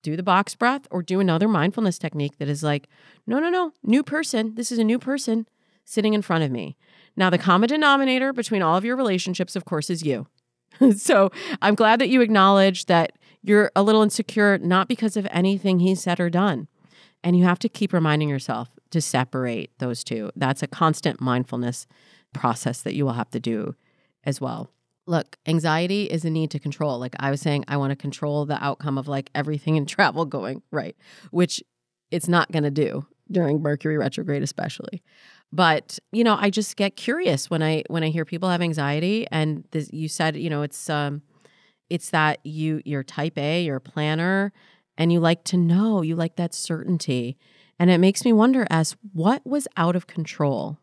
do 0.01 0.15
the 0.15 0.23
box 0.23 0.55
breath 0.55 0.87
or 0.91 1.01
do 1.01 1.19
another 1.19 1.47
mindfulness 1.47 1.97
technique 1.97 2.37
that 2.37 2.49
is 2.49 2.63
like, 2.63 2.87
no, 3.25 3.39
no, 3.39 3.49
no, 3.49 3.71
new 3.83 4.03
person. 4.03 4.55
This 4.55 4.71
is 4.71 4.79
a 4.79 4.83
new 4.83 4.99
person 4.99 5.47
sitting 5.85 6.13
in 6.13 6.21
front 6.21 6.43
of 6.43 6.51
me. 6.51 6.77
Now, 7.15 7.29
the 7.29 7.37
common 7.37 7.69
denominator 7.69 8.33
between 8.33 8.61
all 8.61 8.77
of 8.77 8.85
your 8.85 8.95
relationships, 8.95 9.55
of 9.55 9.65
course, 9.65 9.89
is 9.89 10.03
you. 10.03 10.27
so 10.97 11.31
I'm 11.61 11.75
glad 11.75 11.99
that 11.99 12.09
you 12.09 12.21
acknowledge 12.21 12.85
that 12.85 13.13
you're 13.43 13.71
a 13.75 13.83
little 13.83 14.01
insecure, 14.01 14.57
not 14.57 14.87
because 14.87 15.17
of 15.17 15.27
anything 15.29 15.79
he 15.79 15.93
said 15.95 16.19
or 16.19 16.29
done. 16.29 16.67
And 17.23 17.37
you 17.37 17.43
have 17.43 17.59
to 17.59 17.69
keep 17.69 17.93
reminding 17.93 18.29
yourself 18.29 18.69
to 18.91 19.01
separate 19.01 19.71
those 19.79 20.03
two. 20.03 20.31
That's 20.35 20.63
a 20.63 20.67
constant 20.67 21.21
mindfulness 21.21 21.87
process 22.33 22.81
that 22.81 22.95
you 22.95 23.05
will 23.05 23.13
have 23.13 23.29
to 23.31 23.39
do 23.39 23.75
as 24.23 24.41
well. 24.41 24.71
Look, 25.05 25.37
anxiety 25.45 26.05
is 26.05 26.23
a 26.23 26.29
need 26.29 26.51
to 26.51 26.59
control. 26.59 26.97
Like 26.97 27.15
I 27.19 27.29
was 27.29 27.41
saying, 27.41 27.65
I 27.67 27.77
want 27.77 27.91
to 27.91 27.95
control 27.95 28.45
the 28.45 28.63
outcome 28.63 28.97
of 28.97 29.07
like 29.07 29.29
everything 29.35 29.75
in 29.75 29.85
travel 29.85 30.25
going 30.25 30.63
right, 30.71 30.95
which 31.31 31.61
it's 32.11 32.27
not 32.27 32.51
going 32.51 32.63
to 32.63 32.71
do 32.71 33.05
during 33.31 33.61
Mercury 33.61 33.97
retrograde, 33.97 34.43
especially. 34.43 35.01
But 35.51 35.99
you 36.11 36.23
know, 36.23 36.37
I 36.39 36.49
just 36.49 36.75
get 36.77 36.95
curious 36.95 37.49
when 37.49 37.61
I 37.61 37.83
when 37.87 38.03
I 38.03 38.09
hear 38.09 38.25
people 38.25 38.49
have 38.49 38.61
anxiety, 38.61 39.27
and 39.31 39.65
this, 39.71 39.91
you 39.93 40.07
said, 40.07 40.35
you 40.35 40.49
know, 40.49 40.63
it's 40.63 40.89
um, 40.89 41.21
it's 41.93 42.09
that 42.09 42.39
you 42.43 42.81
you're 42.85 43.03
type 43.03 43.37
A, 43.37 43.63
you're 43.63 43.75
a 43.75 43.81
planner, 43.81 44.51
and 44.97 45.13
you 45.13 45.19
like 45.19 45.43
to 45.45 45.57
know, 45.57 46.01
you 46.01 46.15
like 46.15 46.37
that 46.37 46.53
certainty. 46.53 47.37
And 47.77 47.91
it 47.91 47.99
makes 47.99 48.25
me 48.25 48.33
wonder 48.33 48.65
as 48.71 48.95
what 49.13 49.45
was 49.45 49.67
out 49.77 49.95
of 49.95 50.07
control 50.07 50.79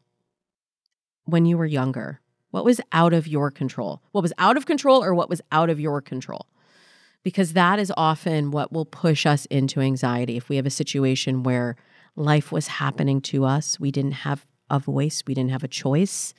when 1.24 1.46
you 1.46 1.58
were 1.58 1.66
younger? 1.66 2.20
What 2.52 2.64
was 2.64 2.80
out 2.92 3.12
of 3.12 3.26
your 3.26 3.50
control? 3.50 4.02
What 4.12 4.22
was 4.22 4.32
out 4.38 4.56
of 4.56 4.66
control 4.66 5.02
or 5.02 5.14
what 5.14 5.28
was 5.28 5.40
out 5.50 5.68
of 5.68 5.80
your 5.80 6.00
control? 6.00 6.46
Because 7.22 7.52
that 7.52 7.78
is 7.78 7.92
often 7.96 8.50
what 8.52 8.72
will 8.72 8.86
push 8.86 9.26
us 9.26 9.46
into 9.46 9.80
anxiety. 9.80 10.36
If 10.36 10.48
we 10.48 10.56
have 10.56 10.66
a 10.66 10.70
situation 10.70 11.42
where 11.42 11.76
life 12.16 12.52
was 12.52 12.66
happening 12.66 13.20
to 13.22 13.44
us, 13.44 13.78
we 13.80 13.90
didn't 13.90 14.12
have 14.12 14.46
a 14.68 14.78
voice, 14.78 15.24
we 15.26 15.34
didn't 15.34 15.50
have 15.50 15.64
a 15.64 15.68
choice. 15.68 16.34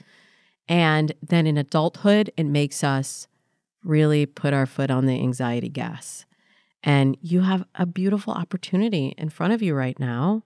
And 0.67 1.13
then 1.21 1.45
in 1.47 1.57
adulthood, 1.57 2.31
it 2.37 2.45
makes 2.45 2.83
us 2.83 3.27
really 3.83 4.25
put 4.25 4.53
our 4.53 4.65
foot 4.65 4.91
on 4.91 5.05
the 5.05 5.19
anxiety 5.19 5.69
gas. 5.69 6.25
And 6.83 7.17
you 7.21 7.41
have 7.41 7.65
a 7.75 7.85
beautiful 7.85 8.33
opportunity 8.33 9.13
in 9.17 9.29
front 9.29 9.53
of 9.53 9.61
you 9.61 9.75
right 9.75 9.99
now 9.99 10.43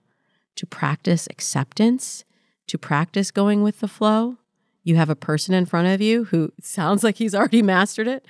to 0.56 0.66
practice 0.66 1.26
acceptance, 1.30 2.24
to 2.66 2.78
practice 2.78 3.30
going 3.30 3.62
with 3.62 3.80
the 3.80 3.88
flow. 3.88 4.36
You 4.82 4.96
have 4.96 5.10
a 5.10 5.16
person 5.16 5.54
in 5.54 5.66
front 5.66 5.88
of 5.88 6.00
you 6.00 6.24
who 6.24 6.52
sounds 6.60 7.02
like 7.02 7.16
he's 7.16 7.34
already 7.34 7.62
mastered 7.62 8.08
it. 8.08 8.26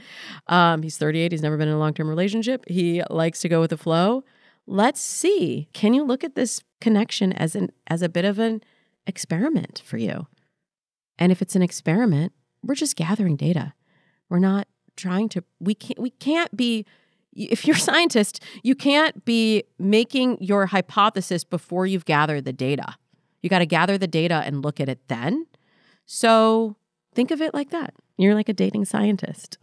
Um, 0.46 0.82
he's 0.82 0.98
38, 0.98 1.32
he's 1.32 1.42
never 1.42 1.57
been 1.57 1.68
in 1.68 1.74
a 1.74 1.78
long 1.78 1.94
term 1.94 2.09
relationship. 2.09 2.64
He 2.68 3.02
likes 3.11 3.40
to 3.40 3.48
go 3.48 3.61
with 3.61 3.70
the 3.70 3.76
flow. 3.76 4.24
Let's 4.66 5.00
see. 5.00 5.68
Can 5.72 5.94
you 5.94 6.04
look 6.04 6.24
at 6.24 6.34
this 6.34 6.61
connection 6.80 7.32
as 7.32 7.54
an 7.54 7.70
as 7.86 8.02
a 8.02 8.09
bit 8.09 8.24
of 8.24 8.38
an 8.38 8.62
experiment 9.07 9.82
for 9.84 9.96
you? 9.96 10.26
And 11.18 11.30
if 11.30 11.40
it's 11.40 11.57
an 11.57 11.62
experiment, 11.62 12.32
we're 12.62 12.74
just 12.74 12.96
gathering 12.96 13.36
data. 13.36 13.74
We're 14.28 14.40
not 14.40 14.66
trying 14.97 15.28
to 15.30 15.44
we 15.61 15.74
can't 15.74 15.99
we 15.99 16.11
can't 16.11 16.57
be 16.57 16.84
if 17.36 17.66
you're 17.66 17.76
a 17.76 17.80
scientist, 17.80 18.42
you 18.62 18.74
can't 18.74 19.24
be 19.24 19.64
making 19.78 20.38
your 20.40 20.66
hypothesis 20.66 21.44
before 21.44 21.86
you've 21.86 22.07
gathered 22.07 22.44
the 22.44 22.53
data. 22.53 22.97
You 23.42 23.51
got 23.51 23.59
to 23.61 23.66
gather 23.66 23.99
the 23.99 24.07
data 24.07 24.42
and 24.44 24.64
look 24.64 24.80
at 24.80 24.88
it 24.88 25.07
then. 25.09 25.47
So 26.07 26.76
think 27.14 27.30
of 27.30 27.42
it 27.42 27.53
like 27.53 27.70
that. 27.70 27.94
You're 28.16 28.34
like 28.34 28.49
a 28.49 28.55
dating 28.55 28.86
scientist. 28.86 29.59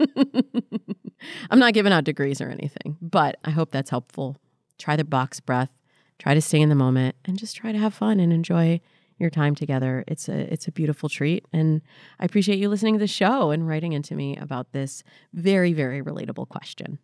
I'm 1.50 1.58
not 1.58 1.74
giving 1.74 1.92
out 1.92 2.04
degrees 2.04 2.40
or 2.40 2.48
anything, 2.48 2.96
but 3.02 3.36
I 3.44 3.50
hope 3.50 3.70
that's 3.70 3.90
helpful. 3.90 4.38
Try 4.78 4.96
the 4.96 5.04
box 5.04 5.38
breath, 5.40 5.70
try 6.18 6.32
to 6.32 6.40
stay 6.40 6.62
in 6.62 6.70
the 6.70 6.74
moment, 6.74 7.16
and 7.26 7.38
just 7.38 7.56
try 7.56 7.72
to 7.72 7.78
have 7.78 7.92
fun 7.92 8.18
and 8.18 8.32
enjoy 8.32 8.80
your 9.20 9.30
time 9.30 9.54
together. 9.54 10.04
It's 10.08 10.28
a 10.28 10.52
it's 10.52 10.66
a 10.66 10.72
beautiful 10.72 11.08
treat 11.08 11.44
and 11.52 11.82
I 12.18 12.24
appreciate 12.24 12.58
you 12.58 12.68
listening 12.68 12.94
to 12.94 13.00
the 13.00 13.06
show 13.06 13.50
and 13.50 13.68
writing 13.68 13.92
into 13.92 14.14
me 14.14 14.36
about 14.36 14.72
this 14.72 15.02
very 15.32 15.72
very 15.72 16.02
relatable 16.02 16.48
question. 16.48 16.98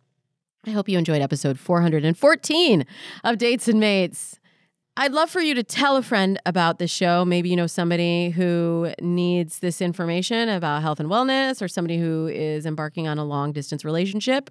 I 0.65 0.71
hope 0.71 0.89
you 0.89 0.97
enjoyed 0.97 1.21
episode 1.21 1.59
414 1.59 2.85
of 3.23 3.37
Dates 3.37 3.67
and 3.67 3.79
Mates. 3.79 4.39
I'd 4.99 5.11
love 5.11 5.29
for 5.29 5.41
you 5.41 5.53
to 5.53 5.63
tell 5.63 5.95
a 5.95 6.01
friend 6.01 6.41
about 6.45 6.79
the 6.79 6.87
show. 6.87 7.23
Maybe 7.23 7.49
you 7.49 7.55
know 7.55 7.67
somebody 7.67 8.31
who 8.31 8.91
needs 8.99 9.59
this 9.59 9.79
information 9.79 10.49
about 10.49 10.81
health 10.81 10.99
and 10.99 11.07
wellness 11.07 11.61
or 11.61 11.67
somebody 11.67 11.99
who 11.99 12.27
is 12.27 12.65
embarking 12.65 13.07
on 13.07 13.19
a 13.19 13.23
long 13.23 13.51
distance 13.51 13.85
relationship. 13.85 14.49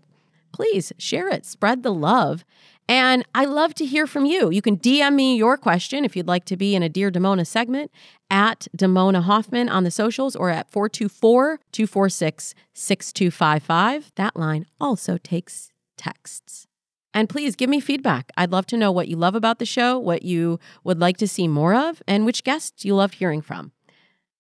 Please 0.53 0.93
share 0.99 1.29
it, 1.29 1.45
spread 1.45 1.83
the 1.83 1.93
love. 1.93 2.45
And 2.89 3.25
I 3.35 3.45
love 3.47 3.75
to 3.75 3.85
hear 3.85 4.07
from 4.07 4.27
you. 4.27 4.51
You 4.51 4.63
can 4.63 4.77
DM 4.77 5.15
me 5.15 5.37
your 5.37 5.57
question 5.57 6.05
if 6.05 6.15
you'd 6.15 6.29
like 6.29 6.45
to 6.47 6.57
be 6.57 6.75
in 6.75 6.83
a 6.83 6.89
Dear 6.89 7.11
Damona 7.11 7.47
segment 7.47 7.91
at 8.31 8.69
Damona 8.77 9.23
Hoffman 9.23 9.69
on 9.69 9.85
the 9.85 9.91
socials 9.91 10.37
or 10.37 10.51
at 10.51 10.71
424 10.71 11.59
246 11.73 12.55
6255. 12.73 14.13
That 14.15 14.37
line 14.37 14.67
also 14.81 15.19
takes 15.19 15.73
texts. 15.97 16.67
And 17.13 17.29
please 17.29 17.57
give 17.57 17.71
me 17.71 17.81
feedback. 17.81 18.31
I'd 18.37 18.53
love 18.53 18.67
to 18.67 18.77
know 18.77 18.93
what 18.93 19.09
you 19.09 19.17
love 19.17 19.35
about 19.35 19.59
the 19.59 19.67
show, 19.67 19.99
what 19.99 20.23
you 20.23 20.61
would 20.85 21.01
like 21.01 21.17
to 21.17 21.27
see 21.27 21.49
more 21.49 21.75
of, 21.75 22.03
and 22.07 22.27
which 22.27 22.45
guests 22.45 22.85
you 22.85 22.95
love 22.95 23.15
hearing 23.15 23.41
from. 23.41 23.73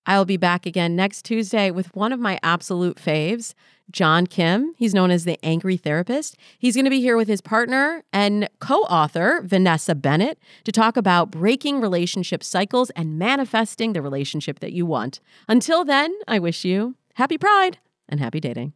I'll 0.07 0.24
be 0.24 0.36
back 0.36 0.66
again 0.66 0.94
next 0.94 1.24
Tuesday 1.24 1.70
with 1.70 1.94
one 1.94 2.12
of 2.12 2.20
my 2.20 2.38
absolute 2.42 2.96
faves, 2.96 3.54
John 3.90 4.26
Kim. 4.26 4.72
He's 4.76 4.94
known 4.94 5.11
as 5.11 5.24
the 5.24 5.38
Angry 5.44 5.76
Therapist. 5.76 6.36
He's 6.59 6.74
going 6.76 6.84
to 6.84 6.90
be 6.90 7.00
here 7.00 7.16
with 7.16 7.26
his 7.26 7.40
partner 7.40 8.04
and 8.12 8.48
co 8.61 8.82
author, 8.82 9.40
Vanessa 9.44 9.96
Bennett, 9.96 10.38
to 10.64 10.70
talk 10.70 10.96
about 10.96 11.32
breaking 11.32 11.80
relationship 11.80 12.44
cycles 12.44 12.90
and 12.90 13.18
manifesting 13.18 13.92
the 13.92 14.02
relationship 14.02 14.61
that 14.61 14.72
you 14.72 14.86
want. 14.86 15.20
Until 15.48 15.84
then, 15.84 16.14
I 16.28 16.38
wish 16.38 16.64
you 16.64 16.94
happy 17.14 17.36
pride 17.36 17.78
and 18.09 18.20
happy 18.20 18.38
dating. 18.38 18.74